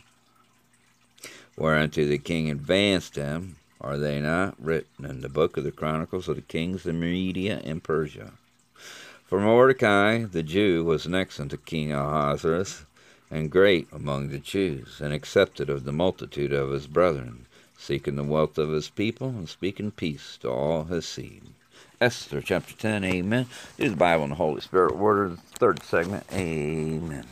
whereunto 1.56 2.06
the 2.06 2.18
king 2.18 2.52
advanced 2.52 3.16
him, 3.16 3.56
are 3.80 3.98
they 3.98 4.20
not 4.20 4.62
written 4.62 5.06
in 5.06 5.22
the 5.22 5.30
book 5.30 5.56
of 5.56 5.64
the 5.64 5.72
Chronicles 5.72 6.28
of 6.28 6.36
the 6.36 6.42
kings 6.42 6.86
of 6.86 6.94
Media 6.94 7.62
and 7.64 7.82
Persia? 7.82 8.34
For 9.24 9.40
Mordecai 9.40 10.26
the 10.26 10.44
Jew 10.44 10.84
was 10.84 11.08
next 11.08 11.40
unto 11.40 11.56
King 11.56 11.94
Ahasuerus, 11.94 12.84
and 13.32 13.50
great 13.50 13.88
among 13.94 14.28
the 14.28 14.40
Jews, 14.40 15.00
and 15.00 15.14
accepted 15.14 15.70
of 15.70 15.86
the 15.86 15.94
multitude 15.94 16.52
of 16.52 16.72
his 16.72 16.88
brethren 16.88 17.45
seeking 17.78 18.16
the 18.16 18.24
wealth 18.24 18.58
of 18.58 18.70
his 18.70 18.90
people 18.90 19.30
and 19.30 19.50
speaking 19.50 19.92
peace 19.92 20.38
to 20.42 20.50
all 20.50 20.86
his 20.86 21.06
seed. 21.06 21.44
Esther 22.02 22.42
chapter 22.42 22.76
10, 22.76 23.04
amen. 23.04 23.48
This 23.78 23.88
is 23.88 23.92
the 23.92 23.98
Bible 23.98 24.24
and 24.24 24.32
the 24.32 24.38
Holy 24.38 24.62
Spirit 24.62 24.98
word, 24.98 25.40
third 25.58 25.82
segment, 25.84 26.26
amen. 26.34 27.26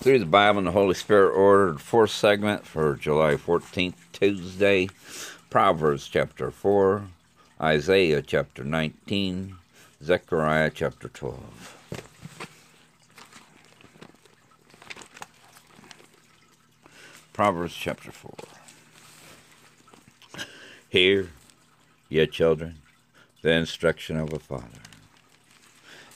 Through 0.00 0.20
the 0.20 0.26
Bible 0.26 0.58
and 0.58 0.66
the 0.68 0.72
Holy 0.72 0.94
Spirit 0.94 1.32
ordered 1.32 1.80
fourth 1.80 2.10
segment 2.10 2.64
for 2.64 2.94
July 2.94 3.34
14th, 3.34 3.94
Tuesday, 4.12 4.88
Proverbs 5.50 6.06
chapter 6.06 6.50
4, 6.50 7.08
Isaiah 7.60 8.22
chapter 8.22 8.62
19, 8.62 9.56
Zechariah 10.02 10.70
chapter 10.74 11.08
12. 11.08 11.40
Proverbs 17.32 17.74
chapter 17.74 18.12
4. 18.12 18.34
Hear, 20.90 21.30
ye 22.10 22.26
children, 22.26 22.82
the 23.40 23.52
instruction 23.52 24.18
of 24.18 24.34
a 24.34 24.38
father, 24.38 24.66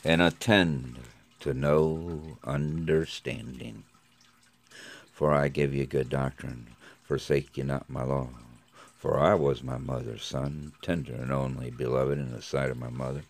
and 0.04 0.20
attend 0.20 0.98
to 1.40 1.54
no 1.54 2.36
understanding. 2.44 3.84
For 5.10 5.32
I 5.32 5.48
give 5.48 5.74
you 5.74 5.86
good 5.86 6.10
doctrine, 6.10 6.66
forsake 7.02 7.56
ye 7.56 7.64
not 7.64 7.88
my 7.88 8.04
law. 8.04 8.28
For 8.98 9.18
I 9.18 9.32
was 9.34 9.62
my 9.62 9.78
mother's 9.78 10.22
son, 10.22 10.72
tender 10.82 11.14
and 11.14 11.32
only 11.32 11.70
beloved 11.70 12.18
in 12.18 12.32
the 12.32 12.42
sight 12.42 12.68
of 12.68 12.76
my 12.76 12.90
mother. 12.90 13.22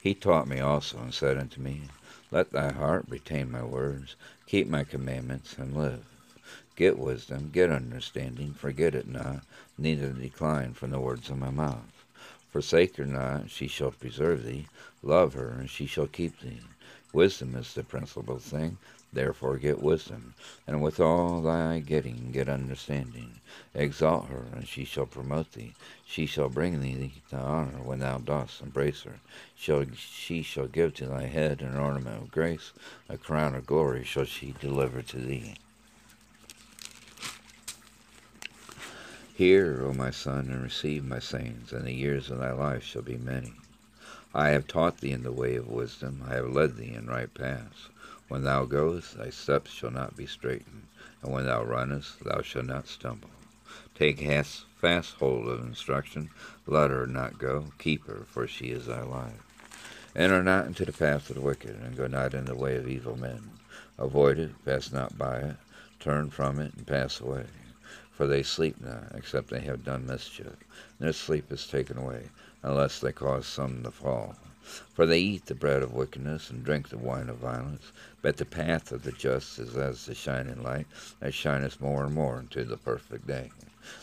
He 0.00 0.14
taught 0.14 0.46
me 0.46 0.60
also, 0.60 0.98
and 0.98 1.12
said 1.12 1.36
unto 1.38 1.60
me, 1.60 1.82
Let 2.30 2.52
thy 2.52 2.72
heart 2.72 3.06
retain 3.08 3.50
my 3.50 3.64
words, 3.64 4.14
keep 4.46 4.68
my 4.68 4.84
commandments, 4.84 5.56
and 5.58 5.76
live. 5.76 6.04
Get 6.76 6.98
wisdom, 6.98 7.50
get 7.52 7.70
understanding, 7.70 8.54
forget 8.54 8.94
it 8.94 9.08
not, 9.08 9.40
neither 9.76 10.10
decline 10.10 10.74
from 10.74 10.90
the 10.90 11.00
words 11.00 11.30
of 11.30 11.38
my 11.38 11.50
mouth. 11.50 12.04
Forsake 12.52 12.96
her 12.96 13.06
not, 13.06 13.50
she 13.50 13.66
shall 13.66 13.90
preserve 13.90 14.44
thee. 14.44 14.68
Love 15.02 15.34
her, 15.34 15.48
and 15.48 15.68
she 15.68 15.86
shall 15.86 16.06
keep 16.06 16.40
thee. 16.40 16.60
Wisdom 17.12 17.56
is 17.56 17.74
the 17.74 17.82
principal 17.82 18.38
thing, 18.38 18.78
Therefore 19.12 19.56
get 19.56 19.80
wisdom, 19.82 20.34
and 20.66 20.82
with 20.82 21.00
all 21.00 21.40
thy 21.40 21.78
getting 21.78 22.30
get 22.30 22.48
understanding. 22.48 23.40
Exalt 23.74 24.28
her, 24.28 24.44
and 24.52 24.68
she 24.68 24.84
shall 24.84 25.06
promote 25.06 25.52
thee. 25.52 25.74
She 26.04 26.26
shall 26.26 26.50
bring 26.50 26.80
thee 26.80 27.22
to 27.30 27.36
honor 27.36 27.82
when 27.82 28.00
thou 28.00 28.18
dost 28.18 28.60
embrace 28.60 29.02
her. 29.02 29.20
Shall, 29.56 29.86
she 29.96 30.42
shall 30.42 30.66
give 30.66 30.94
to 30.94 31.06
thy 31.06 31.24
head 31.24 31.62
an 31.62 31.76
ornament 31.76 32.22
of 32.22 32.30
grace, 32.30 32.72
a 33.08 33.16
crown 33.16 33.54
of 33.54 33.66
glory 33.66 34.04
shall 34.04 34.24
she 34.24 34.54
deliver 34.60 35.00
to 35.00 35.16
thee. 35.16 35.54
Hear, 39.34 39.86
O 39.86 39.92
my 39.94 40.10
son, 40.10 40.50
and 40.50 40.62
receive 40.62 41.04
my 41.04 41.20
sayings, 41.20 41.72
and 41.72 41.86
the 41.86 41.94
years 41.94 42.28
of 42.28 42.40
thy 42.40 42.52
life 42.52 42.82
shall 42.82 43.02
be 43.02 43.16
many. 43.16 43.54
I 44.34 44.48
have 44.48 44.66
taught 44.66 44.98
thee 44.98 45.12
in 45.12 45.22
the 45.22 45.32
way 45.32 45.56
of 45.56 45.68
wisdom, 45.68 46.24
I 46.28 46.34
have 46.34 46.50
led 46.50 46.76
thee 46.76 46.92
in 46.92 47.06
right 47.06 47.32
paths. 47.32 47.88
When 48.28 48.42
thou 48.42 48.66
goest, 48.66 49.16
thy 49.16 49.30
steps 49.30 49.70
shall 49.70 49.90
not 49.90 50.16
be 50.16 50.26
straitened, 50.26 50.86
and 51.22 51.32
when 51.32 51.46
thou 51.46 51.64
runnest, 51.64 52.22
thou 52.22 52.42
shalt 52.42 52.66
not 52.66 52.86
stumble. 52.86 53.30
Take 53.94 54.20
fast 54.20 55.14
hold 55.14 55.48
of 55.48 55.60
instruction, 55.60 56.30
let 56.66 56.90
her 56.90 57.06
not 57.06 57.38
go, 57.38 57.72
keep 57.78 58.06
her, 58.06 58.26
for 58.26 58.46
she 58.46 58.66
is 58.66 58.86
thy 58.86 59.02
life. 59.02 59.42
Enter 60.14 60.42
not 60.42 60.66
into 60.66 60.84
the 60.84 60.92
path 60.92 61.30
of 61.30 61.36
the 61.36 61.40
wicked, 61.40 61.76
and 61.76 61.96
go 61.96 62.06
not 62.06 62.34
in 62.34 62.44
the 62.44 62.54
way 62.54 62.76
of 62.76 62.86
evil 62.86 63.16
men. 63.16 63.50
Avoid 63.98 64.38
it, 64.38 64.64
pass 64.64 64.92
not 64.92 65.16
by 65.16 65.38
it, 65.38 65.56
turn 65.98 66.30
from 66.30 66.60
it 66.60 66.74
and 66.74 66.86
pass 66.86 67.20
away. 67.20 67.46
For 68.12 68.26
they 68.26 68.42
sleep 68.42 68.80
not, 68.80 69.12
except 69.14 69.48
they 69.48 69.60
have 69.60 69.84
done 69.84 70.06
mischief. 70.06 70.52
Their 70.98 71.12
sleep 71.12 71.50
is 71.50 71.66
taken 71.66 71.96
away, 71.96 72.28
unless 72.62 73.00
they 73.00 73.12
cause 73.12 73.46
some 73.46 73.82
to 73.84 73.90
fall. 73.90 74.36
For 74.94 75.06
they 75.06 75.20
eat 75.20 75.46
the 75.46 75.54
bread 75.54 75.82
of 75.82 75.94
wickedness 75.94 76.50
and 76.50 76.64
drink 76.64 76.88
the 76.88 76.98
wine 76.98 77.28
of 77.28 77.36
violence. 77.36 77.92
But 78.20 78.36
the 78.36 78.44
path 78.44 78.90
of 78.90 79.04
the 79.04 79.12
just 79.12 79.58
is 79.58 79.76
as 79.76 80.06
the 80.06 80.14
shining 80.14 80.62
light 80.62 80.86
that 81.20 81.34
shineth 81.34 81.80
more 81.80 82.04
and 82.04 82.14
more 82.14 82.38
unto 82.38 82.64
the 82.64 82.76
perfect 82.76 83.26
day. 83.26 83.50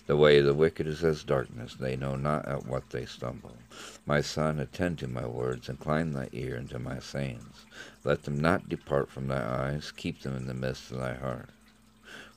The 0.07 0.17
way 0.17 0.39
of 0.39 0.45
the 0.45 0.53
wicked 0.53 0.87
is 0.87 1.03
as 1.03 1.23
darkness, 1.23 1.75
they 1.75 1.95
know 1.95 2.15
not 2.15 2.47
at 2.47 2.65
what 2.65 2.89
they 2.89 3.05
stumble. 3.05 3.57
My 4.05 4.21
son, 4.21 4.59
attend 4.59 4.97
to 4.99 5.07
my 5.07 5.27
words, 5.27 5.69
incline 5.69 6.13
thy 6.13 6.29
ear 6.31 6.57
unto 6.57 6.79
my 6.79 6.99
sayings. 6.99 7.65
Let 8.03 8.23
them 8.23 8.39
not 8.39 8.69
depart 8.69 9.11
from 9.11 9.27
thy 9.27 9.43
eyes, 9.43 9.91
keep 9.91 10.21
them 10.21 10.35
in 10.35 10.47
the 10.47 10.53
midst 10.53 10.91
of 10.91 10.99
thy 10.99 11.13
heart. 11.13 11.49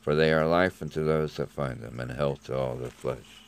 For 0.00 0.14
they 0.14 0.32
are 0.32 0.46
life 0.46 0.82
unto 0.82 1.04
those 1.04 1.36
that 1.36 1.50
find 1.50 1.80
them, 1.80 2.00
and 2.00 2.10
health 2.10 2.44
to 2.44 2.58
all 2.58 2.76
their 2.76 2.90
flesh. 2.90 3.42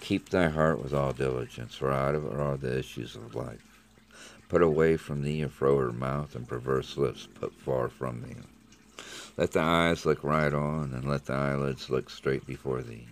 Keep 0.00 0.28
thy 0.28 0.48
heart 0.50 0.82
with 0.82 0.92
all 0.92 1.12
diligence, 1.12 1.74
for 1.74 1.90
out 1.90 2.14
of 2.14 2.26
it 2.26 2.32
are 2.32 2.56
the 2.56 2.78
issues 2.78 3.16
of 3.16 3.34
life. 3.34 3.71
Put 4.52 4.60
away 4.60 4.98
from 4.98 5.22
thee 5.22 5.40
a 5.40 5.48
froward 5.48 5.98
mouth, 5.98 6.34
and 6.34 6.46
perverse 6.46 6.98
lips 6.98 7.26
put 7.40 7.54
far 7.54 7.88
from 7.88 8.20
thee. 8.20 8.36
Let 9.38 9.52
the 9.52 9.62
eyes 9.62 10.04
look 10.04 10.22
right 10.22 10.52
on, 10.52 10.92
and 10.92 11.08
let 11.08 11.24
the 11.24 11.32
eyelids 11.32 11.88
look 11.88 12.10
straight 12.10 12.46
before 12.46 12.82
thee. 12.82 13.08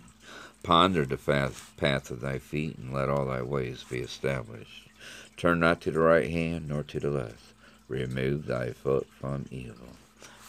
Ponder 0.61 1.03
the 1.03 1.17
path 1.17 2.11
of 2.11 2.21
thy 2.21 2.37
feet, 2.37 2.77
and 2.77 2.93
let 2.93 3.09
all 3.09 3.25
thy 3.25 3.41
ways 3.41 3.83
be 3.89 4.01
established. 4.01 4.87
Turn 5.35 5.59
not 5.59 5.81
to 5.81 5.89
the 5.89 5.99
right 5.99 6.29
hand, 6.29 6.69
nor 6.69 6.83
to 6.83 6.99
the 6.99 7.09
left. 7.09 7.55
Remove 7.87 8.45
thy 8.45 8.71
foot 8.71 9.07
from 9.19 9.47
evil. 9.49 9.95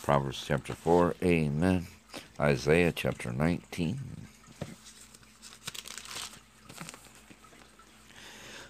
Proverbs 0.03 0.45
chapter 0.47 0.75
4, 0.75 1.15
Amen. 1.23 1.87
Isaiah 2.39 2.93
chapter 2.93 3.33
19. 3.33 3.99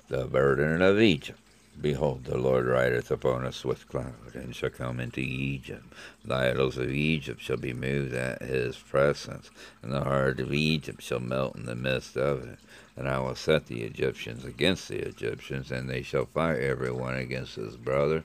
The 0.06 0.26
burden 0.26 0.82
of 0.82 1.00
Egypt. 1.00 1.40
Behold, 1.83 2.26
the 2.26 2.39
Lord 2.39 2.66
rideth 2.66 3.11
upon 3.11 3.45
a 3.45 3.51
swift 3.51 3.89
cloud, 3.89 4.35
and 4.35 4.55
shall 4.55 4.70
come 4.70 5.01
into 5.01 5.18
Egypt. 5.18 5.85
The 6.24 6.37
idols 6.37 6.78
of 6.78 6.93
Egypt 6.93 7.41
shall 7.41 7.57
be 7.57 7.72
moved 7.72 8.14
at 8.14 8.41
his 8.41 8.76
presence, 8.76 9.51
and 9.83 9.93
the 9.93 10.05
heart 10.05 10.39
of 10.39 10.55
Egypt 10.55 11.03
shall 11.03 11.18
melt 11.18 11.57
in 11.57 11.66
the 11.66 11.74
midst 11.74 12.16
of 12.16 12.45
it. 12.45 12.61
And 12.97 13.09
I 13.09 13.18
will 13.18 13.35
set 13.35 13.66
the 13.66 13.83
Egyptians 13.83 14.45
against 14.45 14.87
the 14.89 15.01
Egyptians, 15.05 15.72
and 15.72 15.91
they 15.91 16.03
shall 16.03 16.26
fight 16.26 16.61
every 16.61 16.93
one 16.93 17.16
against 17.16 17.57
his 17.57 17.76
brother, 17.76 18.22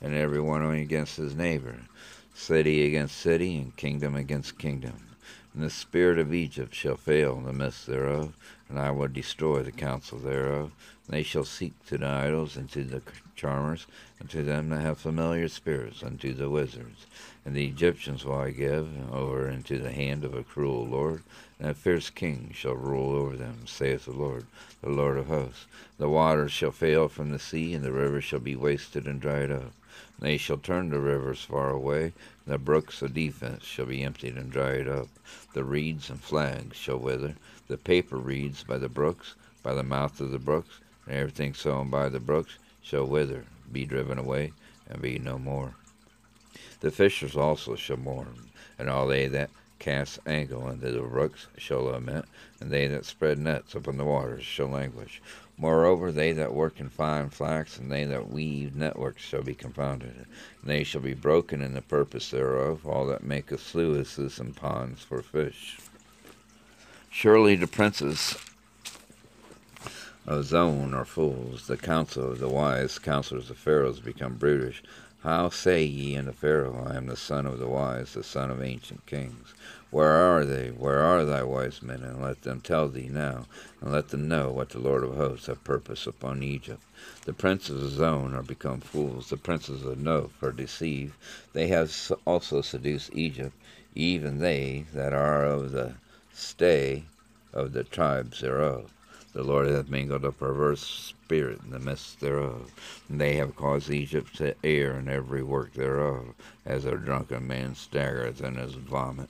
and 0.00 0.14
every 0.14 0.40
one 0.40 0.64
against 0.64 1.18
his 1.18 1.34
neighbor, 1.34 1.80
city 2.32 2.86
against 2.86 3.18
city, 3.18 3.58
and 3.58 3.76
kingdom 3.76 4.14
against 4.14 4.56
kingdom. 4.56 5.14
And 5.52 5.62
the 5.62 5.68
spirit 5.68 6.18
of 6.18 6.32
Egypt 6.32 6.74
shall 6.74 6.96
fail 6.96 7.36
in 7.36 7.44
the 7.44 7.52
midst 7.52 7.86
thereof, 7.86 8.34
and 8.70 8.78
I 8.78 8.90
will 8.92 9.08
destroy 9.08 9.62
the 9.62 9.72
counsel 9.72 10.18
thereof 10.18 10.72
they 11.08 11.22
shall 11.22 11.44
seek 11.44 11.72
to 11.86 11.98
the 11.98 12.06
idols, 12.06 12.56
and 12.56 12.70
to 12.70 12.82
the 12.82 13.02
charmers, 13.36 13.86
and 14.18 14.30
to 14.30 14.42
them 14.42 14.70
that 14.70 14.80
have 14.80 14.98
familiar 14.98 15.48
spirits, 15.48 16.02
and 16.02 16.18
to 16.20 16.32
the 16.32 16.48
wizards. 16.48 17.06
And 17.44 17.54
the 17.54 17.66
Egyptians 17.66 18.24
will 18.24 18.36
I 18.36 18.52
give 18.52 18.88
over 19.12 19.48
into 19.48 19.78
the 19.78 19.92
hand 19.92 20.24
of 20.24 20.34
a 20.34 20.42
cruel 20.42 20.86
lord, 20.86 21.22
and 21.60 21.68
a 21.68 21.74
fierce 21.74 22.08
king 22.08 22.52
shall 22.54 22.74
rule 22.74 23.14
over 23.14 23.36
them, 23.36 23.66
saith 23.66 24.06
the 24.06 24.12
Lord, 24.12 24.46
the 24.80 24.88
Lord 24.88 25.18
of 25.18 25.26
hosts. 25.26 25.66
The 25.98 26.08
waters 26.08 26.52
shall 26.52 26.70
fail 26.70 27.08
from 27.08 27.30
the 27.30 27.38
sea, 27.38 27.74
and 27.74 27.84
the 27.84 27.92
rivers 27.92 28.24
shall 28.24 28.40
be 28.40 28.56
wasted 28.56 29.06
and 29.06 29.20
dried 29.20 29.50
up. 29.50 29.72
They 30.18 30.38
shall 30.38 30.56
turn 30.56 30.88
the 30.88 31.00
rivers 31.00 31.42
far 31.42 31.70
away, 31.70 32.04
and 32.04 32.12
the 32.46 32.56
brooks 32.56 33.02
of 33.02 33.12
defense 33.12 33.64
shall 33.64 33.86
be 33.86 34.02
emptied 34.02 34.36
and 34.36 34.50
dried 34.50 34.88
up. 34.88 35.08
The 35.52 35.64
reeds 35.64 36.08
and 36.08 36.20
flags 36.20 36.76
shall 36.76 36.98
wither, 36.98 37.34
the 37.68 37.76
paper 37.76 38.16
reeds 38.16 38.64
by 38.64 38.78
the 38.78 38.88
brooks, 38.88 39.34
by 39.62 39.74
the 39.74 39.82
mouth 39.82 40.20
of 40.20 40.30
the 40.30 40.38
brooks, 40.38 40.80
and 41.06 41.16
everything 41.16 41.54
sown 41.54 41.90
by 41.90 42.08
the 42.08 42.20
brooks 42.20 42.58
shall 42.82 43.06
wither, 43.06 43.44
be 43.72 43.84
driven 43.84 44.18
away, 44.18 44.52
and 44.88 45.00
be 45.00 45.18
no 45.18 45.38
more. 45.38 45.74
The 46.80 46.90
fishers 46.90 47.36
also 47.36 47.76
shall 47.76 47.96
mourn, 47.96 48.50
and 48.78 48.90
all 48.90 49.06
they 49.06 49.26
that 49.28 49.50
cast 49.78 50.18
angle 50.26 50.68
into 50.70 50.90
the 50.90 51.00
brooks 51.00 51.46
shall 51.56 51.84
lament, 51.84 52.26
and 52.60 52.70
they 52.70 52.86
that 52.88 53.04
spread 53.04 53.38
nets 53.38 53.74
upon 53.74 53.96
the 53.96 54.04
waters 54.04 54.44
shall 54.44 54.68
languish. 54.68 55.20
Moreover, 55.56 56.10
they 56.10 56.32
that 56.32 56.52
work 56.52 56.80
in 56.80 56.88
fine 56.88 57.28
flax, 57.30 57.78
and 57.78 57.90
they 57.90 58.04
that 58.04 58.30
weave 58.30 58.74
networks 58.74 59.22
shall 59.22 59.42
be 59.42 59.54
confounded, 59.54 60.14
and 60.14 60.26
they 60.64 60.84
shall 60.84 61.00
be 61.00 61.14
broken 61.14 61.62
in 61.62 61.74
the 61.74 61.82
purpose 61.82 62.30
thereof, 62.30 62.86
all 62.86 63.06
that 63.06 63.22
maketh 63.22 63.60
sluices 63.60 64.38
and 64.38 64.56
ponds 64.56 65.02
for 65.02 65.22
fish. 65.22 65.78
Surely 67.10 67.54
the 67.54 67.66
princes 67.66 68.36
of 70.26 70.44
Zoan 70.44 70.94
are 70.94 71.04
fools. 71.04 71.66
The 71.66 71.76
counsel 71.76 72.32
of 72.32 72.38
the 72.38 72.48
wise 72.48 72.98
counselors 72.98 73.50
of 73.50 73.58
Pharaohs 73.58 74.00
become 74.00 74.36
brutish. 74.36 74.82
How 75.22 75.50
say 75.50 75.84
ye 75.84 76.16
unto 76.16 76.32
Pharaoh, 76.32 76.86
I 76.86 76.96
am 76.96 77.06
the 77.06 77.16
son 77.16 77.46
of 77.46 77.58
the 77.58 77.68
wise, 77.68 78.14
the 78.14 78.22
son 78.22 78.50
of 78.50 78.62
ancient 78.62 79.04
kings? 79.06 79.52
Where 79.90 80.10
are 80.10 80.44
they? 80.44 80.68
Where 80.70 81.00
are 81.00 81.24
thy 81.24 81.42
wise 81.42 81.82
men? 81.82 82.02
And 82.02 82.22
let 82.22 82.42
them 82.42 82.60
tell 82.60 82.88
thee 82.88 83.08
now, 83.10 83.46
and 83.80 83.92
let 83.92 84.08
them 84.08 84.26
know 84.26 84.50
what 84.50 84.70
the 84.70 84.78
Lord 84.78 85.04
of 85.04 85.14
hosts 85.14 85.46
hath 85.46 85.62
purposed 85.62 86.06
upon 86.06 86.42
Egypt. 86.42 86.82
The 87.26 87.32
princes 87.32 87.82
of 87.82 87.90
Zoan 87.90 88.34
are 88.34 88.42
become 88.42 88.80
fools, 88.80 89.28
the 89.28 89.36
princes 89.36 89.84
of 89.84 89.98
Noph 89.98 90.42
are 90.42 90.52
deceived. 90.52 91.14
They 91.52 91.68
have 91.68 91.94
also 92.26 92.62
seduced 92.62 93.14
Egypt, 93.14 93.54
even 93.94 94.38
they 94.38 94.86
that 94.94 95.12
are 95.12 95.44
of 95.44 95.72
the 95.72 95.94
stay 96.32 97.04
of 97.52 97.72
the 97.72 97.84
tribes 97.84 98.40
thereof. 98.40 98.90
The 99.34 99.42
Lord 99.42 99.66
hath 99.66 99.88
mingled 99.88 100.24
a 100.24 100.30
perverse 100.30 100.80
spirit 100.80 101.60
in 101.64 101.72
the 101.72 101.80
midst 101.80 102.20
thereof. 102.20 102.70
And 103.08 103.20
they 103.20 103.34
have 103.34 103.56
caused 103.56 103.90
Egypt 103.90 104.36
to 104.36 104.54
err 104.64 104.96
in 104.96 105.08
every 105.08 105.42
work 105.42 105.74
thereof, 105.74 106.34
as 106.64 106.84
a 106.84 106.96
drunken 106.96 107.46
man 107.46 107.74
staggereth 107.74 108.40
in 108.40 108.54
his 108.54 108.74
vomit. 108.74 109.28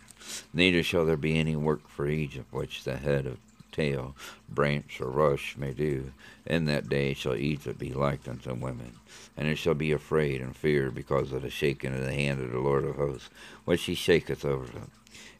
Neither 0.52 0.82
shall 0.82 1.06
there 1.06 1.16
be 1.16 1.38
any 1.38 1.56
work 1.56 1.88
for 1.88 2.06
Egypt 2.06 2.52
which 2.52 2.84
the 2.84 2.98
head 2.98 3.26
of 3.26 3.38
tail, 3.72 4.14
branch, 4.48 5.00
or 5.00 5.10
rush 5.10 5.56
may 5.56 5.72
do. 5.72 6.12
In 6.46 6.66
that 6.66 6.88
day 6.88 7.14
shall 7.14 7.34
Egypt 7.34 7.78
be 7.78 7.92
like 7.94 8.28
unto 8.28 8.52
women, 8.52 8.92
and 9.36 9.48
it 9.48 9.56
shall 9.56 9.74
be 9.74 9.90
afraid 9.90 10.40
and 10.40 10.54
feared 10.54 10.94
because 10.94 11.32
of 11.32 11.42
the 11.42 11.50
shaking 11.50 11.94
of 11.94 12.04
the 12.04 12.12
hand 12.12 12.40
of 12.40 12.52
the 12.52 12.58
Lord 12.58 12.84
of 12.84 12.96
hosts, 12.96 13.30
which 13.64 13.84
he 13.84 13.94
shaketh 13.94 14.44
over 14.44 14.66
them. 14.66 14.90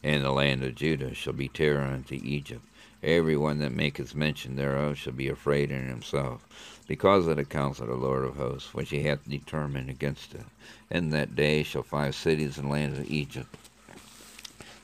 And 0.03 0.23
the 0.23 0.31
land 0.31 0.63
of 0.63 0.75
Judah 0.75 1.13
shall 1.13 1.33
be 1.33 1.47
terror 1.47 1.81
unto 1.81 2.15
Egypt, 2.15 2.65
Every 3.05 3.37
one 3.37 3.59
that 3.59 3.71
maketh 3.71 4.15
mention 4.15 4.55
thereof 4.55 4.97
shall 4.97 5.13
be 5.13 5.27
afraid 5.27 5.69
in 5.69 5.87
himself, 5.87 6.43
because 6.87 7.27
of 7.27 7.37
the 7.37 7.45
counsel 7.45 7.83
of 7.83 7.89
the 7.91 7.95
Lord 8.03 8.23
of 8.23 8.35
hosts, 8.35 8.73
which 8.73 8.89
he 8.89 9.03
hath 9.03 9.29
determined 9.29 9.91
against 9.91 10.33
it. 10.33 10.45
In 10.89 11.11
that 11.11 11.35
day 11.35 11.61
shall 11.61 11.83
five 11.83 12.15
cities 12.15 12.57
and 12.57 12.67
lands 12.67 12.97
of 12.97 13.11
Egypt 13.11 13.55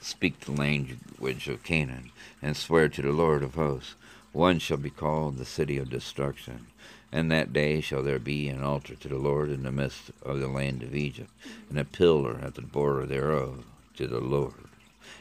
speak 0.02 0.42
the 0.42 0.52
language 0.52 1.48
of 1.48 1.64
Canaan, 1.64 2.12
and 2.44 2.56
swear 2.56 2.90
to 2.90 3.02
the 3.02 3.12
Lord 3.12 3.42
of 3.42 3.56
hosts. 3.56 3.96
One 4.34 4.60
shall 4.60 4.78
be 4.78 4.92
called 4.92 5.38
the 5.38 5.44
city 5.44 5.80
of 5.80 5.90
destruction. 5.90 6.68
In 7.12 7.30
that 7.30 7.52
day 7.52 7.82
shall 7.82 8.04
there 8.04 8.20
be 8.20 8.50
an 8.50 8.62
altar 8.62 8.94
to 8.94 9.08
the 9.08 9.18
Lord 9.18 9.50
in 9.50 9.64
the 9.64 9.72
midst 9.72 10.12
of 10.22 10.40
the 10.40 10.48
land 10.48 10.84
of 10.84 10.94
Egypt, 10.94 11.32
and 11.72 11.80
a 11.80 11.86
pillar 11.86 12.40
at 12.44 12.54
the 12.54 12.62
border 12.62 13.08
thereof 13.08 13.66
to 13.96 14.06
the 14.06 14.20
Lord 14.20 14.71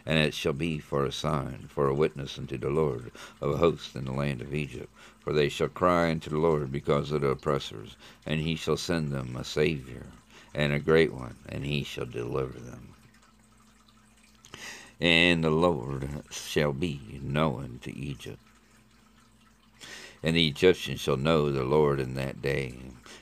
and 0.05 0.18
it 0.18 0.35
shall 0.35 0.53
be 0.53 0.78
for 0.78 1.05
a 1.05 1.12
sign, 1.12 1.68
for 1.68 1.89
a 1.89 1.95
witness 1.95 2.39
unto 2.39 2.59
the 2.59 2.70
Lord 2.70 3.11
of 3.41 3.59
hosts 3.59 3.95
in 3.95 4.05
the 4.05 4.12
land 4.12 4.41
of 4.41 4.55
Egypt. 4.55 4.93
For 5.20 5.33
they 5.33 5.49
shall 5.49 5.68
cry 5.68 6.11
unto 6.11 6.31
the 6.31 6.39
Lord 6.39 6.72
because 6.72 7.12
of 7.12 7.20
the 7.20 7.28
oppressors, 7.28 7.97
and 8.24 8.41
he 8.41 8.57
shall 8.57 8.76
send 8.76 9.12
them 9.12 9.37
a 9.37 9.45
Saviour, 9.45 10.07
and 10.55 10.72
a 10.72 10.78
great 10.78 11.12
one, 11.12 11.37
and 11.49 11.64
he 11.64 11.85
shall 11.85 12.07
deliver 12.07 12.59
them. 12.59 12.95
And 15.01 15.43
the 15.43 15.51
Lord 15.51 16.09
shall 16.31 16.72
be 16.72 17.20
known 17.22 17.78
to 17.83 17.97
Egypt. 17.97 18.41
And 20.22 20.37
the 20.37 20.49
Egyptians 20.49 21.01
shall 21.01 21.16
know 21.16 21.51
the 21.51 21.64
Lord 21.64 22.01
in 22.01 22.14
that 22.14 22.43
day, 22.43 22.74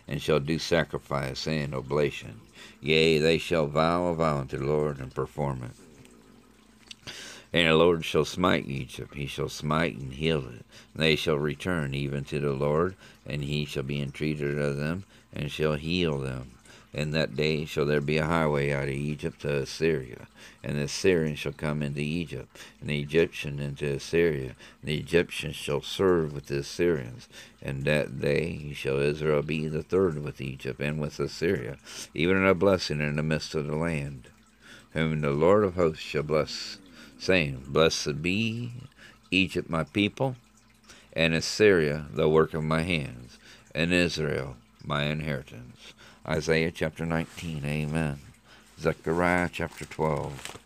and 0.08 0.20
shall 0.20 0.40
do 0.40 0.58
sacrifice 0.58 1.46
and 1.46 1.74
oblation. 1.74 2.40
Yea, 2.80 3.18
they 3.18 3.38
shall 3.38 3.66
vow 3.66 4.06
a 4.06 4.14
vow 4.14 4.38
unto 4.38 4.58
the 4.58 4.64
Lord 4.64 4.98
and 4.98 5.14
perform 5.14 5.62
it. 5.62 5.87
And 7.52 7.66
the 7.66 7.74
Lord 7.74 8.04
shall 8.04 8.26
smite 8.26 8.66
Egypt, 8.68 9.14
he 9.14 9.26
shall 9.26 9.48
smite 9.48 9.96
and 9.96 10.12
heal 10.12 10.46
it. 10.48 10.64
They 10.94 11.16
shall 11.16 11.38
return 11.38 11.94
even 11.94 12.24
to 12.24 12.40
the 12.40 12.52
Lord, 12.52 12.94
and 13.26 13.42
he 13.42 13.64
shall 13.64 13.84
be 13.84 14.00
entreated 14.00 14.58
of 14.58 14.76
them, 14.76 15.04
and 15.32 15.50
shall 15.50 15.74
heal 15.74 16.18
them. 16.18 16.50
In 16.92 17.10
that 17.12 17.36
day 17.36 17.64
shall 17.66 17.84
there 17.84 18.00
be 18.00 18.16
a 18.16 18.26
highway 18.26 18.72
out 18.72 18.84
of 18.84 18.94
Egypt 18.94 19.42
to 19.42 19.58
Assyria, 19.62 20.26
and 20.64 20.76
the 20.76 20.84
Assyrian 20.84 21.36
shall 21.36 21.52
come 21.52 21.82
into 21.82 22.00
Egypt, 22.00 22.54
and 22.80 22.88
the 22.88 23.00
Egyptian 23.00 23.60
into 23.60 23.86
Assyria, 23.94 24.56
and 24.80 24.90
the 24.90 24.98
Egyptians 24.98 25.56
shall 25.56 25.82
serve 25.82 26.32
with 26.32 26.46
the 26.46 26.58
Assyrians. 26.58 27.28
And 27.60 27.84
that 27.84 28.20
day 28.20 28.72
shall 28.74 28.98
Israel 28.98 29.42
be 29.42 29.68
the 29.68 29.82
third 29.82 30.22
with 30.22 30.40
Egypt 30.40 30.80
and 30.80 30.98
with 30.98 31.20
Assyria, 31.20 31.76
even 32.14 32.44
a 32.44 32.54
blessing 32.54 33.00
in 33.00 33.16
the 33.16 33.22
midst 33.22 33.54
of 33.54 33.66
the 33.66 33.76
land. 33.76 34.28
whom 34.92 35.20
the 35.20 35.30
Lord 35.30 35.64
of 35.64 35.74
hosts 35.74 36.02
shall 36.02 36.22
bless, 36.22 36.78
saying, 37.18 37.64
Blessed 37.66 38.22
be 38.22 38.72
Egypt 39.30 39.68
my 39.68 39.84
people, 39.84 40.36
and 41.12 41.34
Assyria 41.34 42.06
the 42.12 42.28
work 42.28 42.54
of 42.54 42.64
my 42.64 42.82
hands, 42.82 43.38
and 43.74 43.92
Israel 43.92 44.56
my 44.84 45.04
inheritance. 45.04 45.92
Isaiah 46.26 46.70
chapter 46.70 47.04
19, 47.04 47.64
amen. 47.64 48.18
Zechariah 48.80 49.50
chapter 49.52 49.84
12. 49.84 50.58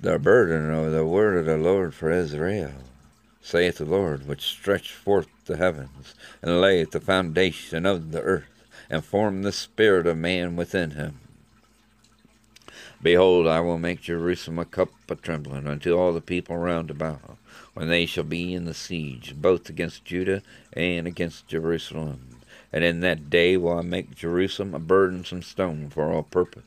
The 0.00 0.18
burden 0.18 0.70
of 0.70 0.92
the 0.92 1.06
word 1.06 1.36
of 1.36 1.46
the 1.46 1.58
Lord 1.58 1.94
for 1.94 2.10
Israel, 2.10 2.72
saith 3.42 3.78
the 3.78 3.84
Lord, 3.84 4.26
which 4.26 4.42
stretched 4.42 4.92
forth 4.92 5.28
the 5.44 5.58
heavens, 5.58 6.14
and 6.42 6.60
laid 6.60 6.90
the 6.90 7.00
foundation 7.00 7.86
of 7.86 8.10
the 8.10 8.22
earth, 8.22 8.64
and 8.88 9.04
formed 9.04 9.44
the 9.44 9.52
spirit 9.52 10.06
of 10.06 10.16
man 10.16 10.56
within 10.56 10.92
him. 10.92 11.20
Behold, 13.02 13.46
I 13.46 13.60
will 13.60 13.78
make 13.78 14.02
Jerusalem 14.02 14.58
a 14.58 14.64
cup 14.64 14.90
of 15.08 15.22
trembling 15.22 15.66
unto 15.66 15.96
all 15.96 16.12
the 16.12 16.20
people 16.20 16.56
round 16.56 16.90
about, 16.90 17.38
when 17.74 17.88
they 17.88 18.06
shall 18.06 18.24
be 18.24 18.54
in 18.54 18.64
the 18.64 18.74
siege, 18.74 19.34
both 19.36 19.68
against 19.68 20.04
Judah 20.04 20.42
and 20.72 21.06
against 21.06 21.48
Jerusalem. 21.48 22.40
And 22.72 22.84
in 22.84 23.00
that 23.00 23.30
day 23.30 23.56
will 23.56 23.78
I 23.78 23.82
make 23.82 24.14
Jerusalem 24.14 24.74
a 24.74 24.78
burdensome 24.78 25.42
stone 25.42 25.88
for 25.88 26.12
all 26.12 26.22
purpose 26.22 26.64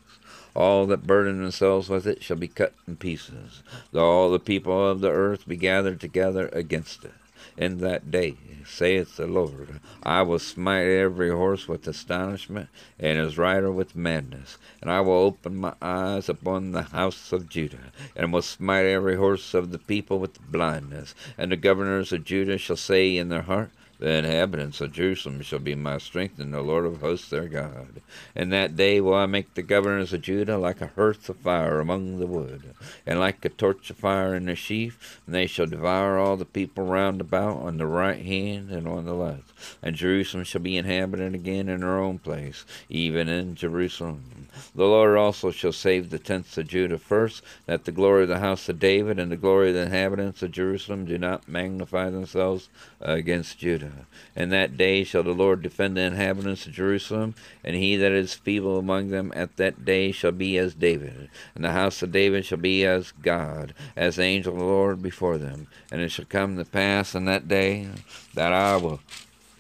all 0.56 0.86
that 0.86 1.08
burden 1.08 1.42
themselves 1.42 1.90
with 1.90 2.06
it 2.06 2.24
shall 2.24 2.38
be 2.38 2.48
cut 2.48 2.74
in 2.88 2.96
pieces, 2.96 3.64
though 3.92 4.06
all 4.06 4.30
the 4.30 4.40
people 4.40 4.88
of 4.88 5.02
the 5.02 5.10
earth 5.10 5.48
be 5.48 5.56
gathered 5.56 6.00
together 6.00 6.50
against 6.54 7.04
it. 7.04 7.14
In 7.58 7.80
that 7.80 8.10
day, 8.10 8.36
saith 8.66 9.18
the 9.18 9.28
Lord, 9.28 9.80
I 10.04 10.22
will 10.22 10.39
smite 10.39 10.88
every 10.88 11.30
horse 11.30 11.68
with 11.68 11.88
astonishment, 11.88 12.70
and 13.00 13.20
his 13.20 13.38
rider 13.38 13.72
with 13.72 13.96
madness, 13.96 14.58
and 14.82 14.89
I 14.89 15.02
will 15.02 15.14
open 15.14 15.58
my 15.58 15.74
eyes 15.82 16.30
upon 16.30 16.72
the 16.72 16.84
house 16.84 17.32
of 17.32 17.50
Judah, 17.50 17.91
and 18.16 18.32
will 18.32 18.41
smite 18.41 18.86
every 18.86 19.16
horse 19.16 19.54
of 19.54 19.72
the 19.72 19.80
people 19.80 20.20
with 20.20 20.39
blindness. 20.52 21.14
And 21.38 21.52
the 21.52 21.58
governors 21.58 22.12
of 22.14 22.24
Judah 22.24 22.58
shall 22.58 22.78
say 22.78 23.18
in 23.18 23.30
their 23.30 23.41
heart, 23.41 23.72
the 24.04 24.18
inhabitants 24.18 24.82
of 24.82 24.91
Jerusalem 24.91 25.41
shall 25.43 25.60
be 25.60 25.76
my 25.76 25.97
strength, 25.97 26.38
and 26.38 26.54
the 26.54 26.62
Lord 26.62 26.86
of 26.86 26.99
hosts 26.99 27.30
their 27.30 27.47
God. 27.47 28.01
In 28.36 28.49
that 28.49 28.76
day 28.76 28.99
will 28.99 29.14
I 29.14 29.28
make 29.28 29.54
the 29.54 29.62
governors 29.62 30.12
of 30.12 30.24
Judah 30.24 30.58
like 30.58 30.82
a 30.82 30.88
hearth 30.88 31.30
of 31.30 31.38
fire 31.38 31.80
among 31.80 32.20
the 32.20 32.28
wood, 32.28 32.74
and 33.06 33.18
like 33.18 33.45
a 33.45 33.49
torch 33.49 33.89
of 33.89 33.95
fire 33.95 34.36
in 34.36 34.49
a 34.49 34.56
sheaf, 34.56 35.22
and 35.26 35.34
they 35.34 35.47
shall 35.47 35.68
devour 35.68 36.18
all 36.18 36.36
the 36.36 36.43
people 36.43 36.86
round 36.86 37.22
about 37.22 37.62
on 37.62 37.78
the 37.78 37.88
right 37.88 38.26
hand 38.26 38.72
and 38.72 38.89
on 38.89 39.06
the 39.06 39.14
left. 39.14 39.54
And 39.82 39.95
Jerusalem 39.95 40.43
shall 40.43 40.60
be 40.60 40.76
inhabited 40.76 41.34
again 41.34 41.70
in 41.70 41.82
her 41.82 41.97
own 41.97 42.20
place, 42.20 42.66
even 42.89 43.30
in 43.30 43.56
Jerusalem. 43.56 44.49
The 44.76 44.84
Lord 44.84 45.18
also 45.18 45.49
shall 45.49 45.72
save 45.72 46.10
the 46.10 46.20
tents 46.20 46.58
of 46.58 46.68
Judah 46.68 46.97
first, 46.97 47.41
that 47.68 47.86
the 47.86 47.91
glory 47.93 48.24
of 48.24 48.30
the 48.30 48.39
house 48.39 48.68
of 48.68 48.80
David 48.80 49.18
and 49.18 49.32
the 49.32 49.38
glory 49.38 49.70
of 49.70 49.76
the 49.76 49.84
inhabitants 49.84 50.43
of 50.43 50.51
Jerusalem 50.51 51.06
do 51.06 51.18
not 51.18 51.47
magnify 51.47 52.10
themselves 52.10 52.68
against 52.99 53.60
Judah. 53.60 53.93
In 54.36 54.50
that 54.50 54.78
day 54.78 55.04
shall 55.04 55.24
the 55.24 55.32
Lord 55.32 55.62
defend 55.62 55.96
the 55.96 56.02
inhabitants 56.02 56.66
of 56.66 56.74
Jerusalem, 56.74 57.36
and 57.64 57.76
he 57.76 57.96
that 57.98 58.12
is 58.12 58.34
feeble 58.34 58.80
among 58.80 59.10
them 59.10 59.32
at 59.36 59.58
that 59.58 59.86
day 59.86 60.12
shall 60.12 60.32
be 60.32 60.58
as 60.58 60.74
David, 60.74 61.30
and 61.56 61.64
the 61.64 61.72
house 61.72 62.02
of 62.02 62.12
David 62.12 62.46
shall 62.46 62.58
be 62.58 62.86
as 62.86 63.12
God, 63.12 63.74
as 63.96 64.16
the 64.16 64.24
angel 64.24 64.54
of 64.54 64.60
the 64.60 64.66
Lord 64.66 65.02
before 65.02 65.38
them. 65.38 65.68
And 65.91 66.02
it 66.02 66.10
shall 66.10 66.26
come 66.26 66.58
to 66.58 66.66
pass 66.66 67.16
in 67.16 67.26
that 67.26 67.48
day 67.48 67.88
that 68.34 68.52
I 68.52 68.78
will 68.78 69.00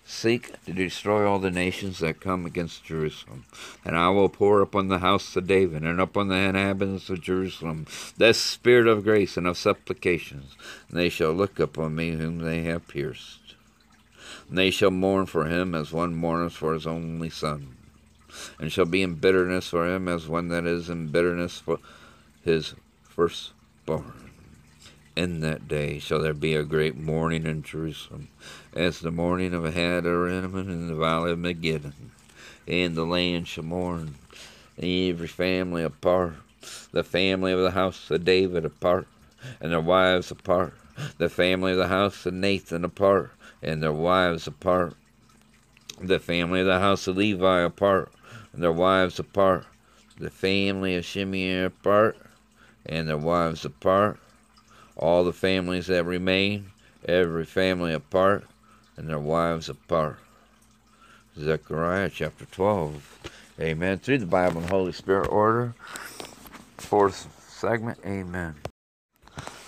seek 0.05 0.63
to 0.65 0.73
destroy 0.73 1.27
all 1.27 1.39
the 1.39 1.51
nations 1.51 1.99
that 1.99 2.19
come 2.19 2.45
against 2.45 2.83
Jerusalem. 2.83 3.45
And 3.85 3.97
I 3.97 4.09
will 4.09 4.29
pour 4.29 4.61
upon 4.61 4.87
the 4.87 4.99
house 4.99 5.35
of 5.35 5.47
David 5.47 5.83
and 5.83 5.99
upon 5.99 6.27
the 6.27 6.35
inhabitants 6.35 7.09
of 7.09 7.21
Jerusalem 7.21 7.87
the 8.17 8.33
spirit 8.33 8.87
of 8.87 9.03
grace 9.03 9.37
and 9.37 9.47
of 9.47 9.57
supplications, 9.57 10.55
and 10.89 10.99
they 10.99 11.09
shall 11.09 11.33
look 11.33 11.59
upon 11.59 11.95
me 11.95 12.11
whom 12.11 12.39
they 12.39 12.61
have 12.63 12.87
pierced. 12.87 13.39
And 14.53 14.59
they 14.59 14.69
shall 14.69 14.91
mourn 14.91 15.25
for 15.25 15.45
him 15.45 15.73
as 15.73 15.91
one 15.91 16.13
mourneth 16.13 16.53
for 16.53 16.75
his 16.75 16.85
only 16.85 17.31
son, 17.31 17.75
and 18.59 18.71
shall 18.71 18.85
be 18.85 19.01
in 19.01 19.15
bitterness 19.15 19.69
for 19.69 19.87
him 19.87 20.07
as 20.07 20.27
one 20.27 20.49
that 20.49 20.67
is 20.67 20.91
in 20.91 21.07
bitterness 21.07 21.57
for 21.57 21.79
his 22.45 22.75
firstborn. 23.01 24.29
In 25.15 25.39
that 25.39 25.67
day 25.67 25.97
shall 25.97 26.21
there 26.21 26.35
be 26.35 26.53
a 26.53 26.61
great 26.61 26.95
mourning 26.95 27.47
in 27.47 27.63
Jerusalem, 27.63 28.27
as 28.75 28.99
the 28.99 29.09
mourning 29.09 29.55
of 29.55 29.63
Hadadrimmon 29.63 30.69
in 30.69 30.87
the 30.87 30.93
valley 30.93 31.31
of 31.31 31.39
Megiddon. 31.39 32.11
And 32.67 32.95
the 32.95 33.07
land 33.07 33.47
shall 33.47 33.63
mourn, 33.63 34.13
every 34.77 35.27
family 35.27 35.81
apart, 35.81 36.35
the 36.91 37.03
family 37.03 37.53
of 37.53 37.59
the 37.59 37.71
house 37.71 38.11
of 38.11 38.23
David 38.23 38.65
apart, 38.65 39.07
and 39.59 39.71
their 39.71 39.81
wives 39.81 40.29
apart, 40.29 40.75
the 41.17 41.27
family 41.27 41.71
of 41.71 41.79
the 41.79 41.87
house 41.87 42.27
of 42.27 42.35
Nathan 42.35 42.85
apart, 42.85 43.31
and 43.63 43.81
their 43.81 43.93
wives 43.93 44.45
apart. 44.45 44.93
The 46.01 46.19
family 46.19 46.59
of 46.59 46.67
the 46.67 46.79
house 46.79 47.07
of 47.07 47.17
Levi 47.17 47.61
apart, 47.61 48.11
and 48.51 48.61
their 48.61 48.73
wives 48.73 49.19
apart. 49.19 49.65
The 50.19 50.29
family 50.29 50.95
of 50.95 51.05
Shimeon 51.05 51.67
apart, 51.67 52.17
and 52.85 53.07
their 53.07 53.17
wives 53.17 53.63
apart. 53.63 54.19
All 54.97 55.23
the 55.23 55.33
families 55.33 55.87
that 55.87 56.03
remain, 56.03 56.71
every 57.05 57.45
family 57.45 57.93
apart, 57.93 58.45
and 58.97 59.09
their 59.09 59.19
wives 59.19 59.69
apart. 59.69 60.19
Zechariah 61.39 62.11
chapter 62.13 62.45
12. 62.45 63.29
Amen. 63.59 63.97
Through 63.97 64.19
the 64.19 64.25
Bible 64.25 64.61
and 64.61 64.69
Holy 64.69 64.91
Spirit 64.91 65.27
order. 65.29 65.73
Fourth 66.77 67.27
segment. 67.47 67.99
Amen. 68.05 68.55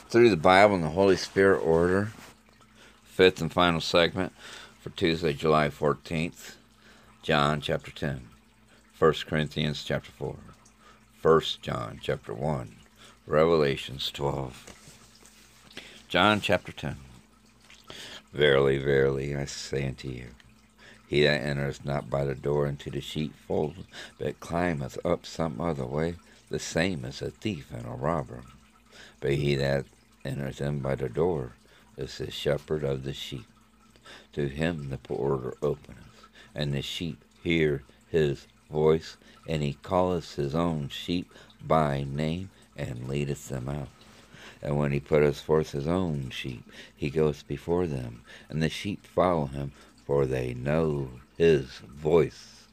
Through 0.09 0.29
the 0.29 0.37
Bible 0.37 0.75
and 0.75 0.83
the 0.83 0.89
Holy 0.89 1.15
Spirit 1.15 1.59
order 1.59 2.11
fifth 3.15 3.39
and 3.39 3.53
final 3.53 3.79
segment 3.79 4.33
for 4.81 4.89
Tuesday, 4.89 5.31
July 5.31 5.69
14th, 5.69 6.55
John 7.23 7.61
chapter 7.61 7.89
10, 7.89 8.27
1 8.99 9.13
Corinthians 9.25 9.85
chapter 9.85 10.11
4, 10.11 10.35
1 11.21 11.41
John 11.61 11.97
chapter 12.03 12.33
1, 12.33 12.75
Revelations 13.25 14.11
12. 14.11 14.65
John 16.09 16.41
chapter 16.41 16.73
10. 16.73 16.97
Verily, 18.33 18.79
verily, 18.79 19.33
I 19.33 19.45
say 19.45 19.87
unto 19.87 20.09
you, 20.09 20.27
he 21.07 21.23
that 21.23 21.39
entereth 21.39 21.85
not 21.85 22.09
by 22.09 22.25
the 22.25 22.35
door 22.35 22.67
into 22.67 22.91
the 22.91 22.99
sheepfold, 22.99 23.75
but 24.19 24.41
climbeth 24.41 24.97
up 25.05 25.25
some 25.25 25.61
other 25.61 25.85
way, 25.85 26.15
the 26.49 26.59
same 26.59 27.05
is 27.05 27.21
a 27.21 27.31
thief 27.31 27.71
and 27.73 27.85
a 27.85 27.91
robber. 27.91 28.41
But 29.21 29.35
he 29.35 29.55
that 29.55 29.85
entereth 30.25 30.59
in 30.59 30.79
by 30.79 30.95
the 30.95 31.07
door, 31.07 31.53
is 31.97 32.17
the 32.17 32.31
shepherd 32.31 32.83
of 32.83 33.03
the 33.03 33.13
sheep. 33.13 33.45
To 34.33 34.47
him 34.47 34.89
the 34.89 34.97
porter 34.97 35.55
openeth, 35.61 36.27
and 36.53 36.73
the 36.73 36.81
sheep 36.81 37.23
hear 37.43 37.83
his 38.09 38.47
voice, 38.69 39.17
and 39.47 39.63
he 39.63 39.77
calleth 39.83 40.35
his 40.35 40.53
own 40.55 40.89
sheep 40.89 41.31
by 41.61 42.03
name, 42.03 42.49
and 42.75 43.07
leadeth 43.07 43.49
them 43.49 43.69
out. 43.69 43.89
And 44.61 44.77
when 44.77 44.91
he 44.91 44.99
putteth 44.99 45.39
forth 45.41 45.71
his 45.71 45.87
own 45.87 46.29
sheep, 46.31 46.63
he 46.95 47.09
goeth 47.09 47.47
before 47.47 47.87
them, 47.87 48.21
and 48.49 48.61
the 48.61 48.69
sheep 48.69 49.05
follow 49.05 49.45
him, 49.45 49.71
for 50.05 50.25
they 50.25 50.53
know 50.53 51.09
his 51.37 51.65
voice. 51.79 52.67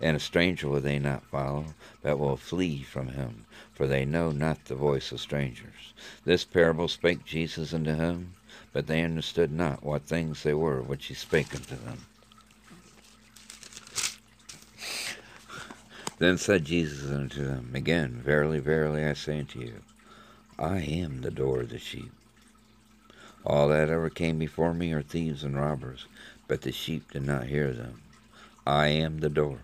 And 0.00 0.16
a 0.16 0.20
stranger 0.20 0.68
will 0.68 0.80
they 0.80 0.98
not 0.98 1.24
follow, 1.24 1.74
but 2.02 2.18
will 2.18 2.36
flee 2.36 2.82
from 2.82 3.08
him, 3.08 3.44
for 3.74 3.86
they 3.86 4.04
know 4.04 4.30
not 4.30 4.64
the 4.66 4.74
voice 4.74 5.10
of 5.12 5.20
strangers. 5.20 5.92
This 6.24 6.44
parable 6.44 6.88
spake 6.88 7.24
Jesus 7.24 7.74
unto 7.74 7.94
him 7.94 8.34
but 8.74 8.88
they 8.88 9.02
understood 9.02 9.52
not 9.52 9.84
what 9.84 10.02
things 10.02 10.42
they 10.42 10.52
were 10.52 10.82
which 10.82 11.06
he 11.06 11.14
spake 11.14 11.54
unto 11.54 11.76
them. 11.76 12.04
Then 16.18 16.36
said 16.36 16.64
Jesus 16.64 17.10
unto 17.10 17.44
them 17.44 17.70
again, 17.72 18.20
Verily, 18.24 18.58
verily, 18.58 19.04
I 19.04 19.14
say 19.14 19.38
unto 19.38 19.60
you, 19.60 19.82
I 20.58 20.78
am 20.78 21.22
the 21.22 21.30
door 21.30 21.60
of 21.60 21.70
the 21.70 21.78
sheep. 21.78 22.10
All 23.46 23.68
that 23.68 23.90
ever 23.90 24.10
came 24.10 24.38
before 24.38 24.74
me 24.74 24.92
are 24.92 25.02
thieves 25.02 25.44
and 25.44 25.56
robbers, 25.56 26.06
but 26.48 26.62
the 26.62 26.72
sheep 26.72 27.12
did 27.12 27.22
not 27.22 27.46
hear 27.46 27.72
them. 27.72 28.02
I 28.66 28.88
am 28.88 29.20
the 29.20 29.28
door. 29.28 29.60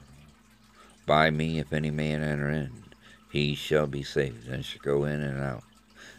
By 1.07 1.31
me, 1.31 1.59
if 1.59 1.73
any 1.73 1.91
man 1.91 2.23
enter 2.23 2.51
in, 2.51 2.71
he 3.33 3.55
shall 3.55 3.87
be 3.87 4.03
saved, 4.03 4.49
and 4.49 4.65
shall 4.65 4.83
go 4.83 5.05
in 5.05 5.21
and 5.21 5.41
out, 5.41 5.65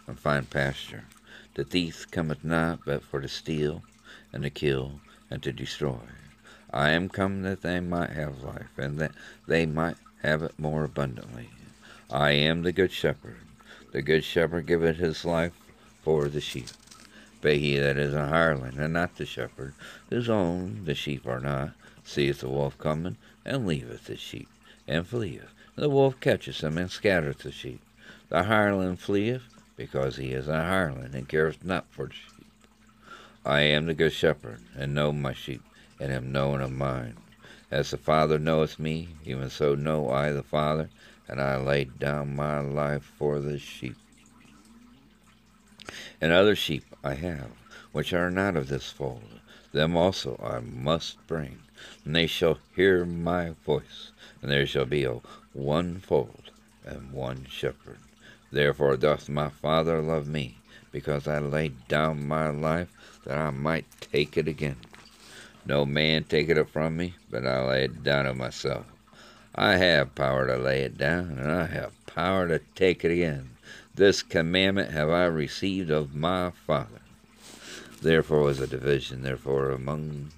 and 0.07 0.19
find 0.19 0.49
pasture. 0.49 1.05
The 1.55 1.65
thief 1.65 2.09
cometh 2.11 2.45
not 2.45 2.85
but 2.85 3.03
for 3.03 3.19
to 3.19 3.27
steal, 3.27 3.83
and 4.31 4.43
to 4.43 4.49
kill, 4.49 5.01
and 5.29 5.43
to 5.43 5.51
destroy. 5.51 5.99
I 6.71 6.91
am 6.91 7.09
come 7.09 7.41
that 7.41 7.61
they 7.61 7.81
might 7.81 8.11
have 8.11 8.41
life, 8.41 8.77
and 8.77 8.97
that 8.99 9.11
they 9.47 9.65
might 9.65 9.97
have 10.23 10.43
it 10.43 10.57
more 10.57 10.85
abundantly. 10.85 11.49
I 12.09 12.31
am 12.31 12.61
the 12.61 12.71
good 12.71 12.93
shepherd. 12.93 13.37
The 13.91 14.01
good 14.01 14.23
shepherd 14.23 14.65
giveth 14.65 14.95
his 14.97 15.25
life 15.25 15.51
for 16.01 16.29
the 16.29 16.39
sheep. 16.39 16.69
But 17.41 17.57
he 17.57 17.77
that 17.77 17.97
is 17.97 18.13
a 18.13 18.27
hireling, 18.27 18.77
and 18.77 18.93
not 18.93 19.17
the 19.17 19.25
shepherd, 19.25 19.73
whose 20.09 20.29
own 20.29 20.85
the 20.85 20.95
sheep 20.95 21.27
are 21.27 21.41
not, 21.41 21.73
seeth 22.05 22.39
the 22.39 22.49
wolf 22.49 22.77
coming, 22.77 23.17
and 23.45 23.67
leaveth 23.67 24.05
the 24.05 24.15
sheep, 24.15 24.47
and 24.87 25.05
fleeth. 25.05 25.49
The 25.75 25.89
wolf 25.89 26.19
catcheth 26.21 26.63
him 26.63 26.77
and 26.77 26.89
scattereth 26.89 27.39
the 27.39 27.51
sheep. 27.51 27.81
The 28.29 28.43
hireling 28.43 28.95
fleeth, 28.95 29.43
because 29.75 30.17
he 30.17 30.31
is 30.31 30.47
a 30.47 30.63
hireling, 30.63 31.15
and 31.15 31.27
careth 31.27 31.63
not 31.63 31.85
for 31.89 32.09
sheep. 32.09 32.45
I 33.45 33.61
am 33.61 33.87
the 33.87 33.93
good 33.93 34.13
shepherd, 34.13 34.61
and 34.75 34.93
know 34.93 35.11
my 35.11 35.33
sheep, 35.33 35.63
and 35.99 36.11
am 36.11 36.31
known 36.31 36.61
of 36.61 36.71
mine. 36.71 37.17
As 37.71 37.91
the 37.91 37.97
Father 37.97 38.37
knoweth 38.37 38.77
me, 38.79 39.15
even 39.25 39.49
so 39.49 39.75
know 39.75 40.09
I 40.09 40.31
the 40.31 40.43
Father, 40.43 40.89
and 41.27 41.41
I 41.41 41.57
lay 41.57 41.85
down 41.85 42.35
my 42.35 42.59
life 42.59 43.13
for 43.17 43.39
the 43.39 43.57
sheep. 43.57 43.95
And 46.19 46.31
other 46.31 46.55
sheep 46.55 46.83
I 47.03 47.15
have, 47.15 47.51
which 47.91 48.13
are 48.13 48.29
not 48.29 48.55
of 48.55 48.67
this 48.67 48.91
fold. 48.91 49.39
Them 49.71 49.95
also 49.95 50.37
I 50.43 50.59
must 50.59 51.25
bring, 51.27 51.59
and 52.03 52.15
they 52.15 52.27
shall 52.27 52.59
hear 52.75 53.05
my 53.05 53.51
voice, 53.65 54.11
and 54.41 54.51
there 54.51 54.67
shall 54.67 54.85
be 54.85 55.05
one 55.53 55.99
fold 55.99 56.51
and 56.85 57.11
one 57.13 57.45
shepherd. 57.49 57.99
Therefore 58.51 58.97
doth 58.97 59.29
my 59.29 59.49
Father 59.49 60.01
love 60.01 60.27
me, 60.27 60.57
because 60.91 61.27
I 61.27 61.39
laid 61.39 61.87
down 61.87 62.27
my 62.27 62.49
life 62.49 62.89
that 63.25 63.37
I 63.37 63.49
might 63.51 63.85
take 63.99 64.37
it 64.37 64.47
again. 64.47 64.77
No 65.65 65.85
man 65.85 66.23
taketh 66.23 66.51
it 66.51 66.57
up 66.57 66.69
from 66.69 66.97
me, 66.97 67.15
but 67.29 67.45
I 67.45 67.65
lay 67.65 67.83
it 67.85 68.03
down 68.03 68.25
of 68.25 68.35
myself. 68.35 68.85
I 69.53 69.77
have 69.77 70.15
power 70.15 70.47
to 70.47 70.57
lay 70.57 70.81
it 70.81 70.97
down, 70.97 71.37
and 71.39 71.51
I 71.51 71.65
have 71.67 72.05
power 72.05 72.47
to 72.47 72.59
take 72.75 73.05
it 73.05 73.11
again. 73.11 73.51
This 73.93 74.23
commandment 74.23 74.91
have 74.91 75.09
I 75.09 75.25
received 75.25 75.91
of 75.91 76.15
my 76.15 76.51
Father. 76.51 77.01
Therefore 78.01 78.41
was 78.41 78.59
a 78.59 78.67
division, 78.67 79.21
therefore 79.21 79.69
among 79.69 80.31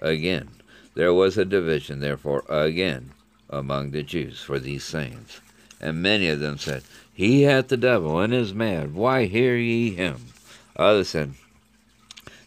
again. 0.00 0.48
There 0.94 1.12
was 1.12 1.36
a 1.36 1.44
division, 1.44 2.00
therefore 2.00 2.44
again, 2.48 3.10
among 3.50 3.90
the 3.90 4.02
Jews 4.02 4.40
for 4.40 4.58
these 4.58 4.84
sayings. 4.84 5.40
And 5.80 6.00
many 6.00 6.28
of 6.28 6.40
them 6.40 6.56
said, 6.56 6.84
he 7.14 7.42
hath 7.42 7.68
the 7.68 7.76
devil, 7.76 8.18
and 8.18 8.34
is 8.34 8.52
mad. 8.52 8.92
Why 8.92 9.26
hear 9.26 9.56
ye 9.56 9.94
him? 9.94 10.26
Others 10.74 11.10
said, 11.10 11.34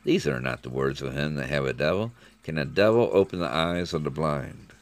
These 0.04 0.28
are 0.28 0.42
not 0.42 0.62
the 0.62 0.70
words 0.70 1.02
of 1.02 1.14
him 1.14 1.36
that 1.36 1.50
have 1.50 1.66
a 1.66 1.72
devil. 1.72 2.12
Can 2.44 2.58
a 2.58 2.66
devil 2.66 3.10
open 3.14 3.40
the 3.40 3.48
eyes 3.48 3.94
of 3.94 4.04
the 4.04 4.10
blind? 4.10 4.74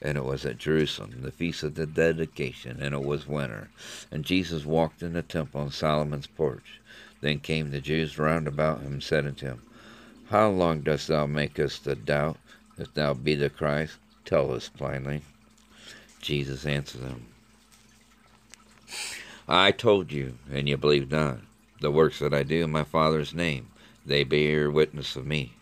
And 0.00 0.16
it 0.16 0.24
was 0.24 0.46
at 0.46 0.56
Jerusalem, 0.56 1.20
the 1.20 1.30
feast 1.30 1.62
of 1.62 1.74
the 1.74 1.86
dedication, 1.86 2.80
and 2.80 2.94
it 2.94 3.04
was 3.04 3.28
winter. 3.28 3.68
And 4.10 4.24
Jesus 4.24 4.64
walked 4.64 5.02
in 5.02 5.12
the 5.12 5.22
temple 5.22 5.60
on 5.60 5.70
Solomon's 5.70 6.26
porch. 6.26 6.80
Then 7.20 7.38
came 7.40 7.70
the 7.70 7.82
Jews 7.82 8.18
round 8.18 8.48
about 8.48 8.80
him, 8.80 8.94
and 8.94 9.02
said 9.02 9.26
unto 9.26 9.46
him, 9.46 9.62
How 10.30 10.48
long 10.48 10.80
dost 10.80 11.08
thou 11.08 11.26
make 11.26 11.60
us 11.60 11.78
to 11.80 11.94
doubt? 11.94 12.38
If 12.78 12.94
thou 12.94 13.12
be 13.12 13.34
the 13.34 13.50
Christ, 13.50 13.96
tell 14.24 14.52
us 14.52 14.70
plainly. 14.70 15.20
Jesus 16.22 16.64
answered 16.64 17.02
them, 17.02 17.26
I 19.48 19.72
told 19.72 20.10
you, 20.10 20.38
and 20.50 20.68
you 20.68 20.78
believe 20.78 21.10
not. 21.10 21.38
The 21.80 21.90
works 21.90 22.20
that 22.20 22.32
I 22.32 22.44
do 22.44 22.64
in 22.64 22.70
my 22.70 22.84
Father's 22.84 23.34
name, 23.34 23.68
they 24.06 24.24
bear 24.24 24.70
witness 24.70 25.16
of 25.16 25.26
me. 25.26 25.52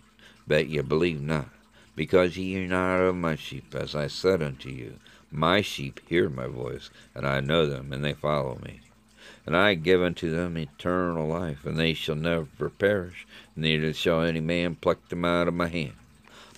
But 0.46 0.68
ye 0.68 0.80
believe 0.82 1.20
not, 1.20 1.48
because 1.96 2.36
ye 2.36 2.64
are 2.64 2.68
not 2.68 3.00
of 3.00 3.16
my 3.16 3.34
sheep, 3.34 3.74
as 3.74 3.96
I 3.96 4.06
said 4.06 4.40
unto 4.40 4.68
you. 4.68 4.98
My 5.32 5.62
sheep 5.62 6.00
hear 6.08 6.28
my 6.28 6.46
voice, 6.46 6.90
and 7.12 7.26
I 7.26 7.40
know 7.40 7.66
them, 7.66 7.92
and 7.92 8.04
they 8.04 8.12
follow 8.12 8.60
me. 8.64 8.82
And 9.46 9.56
I 9.56 9.74
give 9.74 10.00
unto 10.00 10.30
them 10.30 10.56
eternal 10.56 11.26
life, 11.26 11.64
and 11.64 11.76
they 11.76 11.94
shall 11.94 12.14
never 12.14 12.68
perish, 12.70 13.26
neither 13.56 13.92
shall 13.92 14.22
any 14.22 14.40
man 14.40 14.76
pluck 14.76 15.08
them 15.08 15.24
out 15.24 15.48
of 15.48 15.54
my 15.54 15.66
hand. 15.66 15.94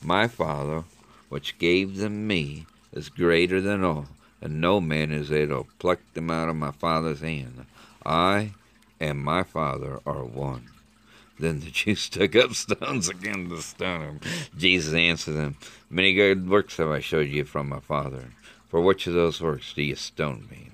My 0.03 0.29
Father, 0.29 0.85
which 1.31 1.59
gave 1.59 1.97
them 1.97 2.27
me, 2.27 2.67
is 2.93 3.09
greater 3.09 3.63
than 3.63 3.83
all, 3.83 4.09
and 4.45 4.61
no 4.61 4.79
man 4.79 5.11
is 5.11 5.33
able 5.33 5.65
to 5.65 5.71
pluck 5.79 6.01
them 6.13 6.31
out 6.31 6.51
of 6.51 6.57
my 6.57 6.71
Father's 6.71 7.21
hand. 7.21 7.65
I 8.05 8.53
and 9.01 9.19
my 9.19 9.43
Father 9.43 10.01
are 10.05 10.23
one. 10.23 10.69
Then 11.39 11.61
the 11.61 11.71
Jews 11.73 12.09
took 12.11 12.37
up 12.37 12.53
stones 12.53 13.09
again 13.09 13.49
to 13.49 13.63
stone 13.63 14.03
him. 14.03 14.21
Jesus 14.57 14.93
answered 14.93 15.33
them, 15.33 15.57
Many 15.89 16.13
good 16.13 16.49
works 16.49 16.77
have 16.77 16.91
I 16.91 17.01
showed 17.01 17.29
you 17.29 17.45
from 17.45 17.71
my 17.71 17.81
Father. 17.81 18.27
For 18.69 18.81
which 18.81 19.07
of 19.07 19.15
those 19.15 19.41
works 19.41 19.73
do 19.73 19.83
you 19.83 19.97
stone 19.97 20.47
me? 20.51 20.69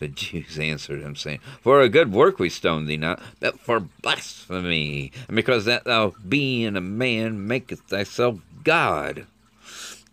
The 0.00 0.08
Jews 0.08 0.58
answered 0.58 1.00
him, 1.00 1.16
saying, 1.16 1.40
For 1.62 1.80
a 1.80 1.88
good 1.88 2.12
work 2.12 2.38
we 2.38 2.50
stone 2.50 2.86
thee 2.86 2.98
not, 2.98 3.22
but 3.40 3.58
for 3.58 3.80
blasphemy, 3.80 5.12
and 5.26 5.34
because 5.34 5.64
that 5.64 5.84
thou, 5.84 6.14
being 6.28 6.76
a 6.76 6.80
man, 6.82 7.48
makest 7.48 7.84
thyself 7.84 8.38
God. 8.64 9.26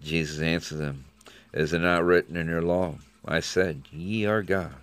Jesus 0.02 0.40
answered 0.40 0.78
them, 0.78 1.06
is 1.56 1.72
it 1.72 1.80
not 1.80 2.04
written 2.04 2.36
in 2.36 2.48
your 2.48 2.62
law? 2.62 2.96
I 3.24 3.40
said, 3.40 3.84
Ye 3.90 4.26
are 4.26 4.44
gods. 4.44 4.76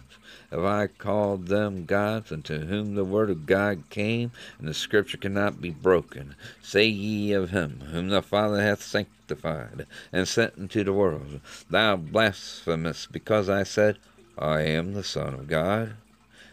Have 0.50 0.64
I 0.64 0.86
called 0.86 1.48
them 1.48 1.84
gods 1.84 2.32
unto 2.32 2.60
whom 2.60 2.94
the 2.94 3.04
word 3.04 3.28
of 3.28 3.44
God 3.44 3.82
came, 3.90 4.32
and 4.58 4.66
the 4.66 4.72
scripture 4.72 5.18
cannot 5.18 5.60
be 5.60 5.68
broken? 5.68 6.34
Say 6.62 6.86
ye 6.86 7.32
of 7.32 7.50
him 7.50 7.80
whom 7.90 8.08
the 8.08 8.22
Father 8.22 8.62
hath 8.62 8.82
sanctified, 8.82 9.86
and 10.12 10.26
sent 10.26 10.56
into 10.56 10.82
the 10.82 10.94
world, 10.94 11.40
Thou 11.68 11.96
blasphemest, 11.96 13.12
because 13.12 13.50
I 13.50 13.64
said, 13.64 13.98
I 14.38 14.62
am 14.62 14.94
the 14.94 15.04
Son 15.04 15.34
of 15.34 15.48
God? 15.48 15.92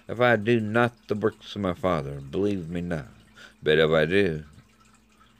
If 0.10 0.20
I 0.20 0.36
do 0.36 0.60
not 0.60 0.92
the 1.08 1.16
works 1.16 1.56
of 1.56 1.62
my 1.62 1.74
Father, 1.74 2.20
believe 2.20 2.70
me 2.70 2.82
not. 2.82 3.08
But 3.64 3.80
if 3.80 3.90
I 3.90 4.04
do, 4.04 4.44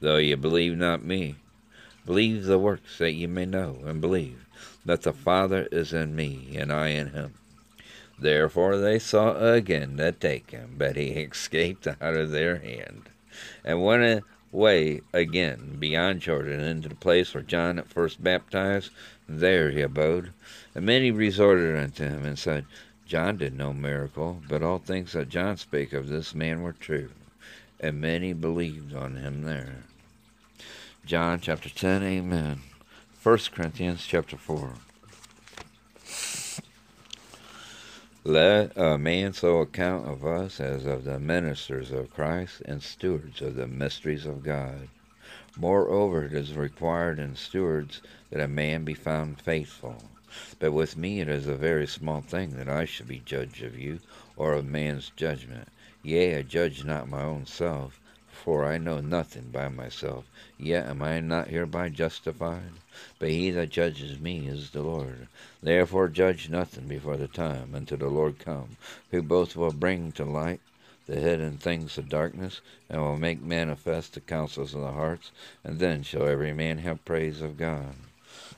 though 0.00 0.16
ye 0.16 0.34
believe 0.36 0.78
not 0.78 1.04
me, 1.04 1.36
believe 2.06 2.44
the 2.44 2.58
works 2.58 2.96
that 2.96 3.12
ye 3.12 3.26
may 3.26 3.44
know 3.44 3.78
and 3.84 4.00
believe 4.00 4.46
that 4.90 5.02
the 5.02 5.12
Father 5.12 5.68
is 5.70 5.92
in 5.92 6.16
me, 6.16 6.56
and 6.56 6.72
I 6.72 6.88
in 6.88 7.10
him. 7.10 7.34
Therefore 8.18 8.76
they 8.76 8.98
sought 8.98 9.36
again 9.40 9.96
to 9.98 10.10
take 10.10 10.50
him, 10.50 10.74
but 10.76 10.96
he 10.96 11.10
escaped 11.10 11.86
out 11.86 12.16
of 12.16 12.32
their 12.32 12.56
hand, 12.56 13.08
and 13.64 13.84
went 13.84 14.24
away 14.52 15.02
again 15.12 15.76
beyond 15.78 16.22
Jordan 16.22 16.58
into 16.58 16.88
the 16.88 16.96
place 16.96 17.32
where 17.32 17.44
John 17.44 17.78
at 17.78 17.86
first 17.86 18.22
baptized. 18.22 18.90
There 19.28 19.70
he 19.70 19.80
abode. 19.80 20.32
And 20.74 20.86
many 20.86 21.12
resorted 21.12 21.76
unto 21.76 22.02
him, 22.02 22.24
and 22.24 22.36
said, 22.36 22.66
John 23.06 23.36
did 23.36 23.56
no 23.56 23.72
miracle, 23.72 24.42
but 24.48 24.64
all 24.64 24.78
things 24.78 25.12
that 25.12 25.28
John 25.28 25.56
spake 25.56 25.92
of 25.92 26.08
this 26.08 26.34
man 26.34 26.62
were 26.62 26.72
true. 26.72 27.10
And 27.78 28.00
many 28.00 28.32
believed 28.32 28.92
on 28.92 29.14
him 29.14 29.42
there. 29.42 29.84
John 31.06 31.38
chapter 31.40 31.68
10, 31.68 32.02
Amen. 32.02 32.60
1 33.22 33.38
Corinthians 33.52 34.06
chapter 34.06 34.38
4. 34.38 34.72
Let 38.24 38.74
a 38.78 38.96
man 38.96 39.34
so 39.34 39.58
account 39.58 40.08
of 40.08 40.24
us 40.24 40.58
as 40.58 40.86
of 40.86 41.04
the 41.04 41.18
ministers 41.18 41.90
of 41.90 42.14
Christ 42.14 42.62
and 42.64 42.82
stewards 42.82 43.42
of 43.42 43.56
the 43.56 43.66
mysteries 43.66 44.24
of 44.24 44.42
God. 44.42 44.88
Moreover, 45.54 46.24
it 46.24 46.32
is 46.32 46.54
required 46.54 47.18
in 47.18 47.36
stewards 47.36 48.00
that 48.30 48.40
a 48.40 48.48
man 48.48 48.84
be 48.84 48.94
found 48.94 49.38
faithful. 49.38 50.02
But 50.58 50.72
with 50.72 50.96
me 50.96 51.20
it 51.20 51.28
is 51.28 51.46
a 51.46 51.54
very 51.54 51.86
small 51.86 52.22
thing 52.22 52.56
that 52.56 52.70
I 52.70 52.86
should 52.86 53.08
be 53.08 53.18
judge 53.18 53.60
of 53.60 53.78
you, 53.78 54.00
or 54.34 54.54
of 54.54 54.64
man's 54.64 55.12
judgment. 55.14 55.68
Yea, 56.02 56.38
I 56.38 56.42
judge 56.42 56.86
not 56.86 57.06
my 57.06 57.22
own 57.22 57.44
self, 57.44 57.99
for 58.44 58.64
I 58.64 58.78
know 58.78 59.00
nothing 59.00 59.50
by 59.52 59.68
myself, 59.68 60.24
yet 60.58 60.86
am 60.86 61.02
I 61.02 61.20
not 61.20 61.48
hereby 61.48 61.90
justified? 61.90 62.72
But 63.18 63.28
he 63.28 63.50
that 63.50 63.70
judges 63.70 64.18
me 64.18 64.48
is 64.48 64.70
the 64.70 64.82
Lord. 64.82 65.28
Therefore 65.62 66.08
judge 66.08 66.48
nothing 66.48 66.88
before 66.88 67.16
the 67.16 67.28
time, 67.28 67.74
until 67.74 67.98
the 67.98 68.08
Lord 68.08 68.38
come, 68.38 68.76
who 69.10 69.22
both 69.22 69.56
will 69.56 69.72
bring 69.72 70.12
to 70.12 70.24
light 70.24 70.60
the 71.06 71.20
hidden 71.20 71.58
things 71.58 71.98
of 71.98 72.08
darkness, 72.08 72.60
and 72.88 73.02
will 73.02 73.18
make 73.18 73.42
manifest 73.42 74.14
the 74.14 74.20
counsels 74.20 74.74
of 74.74 74.80
the 74.80 74.92
hearts, 74.92 75.30
and 75.62 75.78
then 75.78 76.02
shall 76.02 76.26
every 76.26 76.52
man 76.52 76.78
have 76.78 77.04
praise 77.04 77.42
of 77.42 77.58
God. 77.58 77.94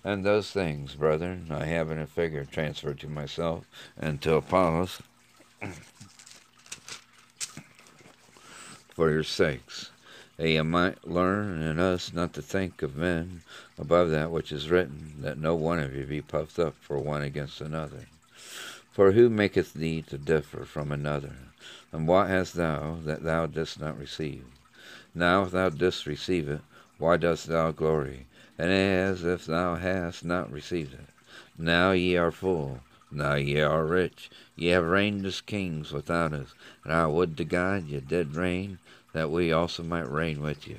And 0.05 0.25
those 0.25 0.51
things, 0.51 0.95
brethren, 0.95 1.49
I 1.51 1.65
have 1.65 1.91
in 1.91 1.99
a 1.99 2.07
figure 2.07 2.45
transferred 2.45 3.01
to 3.01 3.09
myself 3.09 3.65
and 3.97 4.21
to 4.23 4.35
Apollos 4.35 5.01
for 8.95 9.11
your 9.11 9.25
sakes, 9.25 9.91
that 10.37 10.49
ye 10.49 10.61
might 10.63 11.07
learn 11.07 11.63
in 11.63 11.79
us 11.79 12.13
not 12.13 12.33
to 12.35 12.43
think 12.43 12.83
of 12.83 12.97
men 12.97 13.43
above 13.79 14.11
that 14.11 14.31
which 14.31 14.53
is 14.53 14.71
written, 14.71 15.15
that 15.21 15.39
no 15.39 15.55
one 15.55 15.79
of 15.79 15.95
you 15.95 16.05
be 16.05 16.21
puffed 16.21 16.59
up 16.59 16.75
for 16.81 16.99
one 16.99 17.23
against 17.23 17.61
another. 17.61 18.07
For 18.93 19.13
who 19.13 19.31
maketh 19.31 19.73
thee 19.73 20.03
to 20.03 20.19
differ 20.19 20.65
from 20.65 20.93
another? 20.93 21.37
And 21.93 22.07
what 22.07 22.29
hast 22.29 22.55
thou 22.55 22.99
that 23.05 23.23
thou 23.23 23.47
didst 23.47 23.81
not 23.81 23.99
receive? 23.99 24.45
Now 25.15 25.45
if 25.45 25.53
thou 25.53 25.71
didst 25.71 26.07
receive 26.07 26.49
it, 26.49 26.61
why 26.99 27.17
dost 27.17 27.47
thou 27.47 27.71
glory? 27.71 28.27
And 28.59 28.71
as 28.71 29.25
if 29.25 29.47
thou 29.47 29.77
hast 29.77 30.25
not 30.25 30.53
received 30.53 30.93
it. 30.95 31.07
Now 31.57 31.93
ye 31.93 32.17
are 32.17 32.31
full, 32.31 32.81
now 33.13 33.35
ye 33.35 33.61
are 33.61 33.85
rich, 33.85 34.31
ye 34.57 34.69
have 34.69 34.85
reigned 34.85 35.27
as 35.27 35.41
kings 35.41 35.93
without 35.93 36.33
us, 36.33 36.55
and 36.85 36.93
I 36.93 37.07
would 37.07 37.37
to 37.37 37.45
God 37.45 37.87
ye 37.87 38.01
did 38.01 38.35
reign, 38.35 38.79
that 39.13 39.31
we 39.31 39.53
also 39.53 39.83
might 39.83 40.11
reign 40.11 40.41
with 40.41 40.67
you. 40.67 40.79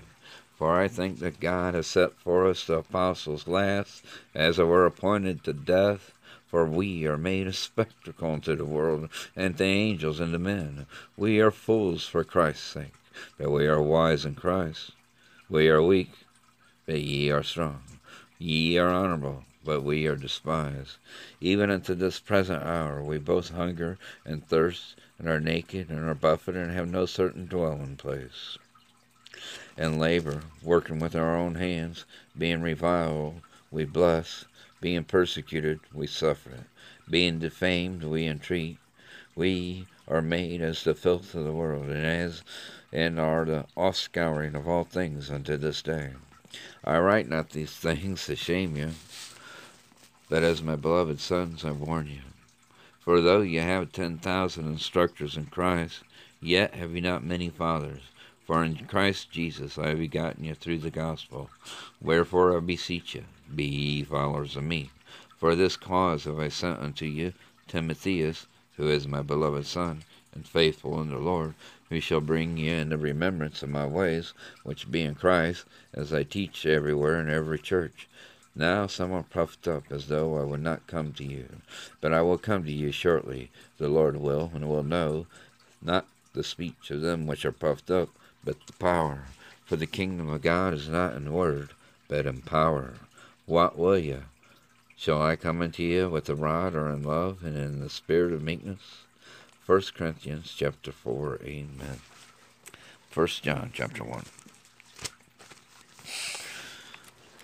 For 0.57 0.79
I 0.79 0.87
think 0.87 1.19
that 1.19 1.39
God 1.39 1.73
has 1.73 1.87
set 1.87 2.13
for 2.13 2.47
us 2.47 2.65
the 2.65 2.79
apostles 2.79 3.47
last, 3.47 4.03
as 4.33 4.59
it 4.59 4.63
were 4.63 4.85
appointed 4.85 5.43
to 5.43 5.53
death, 5.53 6.11
For 6.47 6.65
we 6.65 7.07
are 7.07 7.17
made 7.17 7.47
a 7.47 7.53
spectacle 7.53 8.31
unto 8.31 8.55
the 8.55 8.63
world, 8.63 9.09
and 9.35 9.57
to 9.57 9.63
angels 9.63 10.19
and 10.19 10.31
to 10.33 10.39
men. 10.39 10.85
We 11.17 11.39
are 11.41 11.49
fools 11.49 12.05
for 12.05 12.23
Christ's 12.23 12.63
sake, 12.63 12.93
but 13.37 13.51
we 13.51 13.67
are 13.67 13.81
wise 13.81 14.23
in 14.23 14.35
Christ. 14.35 14.91
We 15.49 15.67
are 15.69 15.81
weak, 15.81 16.11
but 16.85 17.01
ye 17.01 17.31
are 17.31 17.43
strong. 17.43 17.81
Ye 18.37 18.77
are 18.77 18.89
honorable, 18.89 19.43
but 19.63 19.81
we 19.81 20.05
are 20.07 20.15
despised. 20.15 20.97
Even 21.39 21.69
unto 21.69 21.93
this 21.93 22.19
present 22.19 22.63
hour 22.63 23.03
we 23.03 23.17
both 23.17 23.49
hunger 23.49 23.97
and 24.25 24.47
thirst, 24.47 24.95
and 25.17 25.27
are 25.27 25.39
naked, 25.39 25.89
and 25.89 25.99
are 25.99 26.15
buffeted, 26.15 26.61
and 26.61 26.71
have 26.71 26.89
no 26.89 27.05
certain 27.05 27.45
dwelling 27.45 27.95
place. 27.95 28.57
And 29.77 29.99
labor, 29.99 30.43
working 30.61 30.99
with 30.99 31.15
our 31.15 31.35
own 31.35 31.55
hands, 31.55 32.05
being 32.37 32.61
reviled, 32.61 33.41
we 33.71 33.85
bless 33.85 34.45
being 34.83 35.05
persecuted, 35.05 35.79
we 35.93 36.07
suffer 36.07 36.49
it. 36.49 36.65
Being 37.09 37.39
defamed, 37.39 38.03
we 38.03 38.27
entreat. 38.27 38.77
We 39.33 39.87
are 40.09 40.21
made 40.21 40.61
as 40.61 40.83
the 40.83 40.93
filth 40.93 41.33
of 41.35 41.45
the 41.45 41.53
world, 41.53 41.85
and 41.85 42.05
as 42.05 42.43
and 42.91 43.17
are 43.17 43.45
the 43.45 43.65
offscouring 43.77 44.55
of 44.55 44.67
all 44.67 44.83
things 44.83 45.31
unto 45.31 45.55
this 45.55 45.81
day. 45.81 46.11
I 46.83 46.99
write 46.99 47.29
not 47.29 47.51
these 47.51 47.71
things 47.71 48.25
to 48.25 48.35
shame 48.35 48.75
you, 48.75 48.91
but 50.33 50.41
as 50.41 50.63
my 50.63 50.75
beloved 50.75 51.19
sons 51.19 51.63
I 51.63 51.69
warn 51.69 52.07
you. 52.07 52.21
For 53.01 53.21
though 53.21 53.41
you 53.41 53.59
have 53.59 53.91
ten 53.91 54.17
thousand 54.17 54.67
instructors 54.67 55.37
in 55.37 55.45
Christ, 55.45 55.99
yet 56.41 56.73
have 56.73 56.95
you 56.95 57.01
not 57.01 57.23
many 57.23 57.49
fathers. 57.49 58.01
For 58.43 58.63
in 58.63 58.87
Christ 58.87 59.29
Jesus 59.29 59.77
I 59.77 59.89
have 59.89 59.99
begotten 59.99 60.43
you 60.43 60.55
through 60.55 60.79
the 60.79 60.89
gospel. 60.89 61.51
Wherefore 62.01 62.57
I 62.57 62.61
beseech 62.61 63.13
you, 63.13 63.25
be 63.53 63.65
ye 63.65 64.03
followers 64.03 64.55
of 64.55 64.63
me. 64.63 64.89
For 65.37 65.53
this 65.53 65.77
cause 65.77 66.23
have 66.23 66.39
I 66.39 66.47
sent 66.47 66.79
unto 66.79 67.05
you 67.05 67.33
Timotheus, 67.67 68.47
who 68.77 68.87
is 68.87 69.07
my 69.07 69.21
beloved 69.21 69.67
son, 69.67 70.03
and 70.33 70.47
faithful 70.47 70.99
in 70.99 71.11
the 71.11 71.19
Lord, 71.19 71.53
who 71.89 71.99
shall 71.99 72.21
bring 72.21 72.57
you 72.57 72.71
into 72.71 72.97
remembrance 72.97 73.61
of 73.61 73.69
my 73.69 73.85
ways, 73.85 74.33
which 74.63 74.89
be 74.89 75.03
in 75.03 75.13
Christ, 75.13 75.65
as 75.93 76.11
I 76.11 76.23
teach 76.23 76.65
everywhere 76.65 77.19
in 77.19 77.29
every 77.29 77.59
church. 77.59 78.07
Now 78.55 78.85
some 78.85 79.11
are 79.11 79.23
puffed 79.23 79.67
up, 79.67 79.91
as 79.91 80.07
though 80.07 80.37
I 80.37 80.43
would 80.43 80.61
not 80.61 80.85
come 80.85 81.11
to 81.13 81.23
you. 81.23 81.47
But 82.01 82.13
I 82.13 82.21
will 82.21 82.37
come 82.37 82.63
to 82.65 82.71
you 82.71 82.91
shortly, 82.91 83.49
the 83.77 83.89
Lord 83.89 84.17
will, 84.17 84.51
and 84.53 84.69
will 84.69 84.83
know, 84.83 85.25
not 85.81 86.05
the 86.33 86.43
speech 86.43 86.91
of 86.91 87.01
them 87.01 87.25
which 87.25 87.45
are 87.45 87.51
puffed 87.51 87.89
up, 87.89 88.09
but 88.43 88.57
the 88.67 88.73
power. 88.73 89.25
For 89.65 89.75
the 89.75 89.87
kingdom 89.87 90.29
of 90.29 90.41
God 90.41 90.73
is 90.73 90.87
not 90.87 91.15
in 91.15 91.33
word, 91.33 91.71
but 92.07 92.25
in 92.27 92.41
power. 92.41 92.95
What 93.45 93.77
will 93.77 93.97
you? 93.97 94.23
Shall 94.95 95.21
I 95.21 95.35
come 95.35 95.61
unto 95.61 95.81
you 95.81 96.09
with 96.09 96.29
a 96.29 96.35
rod 96.35 96.75
or 96.75 96.89
in 96.89 97.03
love 97.03 97.43
and 97.43 97.57
in 97.57 97.79
the 97.79 97.89
spirit 97.89 98.33
of 98.33 98.43
meekness? 98.43 99.03
1 99.65 99.81
Corinthians 99.95 100.53
chapter 100.55 100.91
4, 100.91 101.39
Amen. 101.43 102.01
1 103.13 103.27
John 103.27 103.71
chapter 103.73 104.03
1. 104.03 104.23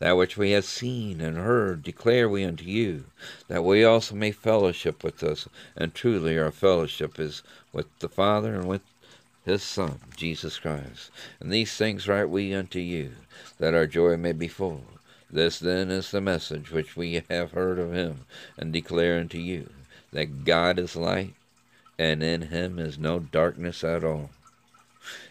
That 0.00 0.16
which 0.16 0.36
we 0.36 0.50
have 0.50 0.64
seen 0.64 1.20
and 1.20 1.36
heard 1.36 1.82
declare 1.82 2.28
we 2.28 2.44
unto 2.44 2.64
you, 2.64 3.04
that 3.48 3.64
we 3.64 3.84
also 3.84 4.14
may 4.14 4.32
fellowship 4.32 5.04
with 5.04 5.22
us, 5.22 5.48
and 5.76 5.94
truly 5.94 6.38
our 6.38 6.50
fellowship 6.50 7.18
is 7.20 7.42
with 7.72 7.86
the 8.00 8.08
Father 8.08 8.54
and 8.54 8.66
with 8.66 8.82
his 9.44 9.62
Son, 9.62 10.00
Jesus 10.16 10.58
Christ. 10.58 11.10
And 11.38 11.52
these 11.52 11.76
things 11.76 12.08
write 12.08 12.30
we 12.30 12.54
unto 12.54 12.80
you, 12.80 13.12
that 13.58 13.74
our 13.74 13.86
joy 13.86 14.16
may 14.16 14.32
be 14.32 14.48
full. 14.48 14.84
This 15.30 15.58
then 15.58 15.90
is 15.90 16.10
the 16.10 16.20
message 16.20 16.70
which 16.70 16.96
we 16.96 17.22
have 17.28 17.52
heard 17.52 17.78
of 17.78 17.92
him, 17.92 18.26
and 18.56 18.72
declare 18.72 19.18
unto 19.18 19.38
you, 19.38 19.70
that 20.12 20.44
God 20.44 20.78
is 20.78 20.96
light, 20.96 21.34
and 21.98 22.22
in 22.22 22.42
him 22.42 22.78
is 22.78 22.98
no 22.98 23.18
darkness 23.18 23.84
at 23.84 24.04
all. 24.04 24.30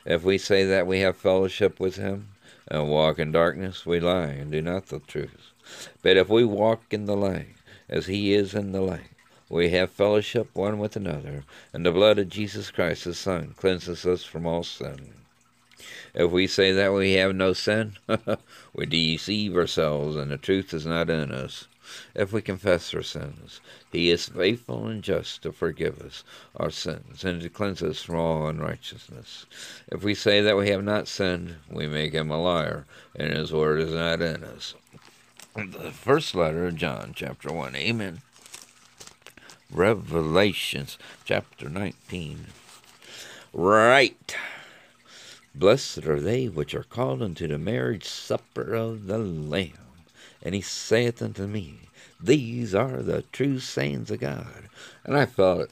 If 0.05 0.24
we 0.24 0.38
say 0.38 0.66
that 0.66 0.88
we 0.88 0.99
have 0.99 1.18
fellowship 1.18 1.80
with 1.80 1.95
him, 1.95 2.30
and 2.68 2.89
walk 2.89 3.20
in 3.20 3.32
darkness, 3.32 3.86
we 3.86 3.99
lie, 3.99 4.28
and 4.28 4.51
do 4.51 4.61
not 4.61 4.88
the 4.88 4.99
truth. 4.99 5.51
But 6.01 6.18
if 6.18 6.30
we 6.30 6.43
walk 6.43 6.86
in 6.91 7.05
the 7.05 7.16
light, 7.16 7.55
as 7.89 8.07
he 8.07 8.34
is 8.34 8.53
in 8.53 8.72
the 8.72 8.82
light, 8.82 9.11
we 9.49 9.70
have 9.70 9.91
fellowship 9.91 10.49
one 10.53 10.80
with 10.80 10.95
another, 10.95 11.43
and 11.74 11.86
the 11.86 11.91
blood 11.91 12.18
of 12.18 12.30
Jesus 12.30 12.72
Christ, 12.72 13.03
his 13.03 13.18
Son, 13.18 13.53
cleanses 13.57 14.05
us 14.05 14.24
from 14.24 14.45
all 14.45 14.64
sin. 14.64 15.14
If 16.14 16.32
we 16.32 16.47
say 16.47 16.72
that 16.72 16.93
we 16.93 17.14
have 17.14 17.36
no 17.36 17.53
sin, 17.53 17.97
we 18.74 18.86
deceive 18.86 19.55
ourselves, 19.55 20.16
and 20.16 20.32
the 20.32 20.38
truth 20.38 20.74
is 20.74 20.86
not 20.86 21.09
in 21.09 21.32
us. 21.32 21.68
If 22.16 22.32
we 22.32 22.41
confess 22.41 22.94
our 22.94 23.04
sins, 23.04 23.62
he 23.91 24.10
is 24.10 24.30
faithful 24.30 24.88
and 24.88 25.04
just 25.04 25.44
to 25.44 25.52
forgive 25.52 26.02
us 26.02 26.24
our 26.56 26.70
sins 26.70 27.24
and 27.24 27.41
to 27.41 27.50
cleanse 27.50 27.82
us 27.82 28.04
from 28.04 28.16
all 28.16 28.48
unrighteousness. 28.48 29.46
If 29.91 30.04
we 30.04 30.16
say 30.16 30.41
that 30.41 30.58
we 30.58 30.70
have 30.70 30.84
not 30.84 31.08
sinned, 31.08 31.56
we 31.70 31.88
make 31.88 32.14
him 32.14 32.32
a 32.32 32.41
liar, 32.41 32.86
and 33.16 33.34
his 33.34 33.52
word 33.52 33.80
is 33.80 33.94
not 33.94 34.22
in 34.22 34.44
us. 34.44 34.76
The 35.56 35.91
first 35.91 36.34
letter 36.34 36.66
of 36.66 36.76
John, 36.76 37.14
chapter 37.16 37.52
1. 37.52 37.76
Amen. 37.76 38.22
Revelations, 39.72 40.98
chapter 41.26 41.70
19. 41.70 42.48
Right. 43.54 44.36
Blessed 45.56 46.08
are 46.08 46.20
they 46.20 46.48
which 46.48 46.74
are 46.74 46.84
called 46.84 47.22
unto 47.22 47.48
the 47.48 47.60
marriage 47.60 48.06
supper 48.06 48.74
of 48.74 49.06
the 49.06 49.20
Lamb. 49.20 49.83
And 50.44 50.54
he 50.54 50.62
saith 50.62 51.22
unto 51.22 51.48
me, 51.48 51.80
These 52.20 52.76
are 52.76 53.02
the 53.02 53.24
true 53.32 53.60
sayings 53.60 54.12
of 54.12 54.20
God. 54.20 54.70
And 55.06 55.18
I 55.18 55.26
fell 55.26 55.66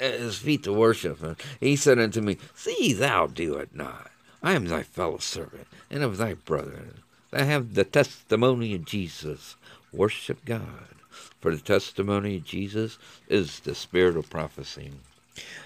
at 0.00 0.20
his 0.20 0.38
feet 0.38 0.64
to 0.64 0.72
worship. 0.72 1.22
And 1.22 1.36
he 1.60 1.76
said 1.76 2.00
unto 2.00 2.20
me, 2.20 2.36
See 2.54 2.92
thou 2.92 3.28
do 3.28 3.54
it 3.54 3.74
not. 3.74 4.10
I 4.42 4.54
am 4.54 4.66
thy 4.66 4.82
fellow 4.82 5.18
servant, 5.18 5.68
and 5.88 6.02
of 6.02 6.16
thy 6.16 6.34
brethren, 6.34 7.02
that 7.30 7.46
have 7.46 7.74
the 7.74 7.84
testimony 7.84 8.74
of 8.74 8.84
Jesus. 8.84 9.54
Worship 9.92 10.44
God. 10.44 10.88
For 11.40 11.54
the 11.54 11.62
testimony 11.62 12.36
of 12.38 12.44
Jesus 12.44 12.98
is 13.28 13.60
the 13.60 13.74
spirit 13.74 14.16
of 14.16 14.28
prophecy. 14.28 14.90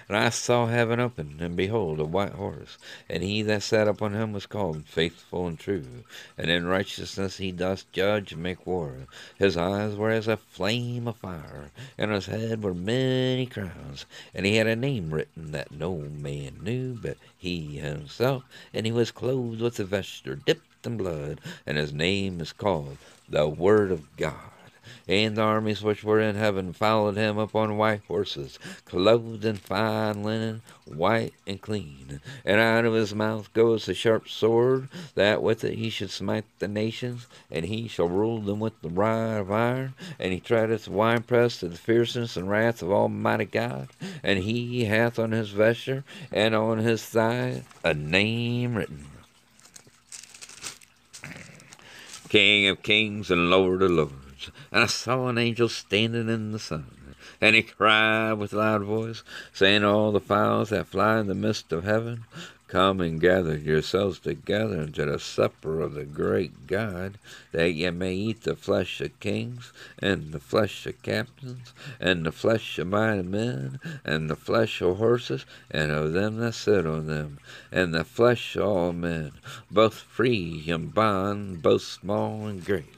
And 0.07 0.15
I 0.15 0.29
saw 0.29 0.67
heaven 0.67 0.97
open, 1.01 1.39
and 1.41 1.57
behold, 1.57 1.99
a 1.99 2.05
white 2.05 2.31
horse, 2.31 2.77
and 3.09 3.21
he 3.21 3.41
that 3.41 3.63
sat 3.63 3.85
upon 3.85 4.13
him 4.13 4.31
was 4.31 4.45
called 4.45 4.87
Faithful 4.87 5.45
and 5.45 5.59
True, 5.59 6.05
and 6.37 6.49
in 6.49 6.67
righteousness 6.67 7.35
he 7.35 7.51
doth 7.51 7.91
judge 7.91 8.31
and 8.31 8.41
make 8.41 8.65
war. 8.65 9.07
His 9.37 9.57
eyes 9.57 9.95
were 9.95 10.09
as 10.09 10.29
a 10.29 10.37
flame 10.37 11.05
of 11.05 11.17
fire, 11.17 11.71
and 11.97 12.11
on 12.11 12.15
his 12.15 12.27
head 12.27 12.63
were 12.63 12.73
many 12.73 13.45
crowns, 13.45 14.05
and 14.33 14.45
he 14.45 14.55
had 14.55 14.67
a 14.67 14.75
name 14.77 15.13
written 15.13 15.51
that 15.51 15.69
no 15.73 15.97
man 15.97 16.59
knew 16.63 16.93
but 16.93 17.17
he 17.37 17.75
himself, 17.75 18.45
and 18.73 18.85
he 18.85 18.93
was 18.93 19.11
clothed 19.11 19.59
with 19.59 19.81
a 19.81 19.83
vesture 19.83 20.35
dipped 20.35 20.85
in 20.85 20.95
blood, 20.95 21.41
and 21.65 21.77
his 21.77 21.91
name 21.91 22.39
is 22.39 22.53
called 22.53 22.97
the 23.27 23.49
Word 23.49 23.91
of 23.91 24.15
God 24.15 24.51
and 25.07 25.37
the 25.37 25.41
armies 25.41 25.81
which 25.81 26.03
were 26.03 26.19
in 26.19 26.35
heaven 26.35 26.73
followed 26.73 27.15
him 27.15 27.37
upon 27.37 27.77
white 27.77 28.01
horses, 28.07 28.59
clothed 28.85 29.45
in 29.45 29.55
fine 29.55 30.23
linen, 30.23 30.61
white 30.85 31.33
and 31.45 31.61
clean. 31.61 32.21
And 32.45 32.59
out 32.59 32.85
of 32.85 32.93
his 32.93 33.13
mouth 33.13 33.53
goes 33.53 33.87
a 33.87 33.93
sharp 33.93 34.27
sword, 34.27 34.89
that 35.15 35.41
with 35.41 35.63
it 35.63 35.75
he 35.75 35.89
should 35.89 36.11
smite 36.11 36.45
the 36.59 36.67
nations, 36.67 37.27
and 37.51 37.65
he 37.65 37.87
shall 37.87 38.07
rule 38.07 38.39
them 38.39 38.59
with 38.59 38.79
the 38.81 38.89
rod 38.89 39.41
of 39.41 39.51
iron. 39.51 39.93
And 40.19 40.33
he 40.33 40.39
treadeth 40.39 40.85
the 40.85 40.91
winepress 40.91 41.59
to 41.59 41.69
the 41.69 41.77
fierceness 41.77 42.37
and 42.37 42.49
wrath 42.49 42.81
of 42.81 42.91
Almighty 42.91 43.45
God. 43.45 43.89
And 44.23 44.39
he 44.39 44.85
hath 44.85 45.19
on 45.19 45.31
his 45.31 45.49
vesture 45.49 46.03
and 46.31 46.55
on 46.55 46.79
his 46.79 47.03
thigh 47.03 47.63
a 47.83 47.93
name 47.93 48.75
written. 48.75 49.05
King 52.29 52.67
of 52.67 52.83
kings 52.83 53.31
and 53.31 53.49
Lord 53.49 53.81
of 53.81 53.91
lords 53.91 54.26
and 54.71 54.83
I 54.83 54.87
saw 54.87 55.27
an 55.27 55.37
angel 55.37 55.69
standing 55.69 56.29
in 56.29 56.51
the 56.51 56.59
sun. 56.59 57.15
And 57.41 57.55
he 57.55 57.63
cried 57.63 58.33
with 58.33 58.53
loud 58.53 58.83
voice, 58.83 59.23
saying, 59.53 59.83
All 59.83 60.11
the 60.11 60.19
fowls 60.19 60.69
that 60.69 60.87
fly 60.87 61.19
in 61.19 61.27
the 61.27 61.35
midst 61.35 61.71
of 61.71 61.83
heaven, 61.83 62.25
Come 62.67 62.99
and 62.99 63.21
gather 63.21 63.55
yourselves 63.55 64.19
together 64.19 64.81
unto 64.81 65.05
the 65.05 65.19
supper 65.19 65.79
of 65.79 65.93
the 65.93 66.03
great 66.03 66.67
God, 66.67 67.17
that 67.53 67.71
ye 67.71 67.89
may 67.91 68.13
eat 68.13 68.41
the 68.41 68.57
flesh 68.57 68.99
of 68.99 69.17
kings, 69.21 69.71
and 69.99 70.33
the 70.33 70.39
flesh 70.41 70.85
of 70.85 71.01
captains, 71.01 71.71
and 71.97 72.25
the 72.25 72.31
flesh 72.33 72.77
of 72.77 72.87
mighty 72.87 73.21
men, 73.21 73.79
and 74.03 74.29
the 74.29 74.35
flesh 74.35 74.81
of 74.81 74.97
horses, 74.97 75.45
and 75.71 75.91
of 75.91 76.11
them 76.11 76.39
that 76.39 76.55
sit 76.55 76.85
on 76.85 77.07
them, 77.07 77.39
and 77.71 77.93
the 77.93 78.03
flesh 78.03 78.57
of 78.57 78.63
all 78.63 78.91
men, 78.91 79.31
both 79.71 79.93
free 79.93 80.65
and 80.67 80.93
bond, 80.93 81.61
both 81.61 81.83
small 81.83 82.47
and 82.47 82.65
great. 82.65 82.96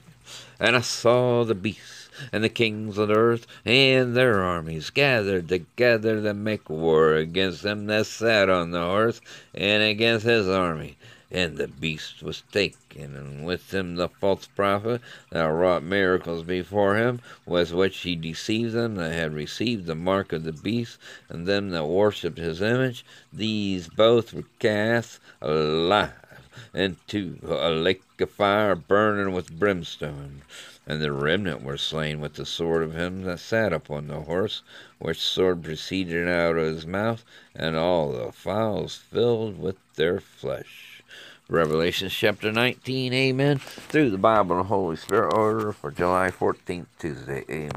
And 0.60 0.76
I 0.76 0.82
saw 0.82 1.44
the 1.44 1.56
beasts 1.56 2.10
and 2.32 2.44
the 2.44 2.50
kings 2.50 2.98
of 2.98 3.08
the 3.08 3.16
earth 3.16 3.48
and 3.66 4.16
their 4.16 4.42
armies 4.42 4.90
gathered 4.90 5.48
together 5.48 6.22
to 6.22 6.34
make 6.34 6.70
war 6.70 7.16
against 7.16 7.64
them 7.64 7.86
that 7.88 8.06
sat 8.06 8.50
on 8.50 8.72
the 8.72 8.82
horse 8.82 9.22
and 9.56 9.82
against 9.82 10.26
his 10.26 10.48
army. 10.48 10.98
And 11.32 11.58
the 11.58 11.68
beast 11.68 12.22
was 12.24 12.44
taken, 12.52 13.16
and 13.16 13.46
with 13.46 13.74
him 13.74 13.96
the 13.96 14.10
false 14.10 14.48
prophet 14.48 15.02
that 15.32 15.44
wrought 15.46 15.84
miracles 15.84 16.44
before 16.44 16.96
him, 16.98 17.22
with 17.46 17.72
which 17.72 17.98
he 18.00 18.16
deceived 18.16 18.74
them 18.74 18.96
that 18.96 19.14
had 19.14 19.34
received 19.34 19.86
the 19.86 19.96
mark 19.96 20.34
of 20.34 20.44
the 20.44 20.54
beast, 20.54 20.98
and 21.30 21.46
them 21.46 21.70
that 21.70 21.86
worshipped 21.86 22.40
his 22.40 22.62
image. 22.62 23.06
These 23.32 23.88
both 23.90 24.34
were 24.34 24.44
cast 24.60 25.20
alive 25.42 26.14
into 26.74 27.40
a 27.44 27.70
lake 27.70 28.04
of 28.20 28.32
fire 28.32 28.76
burning 28.76 29.34
with 29.34 29.58
brimstone. 29.58 30.42
And 30.88 31.02
the 31.02 31.12
remnant 31.12 31.64
were 31.64 31.78
slain 31.78 32.20
with 32.20 32.34
the 32.34 32.46
sword 32.46 32.84
of 32.84 32.96
him 32.96 33.24
that 33.24 33.40
sat 33.40 33.74
upon 33.74 34.08
the 34.08 34.22
horse, 34.22 34.64
which 34.98 35.20
sword 35.20 35.64
proceeded 35.64 36.28
out 36.28 36.58
of 36.58 36.66
his 36.66 36.88
mouth, 36.88 37.24
and 37.56 37.76
all 37.76 38.12
the 38.12 38.32
fowls 38.32 38.96
filled 38.96 39.60
with 39.60 39.78
their 39.96 40.20
flesh. 40.20 41.04
Revelation 41.48 42.10
chapter 42.10 42.52
19, 42.52 43.12
amen. 43.12 43.58
Through 43.58 44.12
the 44.12 44.18
Bible 44.20 44.60
and 44.60 44.68
Holy 44.68 44.96
Spirit 44.96 45.34
order 45.34 45.72
for 45.72 45.90
July 45.90 46.30
14th, 46.30 46.86
Tuesday, 47.00 47.44
amen. 47.50 47.68